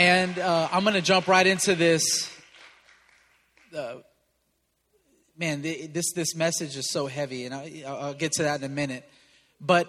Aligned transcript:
And 0.00 0.38
uh, 0.38 0.66
I'm 0.72 0.82
going 0.84 0.94
to 0.94 1.02
jump 1.02 1.28
right 1.28 1.46
into 1.46 1.74
this. 1.74 2.32
Uh, 3.76 3.96
man, 5.36 5.60
this 5.60 6.14
this 6.14 6.34
message 6.34 6.74
is 6.78 6.90
so 6.90 7.06
heavy, 7.06 7.44
and 7.44 7.54
I, 7.54 7.84
I'll 7.86 8.14
get 8.14 8.32
to 8.32 8.44
that 8.44 8.60
in 8.60 8.64
a 8.64 8.74
minute. 8.74 9.06
But 9.60 9.88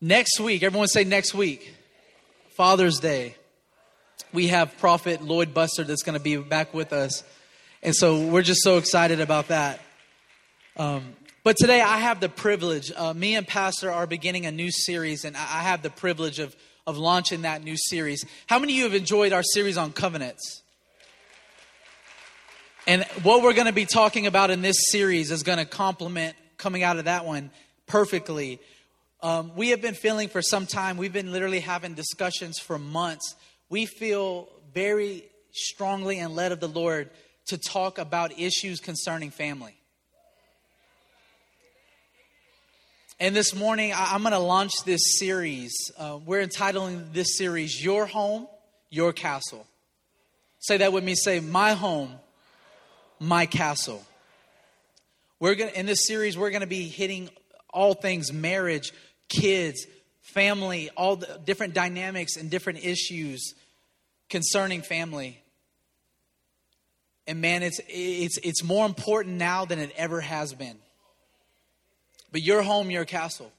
next 0.00 0.38
week, 0.38 0.62
everyone 0.62 0.86
say 0.86 1.02
next 1.02 1.34
week, 1.34 1.74
Father's 2.50 3.00
Day, 3.00 3.34
we 4.32 4.46
have 4.46 4.78
Prophet 4.78 5.20
Lloyd 5.20 5.52
Buster 5.52 5.82
that's 5.82 6.04
going 6.04 6.16
to 6.16 6.22
be 6.22 6.36
back 6.36 6.72
with 6.72 6.92
us, 6.92 7.24
and 7.82 7.92
so 7.92 8.24
we're 8.28 8.42
just 8.42 8.62
so 8.62 8.78
excited 8.78 9.20
about 9.20 9.48
that. 9.48 9.80
Um, 10.76 11.16
but 11.42 11.56
today, 11.56 11.80
I 11.80 11.96
have 11.96 12.20
the 12.20 12.28
privilege. 12.28 12.92
Uh, 12.96 13.14
me 13.14 13.34
and 13.34 13.48
Pastor 13.48 13.90
are 13.90 14.06
beginning 14.06 14.46
a 14.46 14.52
new 14.52 14.70
series, 14.70 15.24
and 15.24 15.36
I 15.36 15.62
have 15.62 15.82
the 15.82 15.90
privilege 15.90 16.38
of 16.38 16.54
of 16.86 16.98
launching 16.98 17.42
that 17.42 17.62
new 17.62 17.76
series. 17.76 18.24
How 18.46 18.58
many 18.58 18.72
of 18.74 18.76
you 18.78 18.84
have 18.84 18.94
enjoyed 18.94 19.32
our 19.32 19.42
series 19.42 19.76
on 19.76 19.92
covenants? 19.92 20.62
And 22.86 23.04
what 23.22 23.42
we're 23.42 23.52
going 23.52 23.66
to 23.66 23.72
be 23.72 23.86
talking 23.86 24.26
about 24.26 24.50
in 24.50 24.62
this 24.62 24.76
series 24.90 25.30
is 25.30 25.42
going 25.42 25.58
to 25.58 25.64
complement 25.64 26.36
coming 26.56 26.82
out 26.82 26.98
of 26.98 27.04
that 27.04 27.24
one 27.24 27.50
perfectly. 27.86 28.58
Um, 29.22 29.52
we 29.54 29.70
have 29.70 29.82
been 29.82 29.94
feeling 29.94 30.28
for 30.28 30.42
some 30.42 30.66
time, 30.66 30.96
we've 30.96 31.12
been 31.12 31.32
literally 31.32 31.60
having 31.60 31.94
discussions 31.94 32.58
for 32.58 32.78
months. 32.78 33.34
We 33.68 33.86
feel 33.86 34.48
very 34.72 35.24
strongly 35.52 36.18
and 36.18 36.34
led 36.34 36.52
of 36.52 36.60
the 36.60 36.68
Lord 36.68 37.10
to 37.46 37.58
talk 37.58 37.98
about 37.98 38.38
issues 38.38 38.80
concerning 38.80 39.30
family. 39.30 39.79
And 43.22 43.36
this 43.36 43.54
morning, 43.54 43.92
I'm 43.94 44.22
going 44.22 44.32
to 44.32 44.38
launch 44.38 44.72
this 44.86 45.18
series. 45.18 45.92
Uh, 45.98 46.18
we're 46.24 46.40
entitling 46.40 47.10
this 47.12 47.36
series, 47.36 47.84
Your 47.84 48.06
Home, 48.06 48.46
Your 48.88 49.12
Castle. 49.12 49.66
Say 50.58 50.78
that 50.78 50.94
with 50.94 51.04
me. 51.04 51.14
Say, 51.14 51.38
My 51.40 51.74
home, 51.74 52.14
my 53.18 53.44
castle. 53.44 54.02
We're 55.38 55.54
going 55.54 55.74
in 55.74 55.84
this 55.84 56.06
series, 56.06 56.38
we're 56.38 56.48
going 56.48 56.62
to 56.62 56.66
be 56.66 56.88
hitting 56.88 57.28
all 57.68 57.92
things 57.92 58.32
marriage, 58.32 58.90
kids, 59.28 59.86
family, 60.22 60.88
all 60.96 61.16
the 61.16 61.38
different 61.44 61.74
dynamics 61.74 62.38
and 62.38 62.48
different 62.48 62.82
issues 62.82 63.54
concerning 64.30 64.80
family. 64.80 65.42
And 67.26 67.42
man, 67.42 67.62
it's, 67.62 67.82
it's, 67.86 68.38
it's 68.38 68.64
more 68.64 68.86
important 68.86 69.36
now 69.36 69.66
than 69.66 69.78
it 69.78 69.92
ever 69.94 70.22
has 70.22 70.54
been. 70.54 70.78
But 72.32 72.42
your 72.42 72.62
home, 72.62 72.90
your 72.90 73.04
castle. 73.04 73.52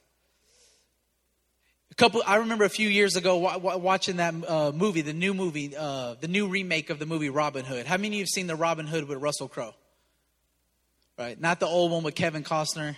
A 1.91 1.95
couple, 1.95 2.23
I 2.25 2.38
remember 2.38 2.64
a 2.64 2.69
few 2.69 2.88
years 2.88 3.17
ago 3.17 3.38
watching 3.77 4.17
that 4.17 4.33
uh, 4.47 4.72
movie, 4.72 5.02
the 5.02 5.14
new 5.14 5.33
movie, 5.33 5.75
uh, 5.77 6.16
the 6.22 6.30
new 6.30 6.47
remake 6.47 6.89
of 6.89 6.99
the 6.99 7.05
movie 7.05 7.30
Robin 7.30 7.66
Hood. 7.66 7.86
How 7.86 7.97
many 7.97 8.08
of 8.08 8.14
you 8.14 8.19
have 8.22 8.30
seen 8.30 8.47
the 8.47 8.55
Robin 8.55 8.88
Hood 8.88 9.09
with 9.09 9.17
Russell 9.17 9.49
Crowe? 9.49 9.73
Right, 11.19 11.39
not 11.39 11.59
the 11.59 11.67
old 11.67 11.92
one 11.92 12.03
with 12.03 12.16
Kevin 12.16 12.44
Costner, 12.44 12.95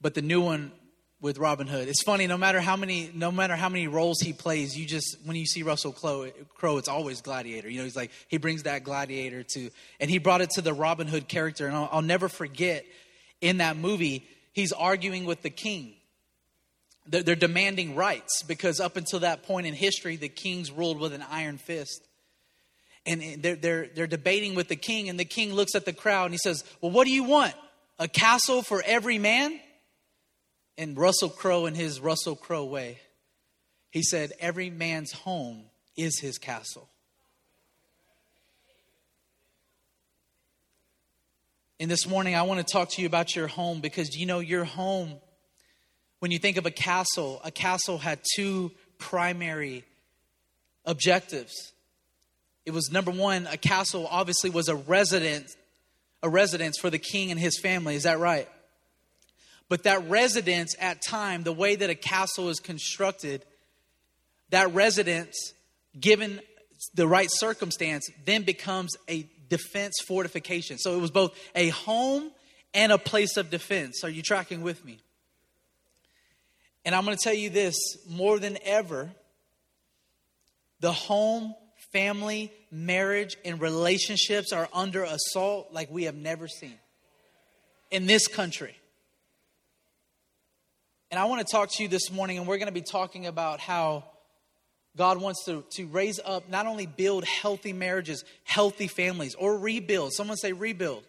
but 0.00 0.14
the 0.14 0.22
new 0.22 0.40
one 0.40 0.72
with 1.20 1.38
Robin 1.38 1.66
Hood. 1.66 1.86
It's 1.86 2.02
funny, 2.02 2.26
no 2.26 2.38
matter 2.38 2.60
how 2.60 2.76
many, 2.76 3.10
no 3.14 3.30
matter 3.30 3.54
how 3.54 3.68
many 3.68 3.86
roles 3.86 4.20
he 4.20 4.32
plays, 4.32 4.76
you 4.76 4.86
just 4.86 5.18
when 5.24 5.36
you 5.36 5.46
see 5.46 5.62
Russell 5.62 5.92
Crowe, 5.92 6.78
it's 6.78 6.88
always 6.88 7.20
Gladiator. 7.20 7.68
You 7.68 7.78
know, 7.78 7.84
he's 7.84 7.94
like 7.94 8.10
he 8.28 8.38
brings 8.38 8.64
that 8.64 8.84
Gladiator 8.84 9.44
to, 9.54 9.70
and 10.00 10.10
he 10.10 10.18
brought 10.18 10.40
it 10.40 10.50
to 10.50 10.62
the 10.62 10.72
Robin 10.72 11.06
Hood 11.06 11.28
character, 11.28 11.66
and 11.66 11.76
I'll, 11.76 11.88
I'll 11.92 12.02
never 12.02 12.28
forget 12.28 12.84
in 13.42 13.58
that 13.58 13.76
movie 13.76 14.26
he's 14.52 14.72
arguing 14.72 15.24
with 15.24 15.42
the 15.42 15.50
king. 15.50 15.94
They're, 17.06 17.22
they're 17.22 17.34
demanding 17.34 17.96
rights 17.96 18.42
because 18.42 18.80
up 18.80 18.96
until 18.96 19.20
that 19.20 19.42
point 19.42 19.66
in 19.66 19.74
history, 19.74 20.16
the 20.16 20.28
kings 20.28 20.70
ruled 20.70 21.00
with 21.00 21.12
an 21.12 21.24
iron 21.30 21.58
fist. 21.58 22.06
And 23.04 23.42
they're, 23.42 23.56
they're, 23.56 23.88
they're 23.92 24.06
debating 24.06 24.54
with 24.54 24.68
the 24.68 24.76
king, 24.76 25.08
and 25.08 25.18
the 25.18 25.24
king 25.24 25.52
looks 25.52 25.74
at 25.74 25.84
the 25.84 25.92
crowd 25.92 26.26
and 26.26 26.34
he 26.34 26.38
says, 26.38 26.62
Well, 26.80 26.92
what 26.92 27.04
do 27.04 27.10
you 27.10 27.24
want? 27.24 27.54
A 27.98 28.06
castle 28.06 28.62
for 28.62 28.80
every 28.86 29.18
man? 29.18 29.58
And 30.78 30.96
Russell 30.96 31.28
Crowe, 31.28 31.66
in 31.66 31.74
his 31.74 32.00
Russell 32.00 32.36
Crowe 32.36 32.64
way, 32.64 32.98
he 33.90 34.02
said, 34.02 34.32
Every 34.38 34.70
man's 34.70 35.12
home 35.12 35.64
is 35.96 36.20
his 36.20 36.38
castle. 36.38 36.88
And 41.82 41.90
this 41.90 42.06
morning, 42.06 42.36
I 42.36 42.42
want 42.42 42.64
to 42.64 42.72
talk 42.72 42.90
to 42.90 43.00
you 43.00 43.08
about 43.08 43.34
your 43.34 43.48
home 43.48 43.80
because 43.80 44.16
you 44.16 44.24
know 44.24 44.38
your 44.38 44.62
home, 44.62 45.14
when 46.20 46.30
you 46.30 46.38
think 46.38 46.56
of 46.56 46.64
a 46.64 46.70
castle, 46.70 47.40
a 47.42 47.50
castle 47.50 47.98
had 47.98 48.20
two 48.36 48.70
primary 48.98 49.84
objectives. 50.84 51.72
It 52.64 52.70
was 52.70 52.92
number 52.92 53.10
one, 53.10 53.48
a 53.50 53.56
castle 53.56 54.06
obviously 54.08 54.48
was 54.48 54.68
a 54.68 54.76
residence, 54.76 55.56
a 56.22 56.28
residence 56.28 56.78
for 56.78 56.88
the 56.88 57.00
king 57.00 57.32
and 57.32 57.40
his 57.40 57.58
family. 57.58 57.96
Is 57.96 58.04
that 58.04 58.20
right? 58.20 58.48
But 59.68 59.82
that 59.82 60.08
residence 60.08 60.76
at 60.78 61.02
time, 61.02 61.42
the 61.42 61.52
way 61.52 61.74
that 61.74 61.90
a 61.90 61.96
castle 61.96 62.48
is 62.48 62.60
constructed, 62.60 63.44
that 64.50 64.72
residence, 64.72 65.52
given 65.98 66.38
the 66.94 67.08
right 67.08 67.28
circumstance, 67.28 68.08
then 68.24 68.44
becomes 68.44 68.96
a 69.08 69.26
defense 69.52 69.96
fortification. 70.08 70.78
So 70.78 70.94
it 70.94 71.00
was 71.02 71.10
both 71.10 71.38
a 71.54 71.68
home 71.68 72.30
and 72.72 72.90
a 72.90 72.96
place 72.96 73.36
of 73.36 73.50
defense. 73.50 74.02
Are 74.02 74.08
you 74.08 74.22
tracking 74.22 74.62
with 74.62 74.82
me? 74.82 74.98
And 76.86 76.94
I'm 76.94 77.04
going 77.04 77.14
to 77.14 77.22
tell 77.22 77.34
you 77.34 77.50
this 77.50 77.76
more 78.08 78.38
than 78.38 78.56
ever, 78.64 79.10
the 80.80 80.90
home, 80.90 81.54
family, 81.92 82.50
marriage, 82.70 83.36
and 83.44 83.60
relationships 83.60 84.54
are 84.54 84.70
under 84.72 85.02
assault 85.02 85.68
like 85.70 85.90
we 85.90 86.04
have 86.04 86.16
never 86.16 86.48
seen 86.48 86.78
in 87.90 88.06
this 88.06 88.26
country. 88.26 88.74
And 91.10 91.20
I 91.20 91.26
want 91.26 91.46
to 91.46 91.52
talk 91.52 91.70
to 91.72 91.82
you 91.82 91.90
this 91.90 92.10
morning, 92.10 92.38
and 92.38 92.48
we're 92.48 92.56
going 92.56 92.68
to 92.68 92.72
be 92.72 92.80
talking 92.80 93.26
about 93.26 93.60
how 93.60 94.04
God 94.96 95.20
wants 95.20 95.44
to, 95.46 95.64
to 95.70 95.86
raise 95.86 96.20
up, 96.22 96.50
not 96.50 96.66
only 96.66 96.86
build 96.86 97.24
healthy 97.24 97.72
marriages, 97.72 98.24
healthy 98.44 98.88
families, 98.88 99.34
or 99.34 99.58
rebuild. 99.58 100.12
Someone 100.12 100.36
say 100.36 100.52
rebuild. 100.52 101.02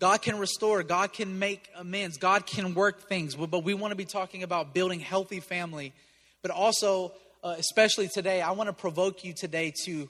God 0.00 0.20
can 0.22 0.38
restore, 0.38 0.82
God 0.82 1.12
can 1.12 1.38
make 1.38 1.68
amends, 1.76 2.16
God 2.16 2.44
can 2.44 2.74
work 2.74 3.08
things. 3.08 3.36
But 3.36 3.62
we 3.62 3.74
want 3.74 3.92
to 3.92 3.96
be 3.96 4.04
talking 4.04 4.42
about 4.42 4.74
building 4.74 5.00
healthy 5.00 5.38
family. 5.38 5.92
But 6.40 6.50
also, 6.50 7.12
uh, 7.44 7.54
especially 7.58 8.08
today, 8.08 8.40
I 8.40 8.52
want 8.52 8.68
to 8.68 8.72
provoke 8.72 9.24
you 9.24 9.32
today 9.32 9.72
to 9.84 10.08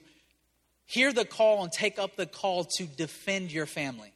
hear 0.85 1.13
the 1.13 1.25
call 1.25 1.63
and 1.63 1.71
take 1.71 1.99
up 1.99 2.15
the 2.15 2.25
call 2.25 2.63
to 2.77 2.85
defend 2.85 3.51
your 3.51 3.65
family. 3.65 4.12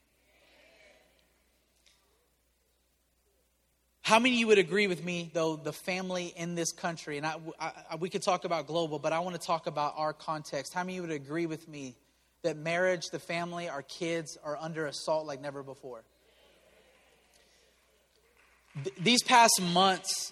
How 4.08 4.20
many 4.20 4.36
of 4.36 4.40
you 4.40 4.48
would 4.48 4.58
agree 4.58 4.88
with 4.88 5.04
me, 5.04 5.30
though, 5.34 5.58
the 5.58 5.74
family 5.74 6.28
in 6.38 6.56
this 6.56 6.72
country, 6.72 7.18
and 7.18 7.26
I, 7.26 7.36
I, 7.60 7.98
we 8.00 8.10
could 8.10 8.22
talk 8.22 8.46
about 8.46 8.66
global, 8.66 9.00
but 9.00 9.12
I 9.12 9.20
want 9.20 9.36
to 9.36 9.46
talk 9.46 9.68
about 9.68 9.96
our 9.98 10.14
context. 10.14 10.74
How 10.74 10.84
many 10.84 10.94
of 10.94 10.96
you 10.96 11.02
would 11.02 11.12
agree 11.12 11.46
with 11.46 11.68
me 11.68 11.98
that 12.42 12.56
marriage, 12.56 13.08
the 13.12 13.20
family, 13.20 13.68
our 13.68 13.82
kids 13.82 14.38
are 14.46 14.56
under 14.62 14.86
assault 14.86 15.28
like 15.28 15.42
never 15.42 15.62
before? 15.62 16.06
Th- 18.82 18.96
these 18.98 19.24
past 19.24 19.62
months 19.62 20.32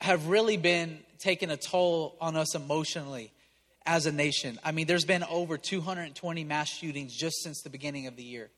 have 0.00 0.28
really 0.28 0.56
been 0.56 1.00
taking 1.18 1.50
a 1.50 1.58
toll 1.58 2.16
on 2.22 2.36
us 2.36 2.54
emotionally 2.54 3.34
as 3.84 4.06
a 4.06 4.12
nation. 4.12 4.58
I 4.64 4.72
mean, 4.72 4.86
there's 4.86 5.04
been 5.04 5.24
over 5.24 5.58
220 5.58 6.44
mass 6.44 6.70
shootings 6.70 7.14
just 7.14 7.42
since 7.42 7.60
the 7.60 7.68
beginning 7.68 8.06
of 8.06 8.16
the 8.16 8.24
year. 8.24 8.48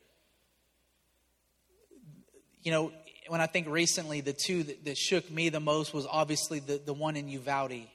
You 2.63 2.71
know, 2.71 2.93
when 3.33 3.41
I 3.41 3.47
think 3.47 3.67
recently, 3.67 4.21
the 4.21 4.35
two 4.35 4.63
that, 4.63 4.85
that 4.85 4.99
shook 4.99 5.31
me 5.31 5.49
the 5.49 5.59
most 5.59 5.95
was 5.95 6.07
obviously 6.07 6.59
the, 6.59 6.77
the 6.77 6.93
one 6.93 7.17
in 7.17 7.29
Uvalde 7.29 7.89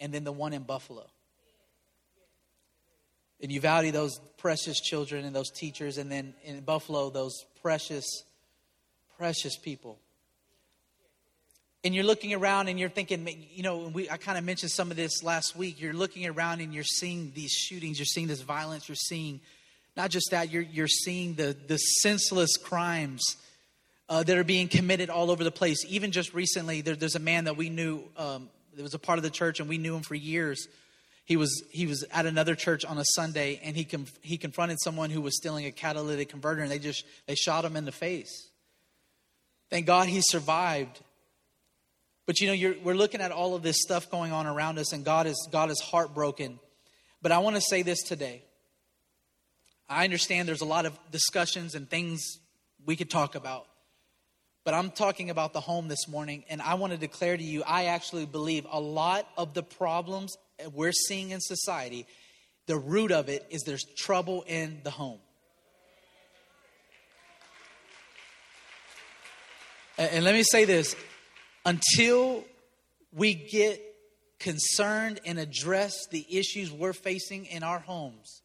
and 0.00 0.14
then 0.14 0.24
the 0.24 0.32
one 0.32 0.54
in 0.54 0.62
Buffalo. 0.62 1.06
In 3.38 3.50
Uvalde, 3.50 3.92
those 3.92 4.18
precious 4.38 4.80
children 4.80 5.26
and 5.26 5.36
those 5.36 5.50
teachers, 5.50 5.98
and 5.98 6.10
then 6.10 6.32
in 6.42 6.60
Buffalo, 6.60 7.10
those 7.10 7.44
precious, 7.60 8.24
precious 9.18 9.58
people. 9.58 9.98
And 11.84 11.94
you're 11.94 12.04
looking 12.04 12.32
around 12.32 12.68
and 12.68 12.80
you're 12.80 12.88
thinking, 12.88 13.28
you 13.52 13.62
know, 13.62 13.88
we, 13.88 14.08
I 14.08 14.16
kind 14.16 14.38
of 14.38 14.44
mentioned 14.44 14.72
some 14.72 14.90
of 14.90 14.96
this 14.96 15.22
last 15.22 15.54
week. 15.54 15.82
You're 15.82 15.92
looking 15.92 16.26
around 16.26 16.62
and 16.62 16.72
you're 16.72 16.82
seeing 16.82 17.30
these 17.34 17.52
shootings, 17.52 17.98
you're 17.98 18.06
seeing 18.06 18.26
this 18.26 18.40
violence, 18.40 18.88
you're 18.88 18.96
seeing 18.96 19.42
not 19.98 20.08
just 20.08 20.30
that, 20.30 20.50
you're, 20.50 20.62
you're 20.62 20.88
seeing 20.88 21.34
the, 21.34 21.54
the 21.66 21.76
senseless 21.76 22.56
crimes 22.56 23.36
uh, 24.08 24.22
that 24.22 24.36
are 24.36 24.44
being 24.44 24.68
committed 24.68 25.10
all 25.10 25.30
over 25.30 25.44
the 25.44 25.50
place. 25.50 25.84
Even 25.88 26.12
just 26.12 26.32
recently, 26.34 26.80
there, 26.80 26.96
there's 26.96 27.16
a 27.16 27.20
man 27.20 27.44
that 27.44 27.56
we 27.56 27.70
knew 27.70 28.02
um, 28.16 28.48
that 28.74 28.82
was 28.82 28.94
a 28.94 28.98
part 28.98 29.18
of 29.18 29.22
the 29.22 29.30
church, 29.30 29.60
and 29.60 29.68
we 29.68 29.78
knew 29.78 29.96
him 29.96 30.02
for 30.02 30.14
years. 30.14 30.68
He 31.24 31.36
was 31.36 31.64
he 31.70 31.86
was 31.86 32.04
at 32.12 32.24
another 32.24 32.54
church 32.54 32.84
on 32.84 32.98
a 32.98 33.04
Sunday, 33.14 33.60
and 33.64 33.76
he 33.76 33.86
he 34.22 34.38
confronted 34.38 34.78
someone 34.80 35.10
who 35.10 35.20
was 35.20 35.36
stealing 35.36 35.66
a 35.66 35.72
catalytic 35.72 36.28
converter, 36.28 36.62
and 36.62 36.70
they 36.70 36.78
just 36.78 37.04
they 37.26 37.34
shot 37.34 37.64
him 37.64 37.74
in 37.76 37.84
the 37.84 37.92
face. 37.92 38.48
Thank 39.70 39.86
God 39.86 40.08
he 40.08 40.20
survived. 40.22 41.00
But 42.26 42.40
you 42.40 42.48
know, 42.48 42.74
we're 42.82 42.94
looking 42.94 43.20
at 43.20 43.32
all 43.32 43.54
of 43.54 43.62
this 43.62 43.76
stuff 43.80 44.10
going 44.10 44.32
on 44.32 44.46
around 44.46 44.78
us, 44.78 44.92
and 44.92 45.04
God 45.04 45.26
is 45.26 45.48
God 45.50 45.70
is 45.70 45.80
heartbroken. 45.80 46.60
But 47.22 47.32
I 47.32 47.38
want 47.38 47.56
to 47.56 47.62
say 47.62 47.82
this 47.82 48.02
today. 48.02 48.42
I 49.88 50.04
understand 50.04 50.48
there's 50.48 50.60
a 50.60 50.64
lot 50.64 50.86
of 50.86 50.98
discussions 51.10 51.74
and 51.74 51.88
things 51.88 52.20
we 52.84 52.96
could 52.96 53.10
talk 53.10 53.34
about. 53.34 53.66
But 54.66 54.74
I'm 54.74 54.90
talking 54.90 55.30
about 55.30 55.52
the 55.52 55.60
home 55.60 55.86
this 55.86 56.08
morning, 56.08 56.44
and 56.50 56.60
I 56.60 56.74
want 56.74 56.92
to 56.92 56.98
declare 56.98 57.36
to 57.36 57.42
you 57.42 57.62
I 57.62 57.84
actually 57.84 58.26
believe 58.26 58.66
a 58.68 58.80
lot 58.80 59.28
of 59.38 59.54
the 59.54 59.62
problems 59.62 60.36
we're 60.72 60.90
seeing 60.90 61.30
in 61.30 61.40
society, 61.40 62.04
the 62.66 62.76
root 62.76 63.12
of 63.12 63.28
it 63.28 63.46
is 63.48 63.62
there's 63.62 63.84
trouble 63.96 64.42
in 64.44 64.80
the 64.82 64.90
home. 64.90 65.20
And 69.98 70.24
let 70.24 70.34
me 70.34 70.42
say 70.42 70.64
this 70.64 70.96
until 71.64 72.42
we 73.12 73.34
get 73.34 73.80
concerned 74.40 75.20
and 75.24 75.38
address 75.38 75.94
the 76.10 76.26
issues 76.28 76.72
we're 76.72 76.92
facing 76.92 77.46
in 77.46 77.62
our 77.62 77.78
homes, 77.78 78.42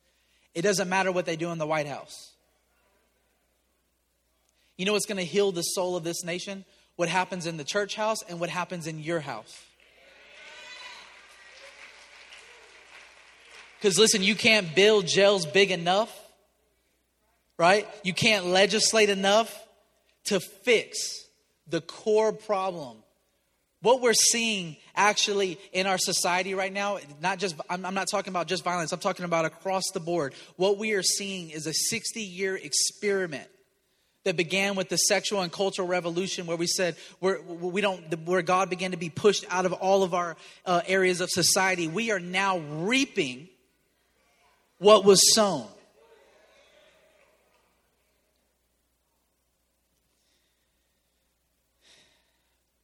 it 0.54 0.62
doesn't 0.62 0.88
matter 0.88 1.12
what 1.12 1.26
they 1.26 1.36
do 1.36 1.50
in 1.50 1.58
the 1.58 1.66
White 1.66 1.88
House. 1.88 2.32
You 4.82 4.86
know 4.86 4.94
what's 4.94 5.06
going 5.06 5.18
to 5.18 5.24
heal 5.24 5.52
the 5.52 5.62
soul 5.62 5.96
of 5.96 6.04
this 6.04 6.24
nation? 6.24 6.66
What 6.96 7.08
happens 7.08 7.46
in 7.46 7.58
the 7.58 7.64
church 7.64 7.94
house 7.94 8.24
and 8.28 8.40
what 8.40 8.50
happens 8.50 8.88
in 8.88 8.98
your 8.98 9.20
house. 9.20 9.64
Because 13.78 14.00
listen, 14.00 14.24
you 14.24 14.34
can't 14.34 14.74
build 14.74 15.06
jails 15.06 15.46
big 15.46 15.70
enough, 15.70 16.12
right? 17.60 17.88
You 18.04 18.16
can't 18.16 18.48
legislate 18.48 19.12
enough 19.12 19.56
to 20.26 20.40
fix 20.40 21.28
the 21.68 21.82
core 21.82 22.34
problem. 22.34 22.98
What 23.84 24.02
we're 24.02 24.16
seeing 24.16 24.78
actually 24.96 25.60
in 25.74 25.86
our 25.86 26.00
society 26.00 26.56
right 26.56 26.74
now, 26.74 26.98
not 27.22 27.38
just, 27.38 27.56
I'm, 27.70 27.86
I'm 27.86 27.94
not 27.94 28.08
talking 28.08 28.32
about 28.32 28.48
just 28.48 28.64
violence, 28.64 28.92
I'm 28.92 29.00
talking 29.00 29.26
about 29.26 29.46
across 29.46 29.84
the 29.94 30.00
board. 30.00 30.34
What 30.56 30.80
we 30.80 30.94
are 30.94 31.04
seeing 31.04 31.52
is 31.52 31.68
a 31.68 31.74
60 31.74 32.20
year 32.20 32.56
experiment 32.56 33.48
that 34.24 34.38
began 34.38 34.76
with 34.76 34.90
the 34.90 34.98
sexual 34.98 35.42
and 35.42 35.52
cultural 35.52 35.88
revolution 35.88 36.46
where 36.46 36.58
we 36.58 36.68
said 36.68 36.96
we're, 37.20 37.42
we 37.42 37.82
don't 37.82 38.02
where 38.26 38.42
god 38.42 38.70
began 38.70 38.92
to 38.92 38.98
be 38.98 39.10
pushed 39.10 39.46
out 39.50 39.66
of 39.66 39.74
all 39.74 40.04
of 40.04 40.14
our 40.14 40.36
uh, 40.66 40.82
areas 40.86 41.22
of 41.22 41.30
society. 41.30 41.88
We 41.88 42.12
are 42.12 42.20
now 42.20 42.60
reaping 42.60 43.50
what 44.78 45.04
was 45.06 45.34
sown. 45.34 45.68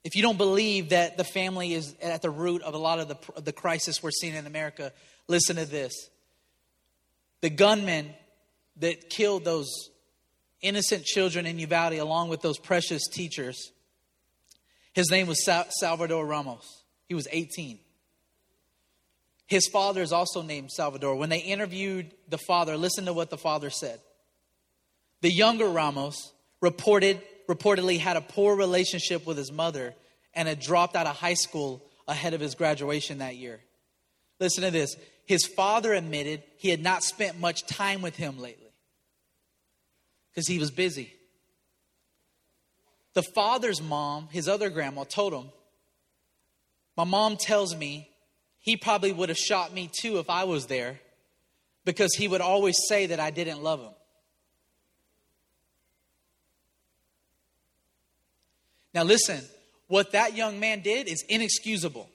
If 0.04 0.16
you 0.16 0.22
don't 0.22 0.38
believe 0.38 0.90
that 0.90 1.18
the 1.18 1.26
family 1.26 1.74
is 1.74 1.94
at 2.02 2.22
the 2.22 2.30
root 2.30 2.62
of 2.62 2.74
a 2.74 2.78
lot 2.78 3.00
of 3.00 3.10
the, 3.10 3.18
of 3.36 3.44
the 3.44 3.52
crisis 3.52 4.02
we're 4.02 4.12
seeing 4.12 4.36
in 4.36 4.48
america 4.48 4.94
listen 5.28 5.58
to 5.58 5.66
this. 5.66 6.10
The 7.42 7.50
gunmen 7.50 8.14
that 8.78 9.10
killed 9.10 9.44
those 9.44 9.90
innocent 10.62 11.04
children 11.04 11.46
in 11.46 11.60
Uvalde 11.60 11.94
along 11.94 12.30
with 12.30 12.42
those 12.42 12.58
precious 12.58 13.08
teachers. 13.08 13.72
His 14.94 15.12
name 15.12 15.28
was 15.28 15.48
Salvador 15.80 16.26
Ramos. 16.26 16.84
He 17.08 17.14
was 17.14 17.28
18. 17.32 17.80
His 19.46 19.68
father 19.68 20.02
is 20.02 20.12
also 20.12 20.42
named 20.42 20.72
Salvador. 20.72 21.16
When 21.16 21.30
they 21.30 21.40
interviewed 21.40 22.12
the 22.28 22.38
father, 22.38 22.76
listen 22.76 23.06
to 23.06 23.14
what 23.14 23.30
the 23.30 23.38
father 23.38 23.70
said. 23.70 24.00
The 25.22 25.32
younger 25.32 25.70
Ramos 25.70 26.34
reported, 26.62 27.22
reportedly 27.48 28.00
had 28.00 28.18
a 28.18 28.22
poor 28.22 28.56
relationship 28.56 29.26
with 29.26 29.38
his 29.38 29.52
mother 29.52 29.96
and 30.34 30.48
had 30.48 30.60
dropped 30.60 30.96
out 30.96 31.08
of 31.08 31.16
high 31.16 31.34
school 31.34 31.84
ahead 32.08 32.34
of 32.34 32.42
his 32.42 32.56
graduation 32.56 33.20
that 33.20 33.36
year. 33.36 33.62
Listen 34.40 34.64
to 34.64 34.72
this. 34.72 34.96
His 35.26 35.46
father 35.46 35.94
admitted 35.94 36.44
he 36.58 36.70
had 36.70 36.82
not 36.82 37.04
spent 37.04 37.40
much 37.40 37.66
time 37.66 38.02
with 38.02 38.16
him 38.16 38.40
lately 38.40 38.67
because 40.38 40.48
he 40.48 40.60
was 40.60 40.70
busy. 40.70 41.12
The 43.16 43.24
father's 43.24 43.82
mom, 43.82 44.28
his 44.32 44.48
other 44.48 44.70
grandma, 44.70 45.04
told 45.04 45.34
him, 45.34 45.50
My 46.96 47.06
mom 47.06 47.38
tells 47.38 47.76
me 47.76 48.12
he 48.60 48.78
probably 48.78 49.12
would 49.12 49.30
have 49.30 49.38
shot 49.40 49.74
me 49.74 49.90
too 50.00 50.20
if 50.20 50.30
I 50.30 50.44
was 50.44 50.68
there 50.68 51.00
because 51.86 52.14
he 52.14 52.28
would 52.28 52.42
always 52.42 52.76
say 52.88 53.08
that 53.08 53.20
I 53.20 53.32
didn't 53.32 53.64
love 53.64 53.80
him. 53.80 53.94
Now, 58.94 59.06
listen, 59.06 59.44
what 59.88 60.12
that 60.12 60.36
young 60.36 60.60
man 60.60 60.82
did 60.82 61.08
is 61.08 61.26
inexcusable. 61.28 62.08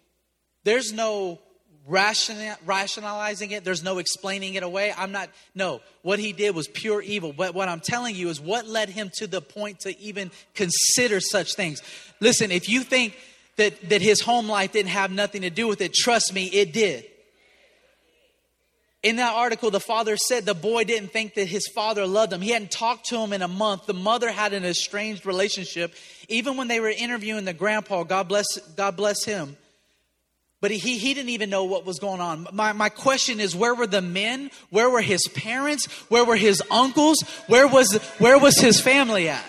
There's 0.63 0.93
no 0.93 1.41
rationalizing 1.87 3.51
it. 3.51 3.65
There's 3.65 3.83
no 3.83 3.99
explaining 3.99 4.55
it 4.55 4.63
away. 4.63 4.93
I'm 4.97 5.13
not, 5.13 5.31
no. 5.55 5.81
What 6.03 6.19
he 6.19 6.33
did 6.33 6.55
was 6.55 6.69
pure 6.69 7.03
evil. 7.03 7.33
But 7.33 7.55
what 7.55 7.69
I'm 7.69 7.81
telling 7.81 8.15
you 8.15 8.29
is 8.29 8.41
what 8.41 8.67
led 8.67 8.89
him 8.89 9.11
to 9.15 9.27
the 9.27 9.41
point 9.41 9.81
to 9.81 9.99
even 10.01 10.31
consider 10.55 11.21
such 11.21 11.55
things. 11.55 11.83
Listen, 12.21 12.51
if 12.51 12.69
you 12.69 12.83
think 12.83 13.17
that, 13.57 13.89
that 13.91 14.01
his 14.01 14.21
home 14.21 14.49
life 14.49 14.73
didn't 14.73 14.91
have 14.91 15.11
nothing 15.11 15.43
to 15.43 15.51
do 15.51 15.67
with 15.67 15.81
it, 15.81 15.93
trust 15.93 16.33
me, 16.33 16.47
it 16.47 16.73
did. 16.73 17.05
In 19.03 19.17
that 19.17 19.35
article, 19.35 19.73
the 19.73 19.81
father 19.81 20.17
said 20.17 20.45
the 20.45 20.55
boy 20.55 20.85
didn't 20.85 21.09
think 21.13 21.35
that 21.35 21.49
his 21.49 21.67
father 21.75 22.07
loved 22.07 22.33
him. 22.33 22.41
He 22.41 22.51
hadn't 22.51 22.71
talked 22.71 23.07
to 23.07 23.19
him 23.19 23.33
in 23.33 23.43
a 23.43 23.49
month. 23.49 23.87
The 23.87 23.95
mother 23.95 24.31
had 24.31 24.53
an 24.53 24.65
estranged 24.65 25.27
relationship. 25.27 25.93
Even 26.29 26.57
when 26.57 26.69
they 26.69 26.79
were 26.79 26.89
interviewing 26.89 27.45
the 27.45 27.53
grandpa, 27.53 28.05
God 28.05 28.29
bless, 28.29 28.47
God 28.77 28.97
bless 28.97 29.25
him, 29.25 29.57
but 30.63 30.71
he, 30.71 30.97
he 30.97 31.13
didn't 31.13 31.31
even 31.31 31.51
know 31.51 31.65
what 31.65 31.85
was 31.85 31.99
going 31.99 32.21
on. 32.21 32.47
My, 32.53 32.73
my 32.73 32.89
question 32.89 33.41
is 33.41 33.55
where 33.55 33.75
were 33.75 33.89
the 33.89 34.01
men? 34.01 34.49
Where 34.71 34.89
were 34.89 35.03
his 35.03 35.27
parents? 35.35 35.87
Where 36.09 36.25
were 36.25 36.37
his 36.37 36.63
uncles? 36.71 37.21
Where 37.49 37.67
was, 37.67 37.97
where 38.19 38.39
was 38.39 38.59
his 38.59 38.81
family 38.81 39.29
at? 39.29 39.45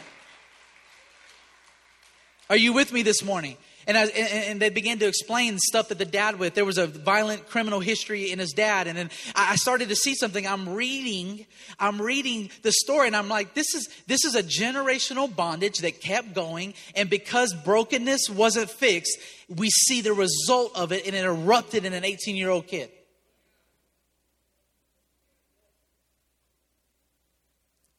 Are 2.49 2.57
you 2.57 2.73
with 2.73 2.91
me 2.91 3.03
this 3.03 3.23
morning? 3.23 3.57
And, 3.85 3.97
I, 3.97 4.05
and, 4.05 4.61
they 4.61 4.69
began 4.69 4.99
to 4.99 5.07
explain 5.07 5.57
stuff 5.59 5.89
that 5.89 5.97
the 5.97 6.05
dad 6.05 6.39
with. 6.39 6.53
There 6.53 6.65
was 6.65 6.77
a 6.77 6.87
violent 6.87 7.47
criminal 7.49 7.79
history 7.79 8.31
in 8.31 8.39
his 8.39 8.51
dad. 8.51 8.87
And 8.87 8.97
then 8.97 9.09
I 9.35 9.55
started 9.55 9.89
to 9.89 9.95
see 9.95 10.15
something. 10.15 10.47
I'm 10.47 10.69
reading, 10.69 11.45
I'm 11.79 12.01
reading 12.01 12.49
the 12.61 12.71
story 12.71 13.07
and 13.07 13.15
I'm 13.15 13.29
like, 13.29 13.53
this 13.53 13.73
is, 13.75 13.89
this 14.07 14.23
is 14.25 14.35
a 14.35 14.43
generational 14.43 15.33
bondage 15.33 15.79
that 15.79 16.01
kept 16.01 16.33
going. 16.33 16.73
And 16.95 17.09
because 17.09 17.53
brokenness 17.53 18.29
wasn't 18.29 18.69
fixed, 18.69 19.17
we 19.49 19.69
see 19.69 20.01
the 20.01 20.13
result 20.13 20.71
of 20.75 20.91
it 20.91 21.05
and 21.05 21.15
it 21.15 21.25
erupted 21.25 21.85
in 21.85 21.93
an 21.93 22.05
18 22.05 22.35
year 22.35 22.49
old 22.49 22.67
kid. 22.67 22.89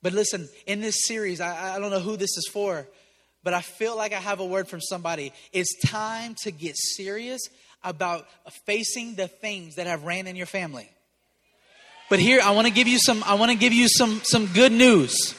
But 0.04 0.12
listen, 0.12 0.50
in 0.66 0.82
this 0.82 1.06
series, 1.06 1.40
I, 1.40 1.76
I 1.76 1.78
don't 1.80 1.90
know 1.90 1.99
who 1.99 2.18
this 2.18 2.37
is 2.37 2.47
for, 2.52 2.87
but 3.44 3.54
I 3.54 3.60
feel 3.60 3.96
like 3.96 4.12
I 4.12 4.18
have 4.18 4.40
a 4.40 4.44
word 4.44 4.66
from 4.66 4.80
somebody. 4.80 5.32
It's 5.52 5.78
time 5.86 6.34
to 6.42 6.50
get 6.50 6.76
serious 6.76 7.42
about 7.84 8.26
facing 8.64 9.14
the 9.14 9.28
things 9.28 9.76
that 9.76 9.86
have 9.86 10.04
ran 10.04 10.26
in 10.26 10.34
your 10.34 10.46
family. 10.46 10.90
But 12.08 12.18
here 12.18 12.40
I 12.42 12.52
want 12.52 12.66
to 12.66 12.72
give 12.72 12.88
you 12.88 12.98
some 12.98 13.22
I 13.24 13.34
want 13.34 13.52
to 13.52 13.56
give 13.56 13.72
you 13.72 13.88
some 13.88 14.22
some 14.24 14.46
good 14.46 14.72
news. 14.72 15.34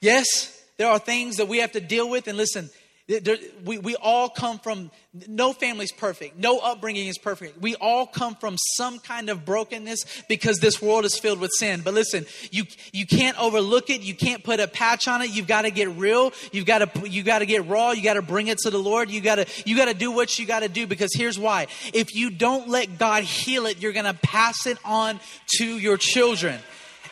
Yes, 0.00 0.56
there 0.78 0.88
are 0.88 0.98
things 0.98 1.36
that 1.36 1.48
we 1.48 1.58
have 1.58 1.72
to 1.72 1.80
deal 1.80 2.08
with 2.08 2.26
and 2.26 2.38
listen, 2.38 2.70
there, 3.18 3.36
we, 3.64 3.78
we 3.78 3.96
all 3.96 4.28
come 4.28 4.60
from, 4.60 4.92
no 5.26 5.52
family's 5.52 5.90
perfect. 5.90 6.38
No 6.38 6.60
upbringing 6.60 7.08
is 7.08 7.18
perfect. 7.18 7.60
We 7.60 7.74
all 7.74 8.06
come 8.06 8.36
from 8.36 8.56
some 8.76 9.00
kind 9.00 9.28
of 9.28 9.44
brokenness 9.44 10.22
because 10.28 10.58
this 10.58 10.80
world 10.80 11.04
is 11.04 11.18
filled 11.18 11.40
with 11.40 11.50
sin. 11.58 11.80
But 11.84 11.94
listen, 11.94 12.24
you, 12.52 12.64
you 12.92 13.06
can't 13.06 13.36
overlook 13.40 13.90
it. 13.90 14.02
You 14.02 14.14
can't 14.14 14.44
put 14.44 14.60
a 14.60 14.68
patch 14.68 15.08
on 15.08 15.22
it. 15.22 15.30
You've 15.30 15.48
got 15.48 15.62
to 15.62 15.72
get 15.72 15.88
real. 15.96 16.32
You've 16.52 16.66
got 16.66 16.78
to, 16.78 17.08
you 17.08 17.24
got 17.24 17.40
to 17.40 17.46
get 17.46 17.66
raw. 17.66 17.90
You 17.90 18.02
got 18.04 18.14
to 18.14 18.22
bring 18.22 18.46
it 18.46 18.58
to 18.58 18.70
the 18.70 18.78
Lord. 18.78 19.10
You 19.10 19.20
got 19.20 19.36
to, 19.36 19.46
you 19.66 19.76
got 19.76 19.86
to 19.86 19.94
do 19.94 20.12
what 20.12 20.38
you 20.38 20.46
got 20.46 20.60
to 20.60 20.68
do 20.68 20.86
because 20.86 21.10
here's 21.12 21.38
why. 21.38 21.66
If 21.92 22.14
you 22.14 22.30
don't 22.30 22.68
let 22.68 22.96
God 22.96 23.24
heal 23.24 23.66
it, 23.66 23.82
you're 23.82 23.92
going 23.92 24.04
to 24.04 24.14
pass 24.14 24.66
it 24.66 24.78
on 24.84 25.18
to 25.56 25.64
your 25.64 25.96
children. 25.96 26.60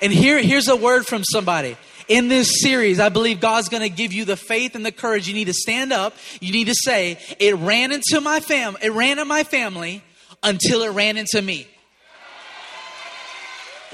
And 0.01 0.13
here, 0.13 0.41
here's 0.41 0.69
a 0.69 0.77
word 0.77 1.07
from 1.07 1.25
somebody 1.25 1.77
in 2.09 2.29
this 2.29 2.63
series, 2.63 2.99
I 2.99 3.11
believe 3.11 3.41
God's 3.41 3.69
going 3.69 3.83
to 3.83 3.89
give 3.89 4.13
you 4.13 4.25
the 4.25 4.37
faith 4.37 4.75
and 4.75 4.85
the 4.85 4.93
courage. 4.93 5.29
You 5.29 5.35
need 5.35 5.47
to 5.47 5.55
stand 5.55 5.93
up. 5.93 6.15
You 6.41 6.53
need 6.53 6.69
to 6.69 6.75
say, 6.75 7.19
it 7.39 7.55
ran 7.57 7.93
into 7.93 8.21
my 8.21 8.41
fam, 8.41 8.77
it 8.83 8.93
ran 8.93 9.19
in 9.19 9.29
my 9.29 9.45
family 9.45 10.03
until 10.43 10.83
it 10.83 10.91
ran 10.91 11.17
into 11.17 11.41
me. 11.43 11.69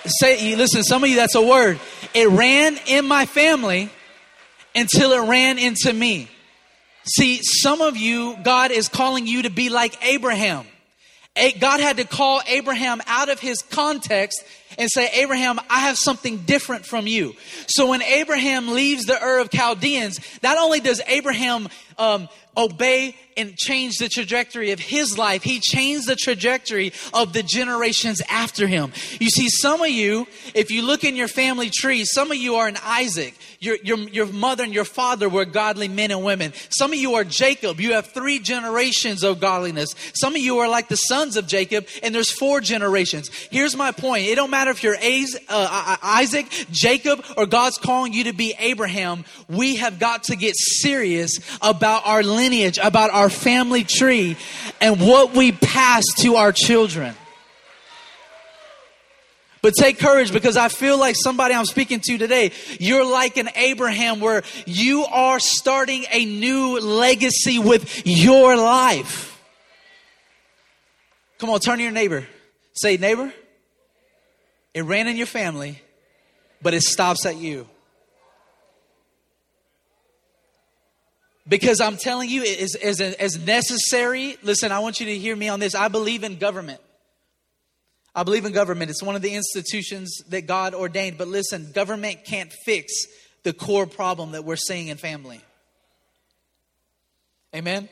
Say, 0.07 0.55
listen, 0.55 0.83
some 0.83 1.03
of 1.03 1.09
you, 1.09 1.17
that's 1.17 1.35
a 1.35 1.43
word. 1.43 1.81
It 2.13 2.29
ran 2.29 2.79
in 2.87 3.07
my 3.07 3.25
family 3.25 3.91
until 4.75 5.13
it 5.13 5.29
ran 5.29 5.59
into 5.59 5.93
me. 5.93 6.29
See, 7.05 7.41
some 7.43 7.81
of 7.81 7.97
you, 7.97 8.37
God 8.43 8.71
is 8.71 8.89
calling 8.89 9.27
you 9.27 9.43
to 9.43 9.51
be 9.51 9.71
like 9.71 10.03
Abraham. 10.05 10.67
God 11.59 11.81
had 11.81 11.97
to 11.97 12.05
call 12.05 12.43
Abraham 12.47 13.01
out 13.07 13.29
of 13.29 13.41
his 13.41 13.63
context 13.63 14.45
and 14.79 14.91
say, 14.91 15.09
Abraham, 15.15 15.59
I 15.71 15.81
have 15.81 15.97
something 15.97 16.39
different 16.39 16.87
from 16.87 17.07
you. 17.07 17.35
So 17.67 17.91
when 17.91 18.03
Abraham 18.03 18.73
leaves 18.73 19.05
the 19.05 19.23
Ur 19.23 19.41
of 19.41 19.51
Chaldeans, 19.51 20.21
not 20.43 20.59
only 20.59 20.81
does 20.81 21.01
Abraham 21.07 21.69
um, 21.99 22.29
obey 22.57 23.17
and 23.37 23.57
change 23.57 23.99
the 23.99 24.09
trajectory 24.09 24.71
of 24.71 24.79
his 24.79 25.19
life, 25.19 25.43
he 25.43 25.61
changed 25.61 26.07
the 26.07 26.17
trajectory 26.17 26.93
of 27.13 27.33
the 27.33 27.43
generations 27.43 28.23
after 28.29 28.67
him. 28.67 28.93
You 29.19 29.29
see, 29.29 29.49
some 29.49 29.81
of 29.81 29.89
you, 29.89 30.27
if 30.55 30.71
you 30.71 30.83
look 30.83 31.05
in 31.05 31.17
your 31.17 31.29
family 31.29 31.71
tree, 31.71 32.05
some 32.05 32.31
of 32.31 32.37
you 32.37 32.57
are 32.57 32.69
an 32.69 32.79
Isaac. 32.83 33.35
Your, 33.59 33.77
your, 33.83 33.99
your 33.99 34.27
mother 34.27 34.63
and 34.63 34.75
your 34.75 34.85
father 34.85 35.29
were 35.29 35.45
godly 35.45 35.89
men 35.89 36.11
and 36.11 36.23
women. 36.23 36.53
Some 36.69 36.93
of 36.93 36.99
you 36.99 37.15
are 37.15 37.25
Jacob. 37.25 37.81
You 37.81 37.95
have 37.95 38.09
three 38.09 38.39
generations 38.39 39.25
of 39.25 39.41
godliness. 39.41 39.95
Some 40.15 40.35
of 40.35 40.41
you 40.41 40.59
are 40.59 40.69
like 40.69 40.89
the 40.89 40.97
sons 40.97 41.37
of 41.37 41.47
Jacob, 41.47 41.87
and 42.03 42.15
there's 42.15 42.31
four 42.31 42.61
generations. 42.61 43.31
Here's 43.51 43.77
my 43.77 43.91
point. 43.91 44.27
It 44.27 44.37
don't 44.37 44.51
matter 44.51 44.71
if 44.71 44.83
you're 44.83 44.97
uh, 45.49 45.97
Isaac, 46.03 46.47
Jacob, 46.71 47.25
or 47.37 47.47
God's 47.47 47.79
calling 47.79 48.13
you 48.13 48.25
to 48.25 48.33
be 48.33 48.55
Abraham. 48.59 49.25
We 49.49 49.77
have 49.77 49.99
got 49.99 50.25
to 50.25 50.37
get 50.37 50.55
serious 50.57 51.41
about 51.63 51.84
our 51.85 52.23
lineage, 52.23 52.79
about 52.83 53.11
our 53.11 53.31
family 53.31 53.85
tree, 53.85 54.37
and 54.81 55.01
what 55.01 55.35
we 55.35 55.53
pass 55.53 56.05
to 56.19 56.37
our 56.37 56.53
children. 56.53 57.15
But 59.63 59.73
take 59.79 59.99
courage 59.99 60.31
because 60.31 60.59
I 60.59 60.69
feel 60.69 60.99
like 60.99 61.17
somebody 61.17 61.55
I'm 61.55 61.65
speaking 61.65 62.01
to 62.01 62.19
today, 62.19 62.53
you're 62.79 63.11
like 63.11 63.39
an 63.39 63.49
Abraham 63.57 64.21
where 64.21 64.43
you 64.67 65.07
are 65.07 65.41
starting 65.41 66.05
a 66.13 66.25
new 66.27 66.79
legacy 66.81 67.59
with 67.59 68.07
your 68.07 68.57
life. 68.57 69.41
Come 71.39 71.49
on, 71.49 71.61
turn 71.61 71.79
to 71.79 71.83
your 71.83 71.93
neighbor. 71.93 72.27
Say, 72.75 72.99
neighbor, 72.99 73.33
it 74.75 74.85
ran 74.85 75.09
in 75.09 75.17
your 75.17 75.27
family, 75.27 75.81
but 76.61 76.75
it 76.75 76.83
stops 76.83 77.25
at 77.25 77.37
you. 77.37 77.67
Because 81.47 81.81
I'm 81.81 81.97
telling 81.99 82.31
you, 82.31 82.43
as, 82.43 82.75
as, 82.75 83.01
as 83.01 83.39
necessary, 83.39 84.39
listen, 84.43 84.73
I 84.73 84.79
want 84.79 84.99
you 84.99 85.07
to 85.07 85.19
hear 85.19 85.37
me 85.37 85.49
on 85.49 85.61
this. 85.61 85.75
I 85.75 85.89
believe 85.89 86.25
in 86.25 86.39
government. 86.39 86.81
I 88.15 88.23
believe 88.23 88.45
in 88.45 88.53
government. 88.53 88.91
It's 88.91 89.03
one 89.03 89.17
of 89.17 89.23
the 89.23 89.35
institutions 89.35 90.23
that 90.29 90.47
God 90.47 90.75
ordained. 90.75 91.19
But 91.19 91.29
listen, 91.29 91.73
government 91.73 92.25
can't 92.25 92.53
fix 92.65 92.93
the 93.43 93.53
core 93.53 93.87
problem 93.87 94.33
that 94.33 94.45
we're 94.45 94.57
seeing 94.57 94.89
in 94.89 94.97
family. 94.97 95.41
Amen? 97.55 97.89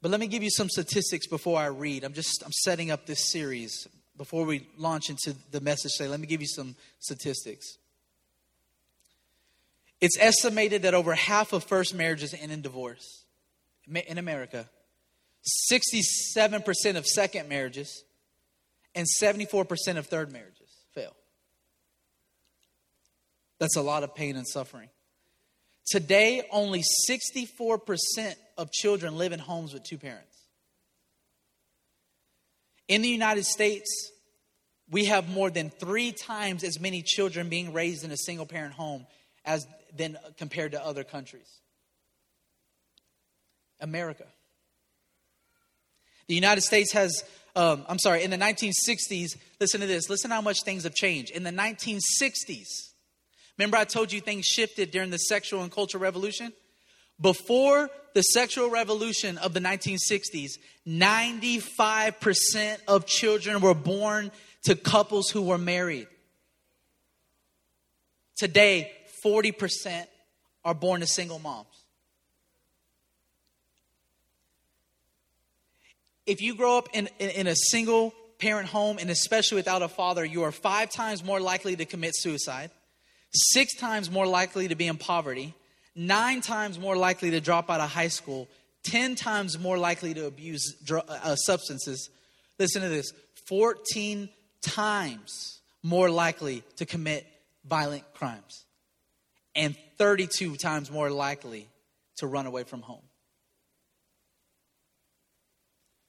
But 0.00 0.10
let 0.10 0.20
me 0.20 0.26
give 0.26 0.42
you 0.42 0.50
some 0.50 0.68
statistics 0.68 1.26
before 1.26 1.58
I 1.58 1.66
read. 1.66 2.04
I'm 2.04 2.12
just 2.12 2.42
I'm 2.44 2.52
setting 2.52 2.90
up 2.90 3.06
this 3.06 3.32
series 3.32 3.88
before 4.16 4.44
we 4.44 4.68
launch 4.76 5.08
into 5.08 5.34
the 5.50 5.60
message 5.60 5.92
today. 5.96 6.08
Let 6.08 6.20
me 6.20 6.26
give 6.26 6.42
you 6.42 6.46
some 6.46 6.76
statistics. 7.00 7.78
It's 10.04 10.18
estimated 10.20 10.82
that 10.82 10.92
over 10.92 11.14
half 11.14 11.54
of 11.54 11.64
first 11.64 11.94
marriages 11.94 12.34
end 12.34 12.52
in 12.52 12.60
divorce 12.60 13.24
in 13.88 14.18
America. 14.18 14.68
67% 15.72 16.96
of 16.96 17.06
second 17.06 17.48
marriages 17.48 18.04
and 18.94 19.06
74% 19.18 19.96
of 19.96 20.06
third 20.06 20.30
marriages 20.30 20.68
fail. 20.94 21.16
That's 23.58 23.76
a 23.76 23.80
lot 23.80 24.02
of 24.02 24.14
pain 24.14 24.36
and 24.36 24.46
suffering. 24.46 24.90
Today, 25.86 26.46
only 26.52 26.82
64% 27.08 28.34
of 28.58 28.70
children 28.70 29.16
live 29.16 29.32
in 29.32 29.38
homes 29.38 29.72
with 29.72 29.84
two 29.84 29.96
parents. 29.96 30.36
In 32.88 33.00
the 33.00 33.08
United 33.08 33.46
States, 33.46 34.10
we 34.90 35.06
have 35.06 35.30
more 35.30 35.48
than 35.48 35.70
three 35.70 36.12
times 36.12 36.62
as 36.62 36.78
many 36.78 37.00
children 37.00 37.48
being 37.48 37.72
raised 37.72 38.04
in 38.04 38.10
a 38.10 38.18
single 38.18 38.44
parent 38.44 38.74
home 38.74 39.06
as 39.46 39.66
than 39.96 40.18
compared 40.36 40.72
to 40.72 40.84
other 40.84 41.04
countries. 41.04 41.60
America. 43.80 44.24
The 46.26 46.34
United 46.34 46.62
States 46.62 46.92
has, 46.92 47.22
um, 47.54 47.84
I'm 47.88 47.98
sorry, 47.98 48.22
in 48.22 48.30
the 48.30 48.38
1960s, 48.38 49.36
listen 49.60 49.80
to 49.80 49.86
this, 49.86 50.08
listen 50.08 50.30
how 50.30 50.40
much 50.40 50.62
things 50.64 50.84
have 50.84 50.94
changed. 50.94 51.30
In 51.32 51.42
the 51.42 51.50
1960s, 51.50 52.92
remember 53.58 53.76
I 53.76 53.84
told 53.84 54.10
you 54.12 54.20
things 54.20 54.46
shifted 54.46 54.90
during 54.90 55.10
the 55.10 55.18
sexual 55.18 55.62
and 55.62 55.70
cultural 55.70 56.02
revolution? 56.02 56.52
Before 57.20 57.90
the 58.14 58.22
sexual 58.22 58.70
revolution 58.70 59.38
of 59.38 59.52
the 59.52 59.60
1960s, 59.60 60.52
95% 60.88 62.78
of 62.88 63.06
children 63.06 63.60
were 63.60 63.74
born 63.74 64.32
to 64.64 64.74
couples 64.74 65.28
who 65.28 65.42
were 65.42 65.58
married. 65.58 66.08
Today, 68.36 68.90
40% 69.24 70.06
are 70.64 70.74
born 70.74 71.00
to 71.00 71.06
single 71.06 71.38
moms. 71.38 71.68
If 76.26 76.40
you 76.40 76.54
grow 76.54 76.78
up 76.78 76.88
in, 76.92 77.08
in, 77.18 77.30
in, 77.30 77.46
a 77.46 77.54
single 77.54 78.14
parent 78.38 78.68
home, 78.68 78.98
and 78.98 79.10
especially 79.10 79.56
without 79.56 79.82
a 79.82 79.88
father, 79.88 80.24
you 80.24 80.42
are 80.44 80.52
five 80.52 80.90
times 80.90 81.22
more 81.22 81.40
likely 81.40 81.76
to 81.76 81.84
commit 81.84 82.12
suicide, 82.14 82.70
six 83.32 83.74
times 83.74 84.10
more 84.10 84.26
likely 84.26 84.68
to 84.68 84.74
be 84.74 84.86
in 84.86 84.96
poverty, 84.96 85.54
nine 85.94 86.40
times 86.40 86.78
more 86.78 86.96
likely 86.96 87.30
to 87.32 87.40
drop 87.40 87.68
out 87.68 87.80
of 87.80 87.90
high 87.90 88.08
school, 88.08 88.48
10 88.84 89.16
times 89.16 89.58
more 89.58 89.76
likely 89.76 90.14
to 90.14 90.26
abuse 90.26 90.76
dr- 90.82 91.04
uh, 91.08 91.36
substances. 91.36 92.08
Listen 92.58 92.82
to 92.82 92.88
this 92.88 93.12
14 93.46 94.30
times 94.62 95.60
more 95.82 96.08
likely 96.08 96.62
to 96.76 96.86
commit 96.86 97.26
violent 97.66 98.04
crimes 98.14 98.64
and 99.54 99.76
32 99.98 100.56
times 100.56 100.90
more 100.90 101.10
likely 101.10 101.68
to 102.16 102.26
run 102.26 102.46
away 102.46 102.64
from 102.64 102.82
home. 102.82 103.02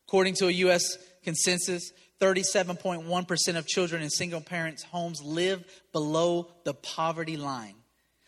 According 0.08 0.36
to 0.36 0.48
a 0.48 0.52
U.S. 0.52 0.98
consensus, 1.24 1.92
37.1% 2.20 3.58
of 3.58 3.68
children 3.68 4.02
in 4.02 4.10
single 4.10 4.42
parents' 4.42 4.84
homes 4.84 5.22
live 5.22 5.64
below 5.92 6.48
the 6.64 6.74
poverty 6.74 7.38
line. 7.38 7.75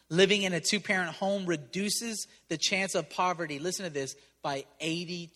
Living 0.09 0.43
in 0.43 0.53
a 0.53 0.59
two 0.59 0.79
parent 0.79 1.11
home 1.11 1.45
reduces 1.45 2.27
the 2.49 2.57
chance 2.57 2.95
of 2.95 3.09
poverty, 3.09 3.59
listen 3.59 3.85
to 3.85 3.91
this, 3.91 4.15
by 4.41 4.65
82%. 4.81 5.29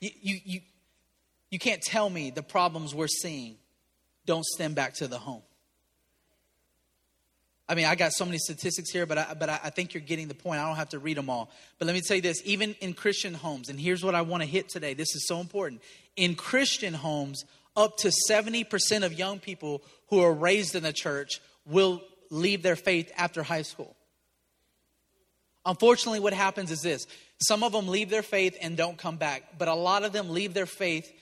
You, 0.00 0.10
you, 0.20 0.40
you, 0.44 0.60
you 1.50 1.58
can't 1.58 1.82
tell 1.82 2.08
me 2.08 2.30
the 2.30 2.42
problems 2.42 2.94
we're 2.94 3.08
seeing 3.08 3.56
don't 4.26 4.44
stem 4.44 4.74
back 4.74 4.94
to 4.94 5.08
the 5.08 5.18
home. 5.18 5.42
I 7.68 7.74
mean, 7.74 7.86
I 7.86 7.96
got 7.96 8.12
so 8.12 8.24
many 8.24 8.38
statistics 8.38 8.90
here, 8.90 9.06
but 9.06 9.18
I, 9.18 9.34
but 9.34 9.48
I 9.48 9.70
think 9.70 9.92
you're 9.92 10.00
getting 10.00 10.28
the 10.28 10.34
point. 10.34 10.60
I 10.60 10.66
don't 10.66 10.76
have 10.76 10.90
to 10.90 11.00
read 11.00 11.16
them 11.16 11.28
all. 11.28 11.50
But 11.78 11.86
let 11.86 11.94
me 11.94 12.00
tell 12.00 12.16
you 12.16 12.22
this 12.22 12.40
even 12.44 12.76
in 12.80 12.94
Christian 12.94 13.34
homes, 13.34 13.68
and 13.68 13.80
here's 13.80 14.04
what 14.04 14.14
I 14.14 14.22
want 14.22 14.42
to 14.44 14.48
hit 14.48 14.68
today. 14.68 14.94
This 14.94 15.16
is 15.16 15.26
so 15.26 15.40
important. 15.40 15.82
In 16.14 16.36
Christian 16.36 16.94
homes, 16.94 17.44
up 17.76 17.96
to 17.98 18.12
70% 18.30 19.04
of 19.04 19.12
young 19.12 19.40
people 19.40 19.82
who 20.08 20.20
are 20.20 20.32
raised 20.32 20.76
in 20.76 20.84
the 20.84 20.92
church 20.92 21.40
will 21.66 22.02
leave 22.30 22.62
their 22.62 22.76
faith 22.76 23.10
after 23.16 23.42
high 23.42 23.62
school. 23.62 23.96
Unfortunately, 25.64 26.20
what 26.20 26.32
happens 26.32 26.70
is 26.70 26.80
this 26.80 27.06
some 27.40 27.64
of 27.64 27.72
them 27.72 27.88
leave 27.88 28.10
their 28.10 28.22
faith 28.22 28.56
and 28.62 28.76
don't 28.76 28.96
come 28.96 29.16
back, 29.16 29.58
but 29.58 29.66
a 29.66 29.74
lot 29.74 30.04
of 30.04 30.12
them 30.12 30.30
leave 30.30 30.54
their 30.54 30.66
faith 30.66 31.12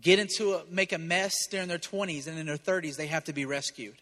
get 0.00 0.18
into 0.18 0.54
a, 0.54 0.62
make 0.70 0.92
a 0.92 0.98
mess 0.98 1.34
during 1.50 1.68
their 1.68 1.78
20s 1.78 2.26
and 2.26 2.38
in 2.38 2.46
their 2.46 2.56
30s 2.56 2.96
they 2.96 3.06
have 3.06 3.24
to 3.24 3.32
be 3.32 3.44
rescued. 3.44 3.96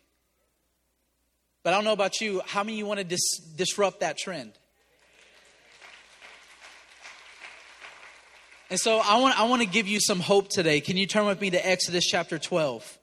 But 1.62 1.72
i 1.72 1.76
don't 1.76 1.84
know 1.84 1.92
about 1.92 2.20
you 2.20 2.42
how 2.46 2.62
many 2.62 2.78
you 2.78 2.86
want 2.86 2.98
to 2.98 3.04
dis- 3.04 3.38
disrupt 3.56 4.00
that 4.00 4.18
trend? 4.18 4.52
And 8.68 8.78
so 8.78 8.98
i 8.98 9.18
want, 9.18 9.38
I 9.38 9.44
want 9.44 9.62
to 9.62 9.68
give 9.68 9.86
you 9.86 10.00
some 10.00 10.20
hope 10.20 10.48
today. 10.48 10.80
Can 10.80 10.96
you 10.96 11.06
turn 11.06 11.26
with 11.26 11.40
me 11.40 11.50
to 11.50 11.68
exodus 11.68 12.04
chapter 12.04 12.38
12 12.38 12.98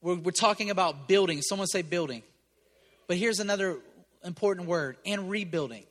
we're, 0.00 0.16
we're 0.16 0.30
talking 0.32 0.70
about 0.70 1.08
building. 1.08 1.40
Someone 1.42 1.68
say 1.68 1.82
building. 1.82 2.22
But 3.06 3.16
here's 3.16 3.40
another 3.40 3.78
important 4.24 4.66
word 4.68 4.96
and 5.04 5.30
rebuilding 5.30 5.84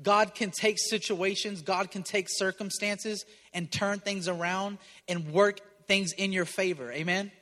God 0.00 0.34
can 0.34 0.50
take 0.50 0.76
situations, 0.78 1.62
God 1.62 1.90
can 1.90 2.02
take 2.02 2.26
circumstances 2.28 3.24
and 3.52 3.70
turn 3.70 3.98
things 3.98 4.28
around 4.28 4.78
and 5.08 5.32
work 5.32 5.60
things 5.86 6.12
in 6.12 6.32
your 6.32 6.44
favor. 6.44 6.92
Amen. 6.92 7.32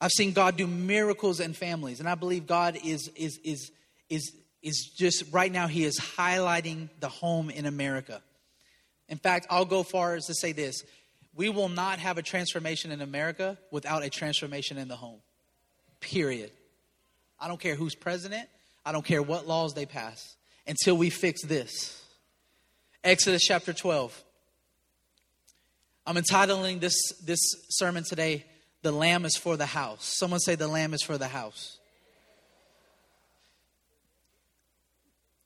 I've 0.00 0.10
seen 0.10 0.32
God 0.32 0.56
do 0.56 0.66
miracles 0.66 1.40
in 1.40 1.54
families, 1.54 2.00
and 2.00 2.08
I 2.08 2.14
believe 2.14 2.46
God 2.46 2.78
is 2.84 3.08
is 3.16 3.38
is 3.42 3.72
is 4.08 4.32
is 4.62 4.92
just 4.96 5.24
right 5.32 5.50
now 5.50 5.66
he 5.66 5.84
is 5.84 5.98
highlighting 5.98 6.88
the 7.00 7.08
home 7.08 7.50
in 7.50 7.66
America. 7.66 8.22
In 9.08 9.18
fact, 9.18 9.46
I'll 9.50 9.64
go 9.64 9.82
far 9.82 10.14
as 10.14 10.26
to 10.26 10.34
say 10.34 10.52
this. 10.52 10.84
We 11.34 11.48
will 11.48 11.68
not 11.68 12.00
have 12.00 12.18
a 12.18 12.22
transformation 12.22 12.90
in 12.90 13.00
America 13.00 13.56
without 13.70 14.04
a 14.04 14.10
transformation 14.10 14.76
in 14.76 14.88
the 14.88 14.96
home. 14.96 15.20
Period. 16.00 16.50
I 17.40 17.48
don't 17.48 17.60
care 17.60 17.76
who's 17.76 17.94
president. 17.94 18.48
I 18.84 18.92
don't 18.92 19.04
care 19.04 19.22
what 19.22 19.46
laws 19.46 19.74
they 19.74 19.86
pass 19.86 20.36
until 20.68 20.96
we 20.96 21.10
fix 21.10 21.42
this. 21.42 22.02
Exodus 23.02 23.42
chapter 23.42 23.72
12. 23.72 24.22
I'm 26.06 26.16
entitling 26.16 26.78
this, 26.78 26.94
this 27.24 27.40
sermon 27.70 28.04
today, 28.04 28.44
The 28.82 28.92
Lamb 28.92 29.24
is 29.24 29.36
for 29.36 29.56
the 29.56 29.66
House. 29.66 30.04
Someone 30.18 30.40
say, 30.40 30.54
The 30.54 30.68
Lamb 30.68 30.94
is 30.94 31.02
for 31.02 31.18
the 31.18 31.28
House. 31.28 31.78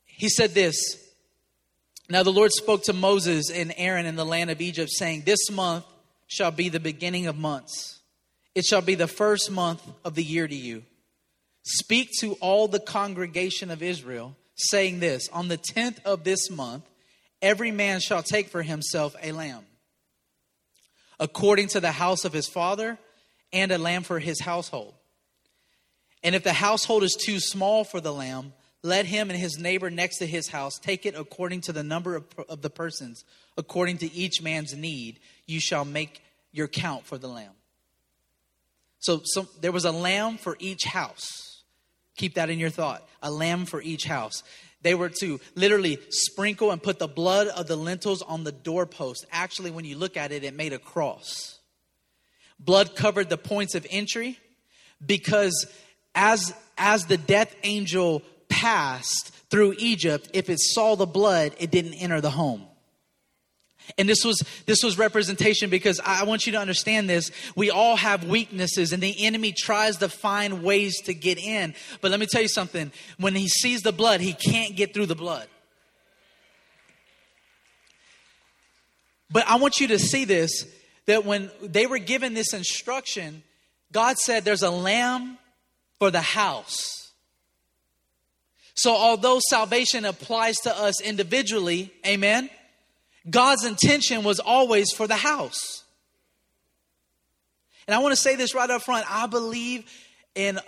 He 0.05 0.29
said 0.29 0.55
this 0.55 0.76
Now 2.09 2.23
the 2.23 2.31
Lord 2.31 2.52
spoke 2.52 2.85
to 2.85 2.93
Moses 2.93 3.50
and 3.50 3.75
Aaron 3.76 4.07
in 4.07 4.17
the 4.17 4.25
land 4.25 4.50
of 4.50 4.61
Egypt, 4.61 4.91
saying, 4.91 5.23
This 5.26 5.50
month 5.50 5.85
shall 6.29 6.52
be 6.52 6.69
the 6.69 6.81
beginning 6.81 7.26
of 7.26 7.37
months. 7.37 7.99
It 8.55 8.64
shall 8.64 8.83
be 8.83 8.95
the 8.95 9.09
first 9.09 9.50
month 9.50 9.83
of 10.05 10.14
the 10.14 10.23
year 10.23 10.47
to 10.47 10.55
you. 10.55 10.85
Speak 11.64 12.11
to 12.21 12.35
all 12.35 12.69
the 12.69 12.81
congregation 12.81 13.71
of 13.71 13.83
Israel, 13.83 14.37
saying 14.55 15.01
this 15.01 15.29
On 15.31 15.49
the 15.49 15.57
tenth 15.57 16.01
of 16.05 16.25
this 16.25 16.51
month, 16.51 16.85
every 17.41 17.71
man 17.71 18.01
shall 18.01 18.23
take 18.23 18.49
for 18.49 18.63
himself 18.63 19.15
a 19.23 19.33
lamb, 19.33 19.65
according 21.19 21.69
to 21.69 21.81
the 21.81 21.93
house 21.93 22.25
of 22.25 22.33
his 22.33 22.49
father, 22.49 22.99
and 23.53 23.71
a 23.73 23.79
lamb 23.79 24.03
for 24.03 24.19
his 24.19 24.41
household. 24.41 24.95
And 26.23 26.35
if 26.35 26.45
the 26.45 26.53
household 26.53 27.03
is 27.03 27.17
too 27.19 27.41
small 27.41 27.85
for 27.85 28.01
the 28.01 28.13
lamb, 28.13 28.53
let 28.83 29.07
him 29.07 29.31
and 29.31 29.39
his 29.39 29.59
neighbor 29.59 29.91
next 29.91 30.19
to 30.19 30.27
his 30.27 30.49
house 30.49 30.79
take 30.79 31.07
it 31.07 31.15
according 31.17 31.63
to 31.63 31.73
the 31.73 31.83
number 31.83 32.17
of, 32.17 32.25
of 32.49 32.63
the 32.63 32.71
persons, 32.71 33.25
according 33.57 33.99
to 33.99 34.13
each 34.13 34.43
man's 34.43 34.75
need. 34.75 35.21
You 35.47 35.61
shall 35.61 35.85
make 35.85 36.23
your 36.53 36.69
count 36.69 37.07
for 37.07 37.19
the 37.19 37.29
lamb. 37.29 37.53
So, 38.99 39.21
so 39.25 39.49
there 39.61 39.73
was 39.73 39.85
a 39.85 39.93
lamb 39.93 40.37
for 40.37 40.57
each 40.61 40.85
house. 40.85 41.52
Keep 42.16 42.35
that 42.35 42.50
in 42.50 42.59
your 42.59 42.71
thought. 42.71 43.07
A 43.23 43.31
lamb 43.31 43.66
for 43.66 43.81
each 43.81 44.04
house. 44.04 44.42
They 44.83 44.95
were 44.95 45.11
to 45.21 45.40
literally 45.54 45.99
sprinkle 46.11 46.71
and 46.71 46.83
put 46.83 46.99
the 46.99 47.09
blood 47.09 47.47
of 47.49 47.69
the 47.69 47.76
lintels 47.76 48.21
on 48.23 48.45
the 48.45 48.52
doorpost. 48.52 49.25
Actually, 49.31 49.71
when 49.71 49.85
you 49.85 49.97
look 49.97 50.16
at 50.16 50.33
it, 50.33 50.45
it 50.45 50.54
made 50.54 50.73
a 50.73 50.78
cross. 50.78 51.59
Blood 52.59 52.97
covered 52.97 53.28
the 53.28 53.38
points 53.38 53.75
of 53.75 53.87
entry 53.90 54.38
because 55.04 55.66
as, 56.14 56.54
as 56.76 57.07
the 57.07 57.16
death 57.16 57.54
angel 57.62 58.23
passed 58.49 59.33
through 59.50 59.75
Egypt, 59.78 60.31
if 60.35 60.50
it 60.50 60.59
saw 60.61 60.95
the 60.95 61.07
blood, 61.07 61.54
it 61.59 61.71
didn't 61.71 61.95
enter 61.95 62.21
the 62.21 62.31
home. 62.31 62.66
And 63.99 64.09
this 64.09 64.25
was 64.25 64.43
this 64.67 64.83
was 64.83 64.99
representation 64.99 65.71
because 65.71 66.01
I 66.05 66.25
want 66.25 66.47
you 66.47 66.53
to 66.53 66.59
understand 66.59 67.09
this. 67.09 67.31
We 67.57 67.71
all 67.71 67.97
have 67.97 68.25
weaknesses 68.25 68.93
and 68.93 69.03
the 69.03 69.25
enemy 69.25 69.53
tries 69.53 69.97
to 69.99 70.09
find 70.09 70.62
ways 70.62 71.01
to 71.03 71.15
get 71.15 71.39
in. 71.39 71.75
But 72.01 72.11
let 72.11 72.21
me 72.21 72.27
tell 72.27 72.43
you 72.43 72.49
something. 72.49 72.93
When 73.19 73.35
he 73.35 73.49
sees 73.49 73.83
the 73.83 73.93
blood, 73.93 74.21
he 74.21 74.33
can't 74.33 74.77
get 74.77 74.95
through 74.95 75.07
the 75.07 75.15
blood. 75.15 75.47
But 79.31 79.47
I 79.49 79.57
want 79.57 79.81
you 79.81 79.89
to 79.89 79.99
see 79.99 80.25
this 80.25 80.67
that 81.07 81.25
when 81.25 81.51
they 81.61 81.87
were 81.87 81.99
given 81.99 82.35
this 82.35 82.53
instruction, 82.53 83.43
God 83.91 84.19
said 84.19 84.45
there's 84.45 84.62
a 84.62 84.71
lamb 84.71 85.39
for 85.99 86.11
the 86.11 86.21
house. 86.21 87.12
So 88.75 88.95
although 88.95 89.39
salvation 89.49 90.05
applies 90.05 90.57
to 90.62 90.77
us 90.77 91.01
individually, 91.01 91.93
amen? 92.07 92.51
God's 93.29 93.64
intention 93.64 94.25
was 94.25 94.41
always 94.41 94.93
for 94.93 95.07
the 95.07 95.17
house. 95.17 95.85
And 97.87 97.95
I 97.95 97.99
want 97.99 98.12
to 98.12 98.21
say 98.21 98.37
this 98.37 98.55
right 98.55 98.69
up 98.69 98.83
front. 98.83 99.07
I 99.09 99.26
believe 99.26 99.85
in 100.35 100.59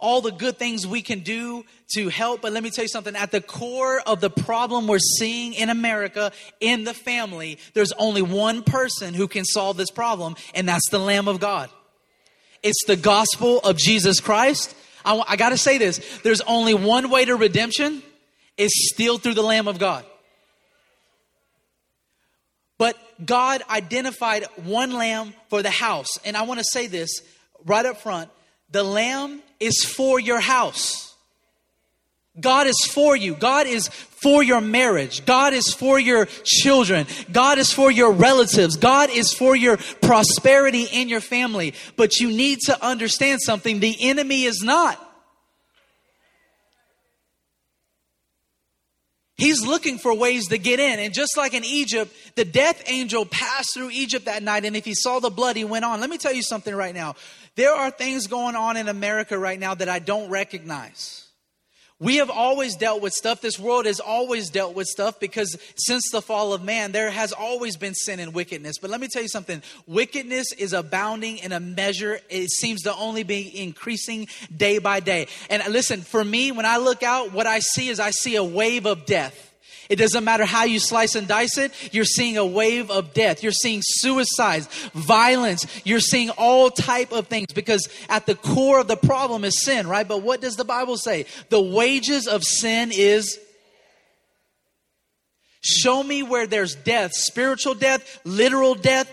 all 0.00 0.20
the 0.20 0.32
good 0.32 0.58
things 0.58 0.86
we 0.86 1.02
can 1.02 1.20
do 1.20 1.64
to 1.94 2.08
help. 2.08 2.40
But 2.40 2.52
let 2.52 2.62
me 2.62 2.70
tell 2.70 2.84
you 2.84 2.88
something 2.88 3.14
at 3.14 3.30
the 3.30 3.40
core 3.40 4.00
of 4.00 4.20
the 4.20 4.30
problem 4.30 4.86
we're 4.86 4.98
seeing 4.98 5.52
in 5.52 5.68
America, 5.68 6.32
in 6.58 6.84
the 6.84 6.94
family, 6.94 7.58
there's 7.74 7.92
only 7.92 8.22
one 8.22 8.62
person 8.62 9.14
who 9.14 9.28
can 9.28 9.44
solve 9.44 9.76
this 9.76 9.90
problem, 9.90 10.36
and 10.54 10.68
that's 10.68 10.88
the 10.90 10.98
Lamb 10.98 11.28
of 11.28 11.38
God. 11.38 11.70
It's 12.62 12.84
the 12.86 12.96
gospel 12.96 13.60
of 13.60 13.76
Jesus 13.76 14.20
Christ. 14.20 14.74
I, 15.04 15.22
I 15.28 15.36
got 15.36 15.50
to 15.50 15.58
say 15.58 15.78
this 15.78 16.20
there's 16.22 16.40
only 16.42 16.74
one 16.74 17.10
way 17.10 17.24
to 17.24 17.36
redemption, 17.36 18.02
is 18.56 18.70
still 18.92 19.18
through 19.18 19.34
the 19.34 19.42
Lamb 19.42 19.68
of 19.68 19.78
God. 19.78 20.04
But 22.78 22.96
God 23.24 23.62
identified 23.68 24.44
one 24.56 24.92
lamb 24.92 25.34
for 25.48 25.62
the 25.62 25.70
house. 25.70 26.18
And 26.24 26.36
I 26.36 26.42
want 26.42 26.60
to 26.60 26.64
say 26.64 26.86
this 26.86 27.20
right 27.64 27.84
up 27.84 27.98
front 27.98 28.30
the 28.70 28.84
lamb 28.84 29.42
is 29.58 29.84
for 29.84 30.20
your 30.20 30.40
house. 30.40 31.14
God 32.38 32.68
is 32.68 32.78
for 32.88 33.16
you. 33.16 33.34
God 33.34 33.66
is 33.66 33.88
for 33.88 34.42
your 34.42 34.60
marriage. 34.60 35.26
God 35.26 35.52
is 35.52 35.74
for 35.74 35.98
your 35.98 36.26
children. 36.44 37.06
God 37.32 37.58
is 37.58 37.72
for 37.72 37.90
your 37.90 38.12
relatives. 38.12 38.76
God 38.76 39.10
is 39.10 39.34
for 39.34 39.56
your 39.56 39.76
prosperity 40.00 40.84
in 40.84 41.08
your 41.08 41.20
family. 41.20 41.74
But 41.96 42.20
you 42.20 42.28
need 42.28 42.60
to 42.66 42.84
understand 42.84 43.40
something 43.42 43.80
the 43.80 43.96
enemy 44.00 44.44
is 44.44 44.62
not. 44.62 45.09
He's 49.40 49.66
looking 49.66 49.96
for 49.98 50.12
ways 50.12 50.48
to 50.48 50.58
get 50.58 50.80
in. 50.80 50.98
And 50.98 51.14
just 51.14 51.36
like 51.36 51.54
in 51.54 51.64
Egypt, 51.64 52.14
the 52.36 52.44
death 52.44 52.82
angel 52.86 53.24
passed 53.24 53.72
through 53.72 53.88
Egypt 53.90 54.26
that 54.26 54.42
night. 54.42 54.66
And 54.66 54.76
if 54.76 54.84
he 54.84 54.94
saw 54.94 55.18
the 55.18 55.30
blood, 55.30 55.56
he 55.56 55.64
went 55.64 55.86
on. 55.86 55.98
Let 55.98 56.10
me 56.10 56.18
tell 56.18 56.34
you 56.34 56.42
something 56.42 56.74
right 56.74 56.94
now. 56.94 57.16
There 57.56 57.72
are 57.72 57.90
things 57.90 58.26
going 58.26 58.54
on 58.54 58.76
in 58.76 58.88
America 58.88 59.38
right 59.38 59.58
now 59.58 59.74
that 59.74 59.88
I 59.88 59.98
don't 59.98 60.28
recognize. 60.28 61.19
We 62.00 62.16
have 62.16 62.30
always 62.30 62.76
dealt 62.76 63.02
with 63.02 63.12
stuff. 63.12 63.42
This 63.42 63.58
world 63.58 63.84
has 63.84 64.00
always 64.00 64.48
dealt 64.48 64.74
with 64.74 64.86
stuff 64.86 65.20
because 65.20 65.54
since 65.76 66.10
the 66.10 66.22
fall 66.22 66.54
of 66.54 66.64
man, 66.64 66.92
there 66.92 67.10
has 67.10 67.32
always 67.32 67.76
been 67.76 67.94
sin 67.94 68.20
and 68.20 68.32
wickedness. 68.32 68.78
But 68.80 68.88
let 68.88 69.00
me 69.00 69.08
tell 69.12 69.20
you 69.20 69.28
something 69.28 69.62
wickedness 69.86 70.52
is 70.54 70.72
abounding 70.72 71.36
in 71.38 71.52
a 71.52 71.60
measure. 71.60 72.18
It 72.30 72.50
seems 72.50 72.82
to 72.82 72.94
only 72.94 73.22
be 73.22 73.54
increasing 73.62 74.28
day 74.56 74.78
by 74.78 75.00
day. 75.00 75.26
And 75.50 75.62
listen, 75.70 76.00
for 76.00 76.24
me, 76.24 76.52
when 76.52 76.64
I 76.64 76.78
look 76.78 77.02
out, 77.02 77.32
what 77.32 77.46
I 77.46 77.58
see 77.58 77.88
is 77.90 78.00
I 78.00 78.12
see 78.12 78.36
a 78.36 78.44
wave 78.44 78.86
of 78.86 79.04
death. 79.04 79.49
It 79.90 79.96
doesn't 79.96 80.24
matter 80.24 80.46
how 80.46 80.64
you 80.64 80.78
slice 80.78 81.16
and 81.16 81.28
dice 81.28 81.58
it, 81.58 81.72
you're 81.92 82.04
seeing 82.04 82.38
a 82.38 82.46
wave 82.46 82.90
of 82.90 83.12
death. 83.12 83.42
You're 83.42 83.52
seeing 83.52 83.82
suicides, 83.84 84.68
violence. 84.94 85.66
You're 85.84 86.00
seeing 86.00 86.30
all 86.30 86.70
type 86.70 87.12
of 87.12 87.26
things 87.26 87.48
because 87.54 87.86
at 88.08 88.24
the 88.24 88.36
core 88.36 88.80
of 88.80 88.88
the 88.88 88.96
problem 88.96 89.44
is 89.44 89.62
sin, 89.62 89.86
right? 89.86 90.08
But 90.08 90.22
what 90.22 90.40
does 90.40 90.56
the 90.56 90.64
Bible 90.64 90.96
say? 90.96 91.26
The 91.50 91.60
wages 91.60 92.26
of 92.26 92.44
sin 92.44 92.90
is 92.92 93.38
Show 95.62 96.02
me 96.02 96.22
where 96.22 96.46
there's 96.46 96.74
death, 96.74 97.12
spiritual 97.12 97.74
death, 97.74 98.20
literal 98.24 98.74
death. 98.74 99.10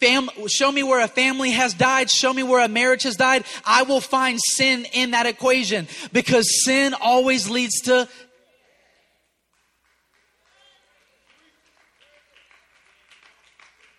Fam- 0.00 0.30
show 0.48 0.70
me 0.70 0.82
where 0.82 1.00
a 1.00 1.08
family 1.08 1.50
has 1.50 1.74
died. 1.74 2.10
Show 2.10 2.32
me 2.32 2.42
where 2.42 2.64
a 2.64 2.68
marriage 2.68 3.02
has 3.04 3.16
died. 3.16 3.44
I 3.64 3.82
will 3.82 4.00
find 4.00 4.38
sin 4.42 4.86
in 4.92 5.12
that 5.12 5.26
equation 5.26 5.86
because 6.12 6.64
sin 6.64 6.94
always 6.94 7.48
leads 7.48 7.80
to 7.82 8.08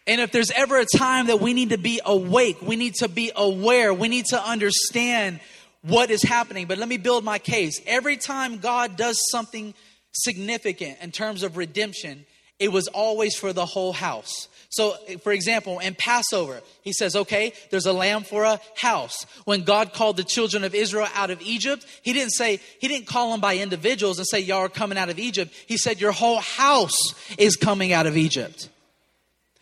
And 0.08 0.22
if 0.22 0.32
there's 0.32 0.52
ever 0.52 0.80
a 0.80 0.86
time 0.86 1.28
that 1.28 1.42
we 1.42 1.54
need 1.54 1.70
to 1.70 1.78
be 1.78 2.00
awake, 2.06 2.62
we 2.62 2.78
need 2.78 2.96
to 2.96 3.10
be 3.10 3.32
aware, 3.36 3.94
we 3.94 4.08
need 4.08 4.26
to 4.28 4.42
understand 4.42 5.42
what 5.82 6.10
is 6.10 6.24
happening. 6.24 6.66
But 6.66 6.78
let 6.78 6.88
me 6.88 6.98
build 6.98 7.24
my 7.24 7.40
case. 7.40 7.82
Every 7.86 8.18
time 8.18 8.58
God 8.58 8.96
does 8.96 9.20
something 9.30 9.74
significant 10.14 10.98
in 11.02 11.12
terms 11.12 11.44
of 11.44 11.58
redemption, 11.58 12.26
it 12.58 12.72
was 12.72 12.88
always 12.88 13.36
for 13.36 13.54
the 13.54 13.66
whole 13.66 13.94
house. 13.94 14.48
So, 14.70 14.96
for 15.24 15.32
example, 15.32 15.80
in 15.80 15.96
Passover, 15.96 16.62
he 16.82 16.92
says, 16.92 17.16
okay, 17.16 17.54
there's 17.70 17.86
a 17.86 17.94
lamb 17.94 18.24
for 18.24 18.44
a 18.44 18.60
house. 18.76 19.26
When 19.46 19.64
God 19.64 19.94
called 19.94 20.18
the 20.18 20.24
children 20.24 20.64
of 20.64 20.76
Israel 20.76 21.08
out 21.16 21.30
of 21.30 21.42
Egypt, 21.42 21.86
he 22.02 22.14
didn't 22.14 22.32
say, 22.32 22.60
he 22.80 22.88
didn't 22.88 23.08
call 23.08 23.32
them 23.32 23.40
by 23.40 23.58
individuals 23.58 24.18
and 24.18 24.28
say, 24.28 24.40
y'all 24.40 24.60
are 24.60 24.70
coming 24.70 24.98
out 24.98 25.10
of 25.10 25.20
Egypt. 25.20 25.54
He 25.68 25.78
said, 25.78 26.02
your 26.02 26.12
whole 26.12 26.40
house 26.40 26.98
is 27.38 27.56
coming 27.56 27.94
out 27.94 28.08
of 28.08 28.18
Egypt. 28.18 28.70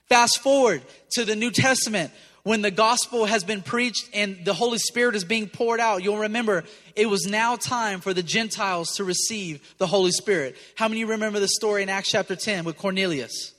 Fast 0.08 0.40
forward 0.42 0.82
to 1.12 1.26
the 1.26 1.36
New 1.36 1.52
Testament 1.52 2.12
when 2.44 2.62
the 2.62 2.70
gospel 2.70 3.26
has 3.26 3.44
been 3.44 3.64
preached 3.64 4.08
and 4.14 4.46
the 4.46 4.54
Holy 4.54 4.78
Spirit 4.78 5.16
is 5.16 5.24
being 5.24 5.50
poured 5.50 5.80
out. 5.80 6.04
You'll 6.04 6.20
remember 6.20 6.64
it 6.96 7.10
was 7.10 7.26
now 7.26 7.56
time 7.56 8.02
for 8.02 8.14
the 8.14 8.22
Gentiles 8.22 8.98
to 8.98 9.04
receive 9.04 9.76
the 9.80 9.88
Holy 9.88 10.12
Spirit. 10.12 10.56
How 10.76 10.88
many 10.88 11.06
remember 11.06 11.40
the 11.40 11.48
story 11.48 11.82
in 11.82 11.90
Acts 11.90 12.12
chapter 12.12 12.36
10 12.36 12.64
with 12.64 12.78
Cornelius? 12.78 13.54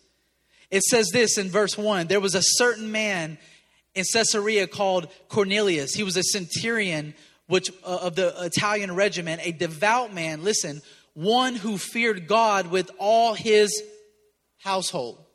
It 0.71 0.83
says 0.83 1.11
this 1.13 1.37
in 1.37 1.49
verse 1.49 1.77
1 1.77 2.07
There 2.07 2.21
was 2.21 2.37
a 2.37 2.43
certain 2.43 2.93
man 2.93 3.39
in 3.97 4.05
Caesarea 4.13 4.69
called 4.69 5.09
Cornelius. 5.29 5.93
He 5.93 6.05
was 6.05 6.17
a 6.17 6.23
centurion 6.23 7.15
which, 7.49 7.71
uh, 7.85 7.99
of 8.03 8.15
the 8.15 8.35
Italian 8.45 8.95
regiment, 8.95 9.41
a 9.45 9.51
devout 9.51 10.15
man, 10.15 10.45
listen, 10.45 10.81
one 11.15 11.57
who 11.57 11.77
feared 11.77 12.29
God 12.29 12.69
with 12.69 12.91
all 12.99 13.35
his 13.35 13.83
household 14.59 15.26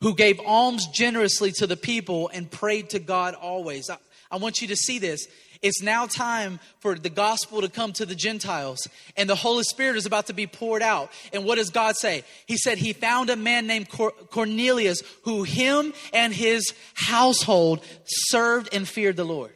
who 0.00 0.14
gave 0.14 0.40
alms 0.40 0.86
generously 0.86 1.52
to 1.52 1.66
the 1.66 1.76
people 1.76 2.30
and 2.32 2.50
prayed 2.50 2.90
to 2.90 2.98
God 2.98 3.34
always. 3.34 3.90
I, 3.90 3.98
I 4.30 4.36
want 4.36 4.60
you 4.60 4.68
to 4.68 4.76
see 4.76 4.98
this. 4.98 5.26
It's 5.62 5.82
now 5.82 6.06
time 6.06 6.58
for 6.78 6.94
the 6.94 7.10
gospel 7.10 7.60
to 7.60 7.68
come 7.68 7.92
to 7.94 8.06
the 8.06 8.14
Gentiles, 8.14 8.88
and 9.14 9.28
the 9.28 9.34
Holy 9.34 9.62
Spirit 9.62 9.96
is 9.96 10.06
about 10.06 10.28
to 10.28 10.32
be 10.32 10.46
poured 10.46 10.80
out. 10.80 11.10
And 11.34 11.44
what 11.44 11.56
does 11.56 11.68
God 11.68 11.96
say? 11.96 12.24
He 12.46 12.56
said 12.56 12.78
he 12.78 12.94
found 12.94 13.28
a 13.28 13.36
man 13.36 13.66
named 13.66 13.90
Cornelius 13.90 15.02
who 15.24 15.42
him 15.42 15.92
and 16.14 16.32
his 16.32 16.72
household 16.94 17.84
served 18.06 18.72
and 18.72 18.88
feared 18.88 19.16
the 19.16 19.24
Lord. 19.24 19.52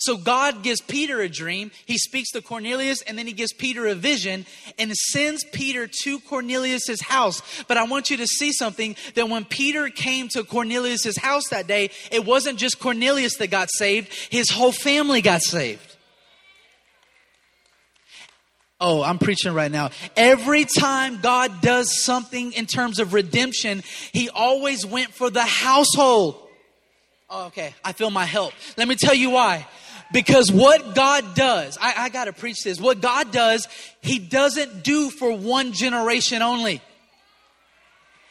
So 0.00 0.16
God 0.16 0.62
gives 0.62 0.80
Peter 0.80 1.20
a 1.20 1.28
dream. 1.28 1.70
He 1.84 1.98
speaks 1.98 2.30
to 2.30 2.40
Cornelius 2.40 3.02
and 3.02 3.18
then 3.18 3.26
he 3.26 3.34
gives 3.34 3.52
Peter 3.52 3.86
a 3.86 3.94
vision 3.94 4.46
and 4.78 4.92
sends 4.92 5.44
Peter 5.44 5.88
to 6.04 6.18
Cornelius's 6.20 7.02
house. 7.02 7.42
But 7.68 7.76
I 7.76 7.84
want 7.84 8.08
you 8.08 8.16
to 8.16 8.26
see 8.26 8.52
something 8.52 8.96
that 9.14 9.28
when 9.28 9.44
Peter 9.44 9.90
came 9.90 10.28
to 10.28 10.42
Cornelius's 10.42 11.18
house 11.18 11.48
that 11.50 11.66
day, 11.66 11.90
it 12.10 12.24
wasn't 12.24 12.58
just 12.58 12.80
Cornelius 12.80 13.36
that 13.36 13.48
got 13.48 13.68
saved, 13.70 14.12
his 14.30 14.50
whole 14.50 14.72
family 14.72 15.20
got 15.20 15.42
saved. 15.42 15.96
Oh, 18.80 19.02
I'm 19.02 19.18
preaching 19.18 19.52
right 19.52 19.70
now. 19.70 19.90
Every 20.16 20.64
time 20.64 21.20
God 21.20 21.60
does 21.60 22.02
something 22.02 22.52
in 22.52 22.64
terms 22.64 22.98
of 22.98 23.12
redemption, 23.12 23.82
he 24.12 24.30
always 24.30 24.86
went 24.86 25.12
for 25.12 25.28
the 25.28 25.44
household. 25.44 26.36
Oh, 27.28 27.46
okay, 27.48 27.74
I 27.84 27.92
feel 27.92 28.10
my 28.10 28.24
help. 28.24 28.54
Let 28.78 28.88
me 28.88 28.96
tell 28.96 29.14
you 29.14 29.28
why. 29.30 29.66
Because 30.12 30.50
what 30.50 30.94
God 30.94 31.34
does, 31.34 31.78
I, 31.80 31.94
I 31.96 32.08
got 32.08 32.24
to 32.24 32.32
preach 32.32 32.62
this. 32.64 32.80
What 32.80 33.00
God 33.00 33.30
does, 33.30 33.68
He 34.00 34.18
doesn't 34.18 34.82
do 34.82 35.10
for 35.10 35.36
one 35.36 35.72
generation 35.72 36.42
only. 36.42 36.82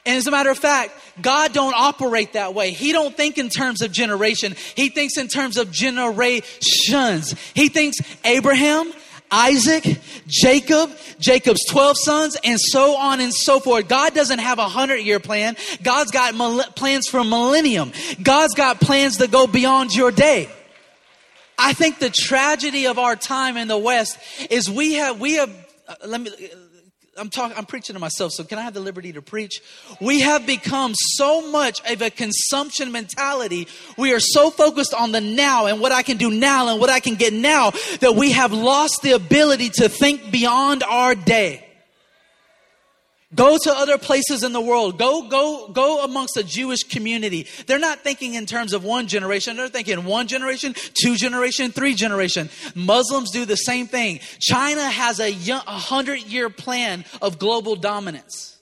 And 0.05 0.17
as 0.17 0.27
a 0.27 0.31
matter 0.31 0.49
of 0.49 0.57
fact, 0.57 0.93
God 1.21 1.53
don't 1.53 1.75
operate 1.75 2.33
that 2.33 2.53
way. 2.53 2.71
He 2.71 2.91
don't 2.91 3.15
think 3.15 3.37
in 3.37 3.49
terms 3.49 3.81
of 3.81 3.91
generation. 3.91 4.55
He 4.75 4.89
thinks 4.89 5.17
in 5.17 5.27
terms 5.27 5.57
of 5.57 5.71
generations. 5.71 7.35
He 7.53 7.69
thinks 7.69 7.97
Abraham, 8.23 8.91
Isaac, 9.29 9.99
Jacob, 10.25 10.91
Jacob's 11.19 11.63
12 11.65 11.97
sons, 11.97 12.37
and 12.43 12.59
so 12.59 12.95
on 12.95 13.19
and 13.19 13.33
so 13.33 13.59
forth. 13.59 13.87
God 13.87 14.15
doesn't 14.15 14.39
have 14.39 14.57
a 14.57 14.67
hundred 14.67 14.97
year 14.97 15.19
plan. 15.19 15.55
God's 15.83 16.11
got 16.11 16.33
plans 16.75 17.07
for 17.07 17.19
a 17.19 17.23
millennium. 17.23 17.91
God's 18.23 18.55
got 18.55 18.81
plans 18.81 19.17
that 19.17 19.31
go 19.31 19.47
beyond 19.47 19.93
your 19.93 20.11
day. 20.11 20.49
I 21.59 21.73
think 21.73 21.99
the 21.99 22.09
tragedy 22.09 22.87
of 22.87 22.97
our 22.97 23.15
time 23.15 23.57
in 23.57 23.67
the 23.67 23.77
West 23.77 24.17
is 24.49 24.69
we 24.69 24.93
have, 24.93 25.19
we 25.19 25.33
have, 25.35 25.49
uh, 25.87 25.95
let 26.05 26.21
me, 26.21 26.31
I'm 27.17 27.29
talking, 27.29 27.57
I'm 27.57 27.65
preaching 27.65 27.95
to 27.95 27.99
myself, 27.99 28.31
so 28.31 28.45
can 28.45 28.57
I 28.57 28.61
have 28.61 28.73
the 28.73 28.79
liberty 28.79 29.11
to 29.13 29.21
preach? 29.21 29.61
We 29.99 30.21
have 30.21 30.47
become 30.47 30.93
so 30.95 31.51
much 31.51 31.81
of 31.91 32.01
a 32.01 32.09
consumption 32.09 32.93
mentality. 32.93 33.67
We 33.97 34.13
are 34.13 34.21
so 34.21 34.49
focused 34.51 34.93
on 34.93 35.11
the 35.11 35.19
now 35.19 35.65
and 35.65 35.81
what 35.81 35.91
I 35.91 36.01
can 36.01 36.15
do 36.15 36.31
now 36.31 36.69
and 36.69 36.79
what 36.79 36.89
I 36.89 37.01
can 37.01 37.15
get 37.15 37.33
now 37.33 37.71
that 37.99 38.15
we 38.15 38.31
have 38.31 38.53
lost 38.53 39.01
the 39.01 39.11
ability 39.11 39.69
to 39.75 39.89
think 39.89 40.31
beyond 40.31 40.83
our 40.83 41.13
day. 41.13 41.68
Go 43.35 43.59
to 43.61 43.71
other 43.71 43.99
places 43.99 44.43
in 44.43 44.53
the 44.53 44.61
world. 44.61 44.97
Go, 44.97 45.27
go, 45.27 45.67
go 45.67 46.03
amongst 46.03 46.35
a 46.35 46.43
Jewish 46.43 46.83
community. 46.83 47.47
They're 47.67 47.77
not 47.77 47.99
thinking 47.99 48.33
in 48.33 48.47
terms 48.47 48.73
of 48.73 48.83
one 48.83 49.05
generation. 49.05 49.55
They're 49.55 49.69
thinking 49.69 50.03
one 50.03 50.27
generation, 50.27 50.73
two 50.95 51.15
generation, 51.15 51.71
three 51.71 51.93
generation. 51.93 52.49
Muslims 52.73 53.29
do 53.29 53.45
the 53.45 53.55
same 53.55 53.85
thing. 53.85 54.19
China 54.39 54.81
has 54.81 55.19
a, 55.19 55.31
a 55.31 55.57
hundred 55.57 56.21
year 56.21 56.49
plan 56.49 57.05
of 57.21 57.37
global 57.37 57.75
dominance. 57.75 58.57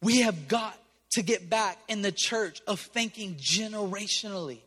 We 0.00 0.20
have 0.20 0.46
got 0.46 0.78
to 1.12 1.22
get 1.22 1.50
back 1.50 1.78
in 1.88 2.02
the 2.02 2.12
church 2.12 2.60
of 2.68 2.78
thinking 2.78 3.34
generationally. 3.34 4.60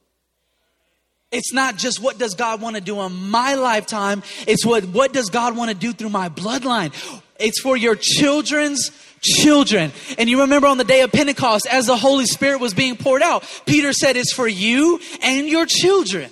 It's 1.31 1.53
not 1.53 1.77
just 1.77 2.01
what 2.01 2.17
does 2.17 2.35
God 2.35 2.61
want 2.61 2.75
to 2.75 2.81
do 2.81 2.99
in 3.01 3.29
my 3.29 3.55
lifetime, 3.55 4.21
it's 4.47 4.65
what, 4.65 4.83
what 4.85 5.13
does 5.13 5.29
God 5.29 5.55
want 5.55 5.69
to 5.69 5.75
do 5.75 5.93
through 5.93 6.09
my 6.09 6.29
bloodline. 6.29 6.93
It's 7.39 7.59
for 7.59 7.77
your 7.77 7.95
children's 7.95 8.91
children. 9.21 9.91
And 10.17 10.29
you 10.29 10.41
remember 10.41 10.67
on 10.67 10.77
the 10.77 10.83
day 10.83 11.01
of 11.01 11.11
Pentecost, 11.11 11.67
as 11.71 11.87
the 11.87 11.95
Holy 11.95 12.25
Spirit 12.25 12.59
was 12.59 12.73
being 12.73 12.97
poured 12.97 13.21
out, 13.21 13.43
Peter 13.65 13.93
said, 13.93 14.17
It's 14.17 14.33
for 14.33 14.47
you 14.47 14.99
and 15.21 15.47
your 15.47 15.65
children. 15.65 16.29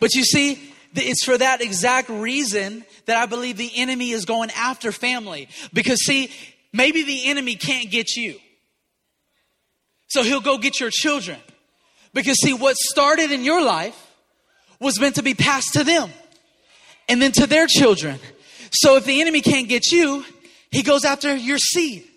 But 0.00 0.14
you 0.14 0.24
see, 0.24 0.60
it's 0.94 1.24
for 1.24 1.38
that 1.38 1.60
exact 1.60 2.08
reason 2.08 2.84
that 3.06 3.16
I 3.16 3.26
believe 3.26 3.56
the 3.56 3.72
enemy 3.76 4.10
is 4.10 4.24
going 4.24 4.50
after 4.50 4.92
family. 4.92 5.48
Because, 5.72 6.04
see, 6.04 6.30
maybe 6.72 7.02
the 7.04 7.26
enemy 7.26 7.56
can't 7.56 7.90
get 7.90 8.16
you. 8.16 8.38
So 10.08 10.22
he'll 10.22 10.40
go 10.40 10.58
get 10.58 10.80
your 10.80 10.90
children. 10.90 11.38
Because, 12.18 12.40
see, 12.42 12.52
what 12.52 12.76
started 12.76 13.30
in 13.30 13.44
your 13.44 13.62
life 13.62 13.96
was 14.80 14.98
meant 14.98 15.14
to 15.14 15.22
be 15.22 15.34
passed 15.34 15.74
to 15.74 15.84
them 15.84 16.10
and 17.08 17.22
then 17.22 17.30
to 17.30 17.46
their 17.46 17.68
children. 17.68 18.18
So, 18.72 18.96
if 18.96 19.04
the 19.04 19.20
enemy 19.20 19.40
can't 19.40 19.68
get 19.68 19.92
you, 19.92 20.24
he 20.72 20.82
goes 20.82 21.04
after 21.04 21.36
your 21.36 21.58
seed. 21.58 22.08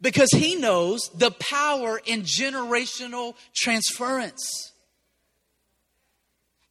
Because 0.00 0.30
he 0.32 0.56
knows 0.56 1.08
the 1.14 1.30
power 1.30 2.00
in 2.04 2.22
generational 2.22 3.36
transference. 3.54 4.72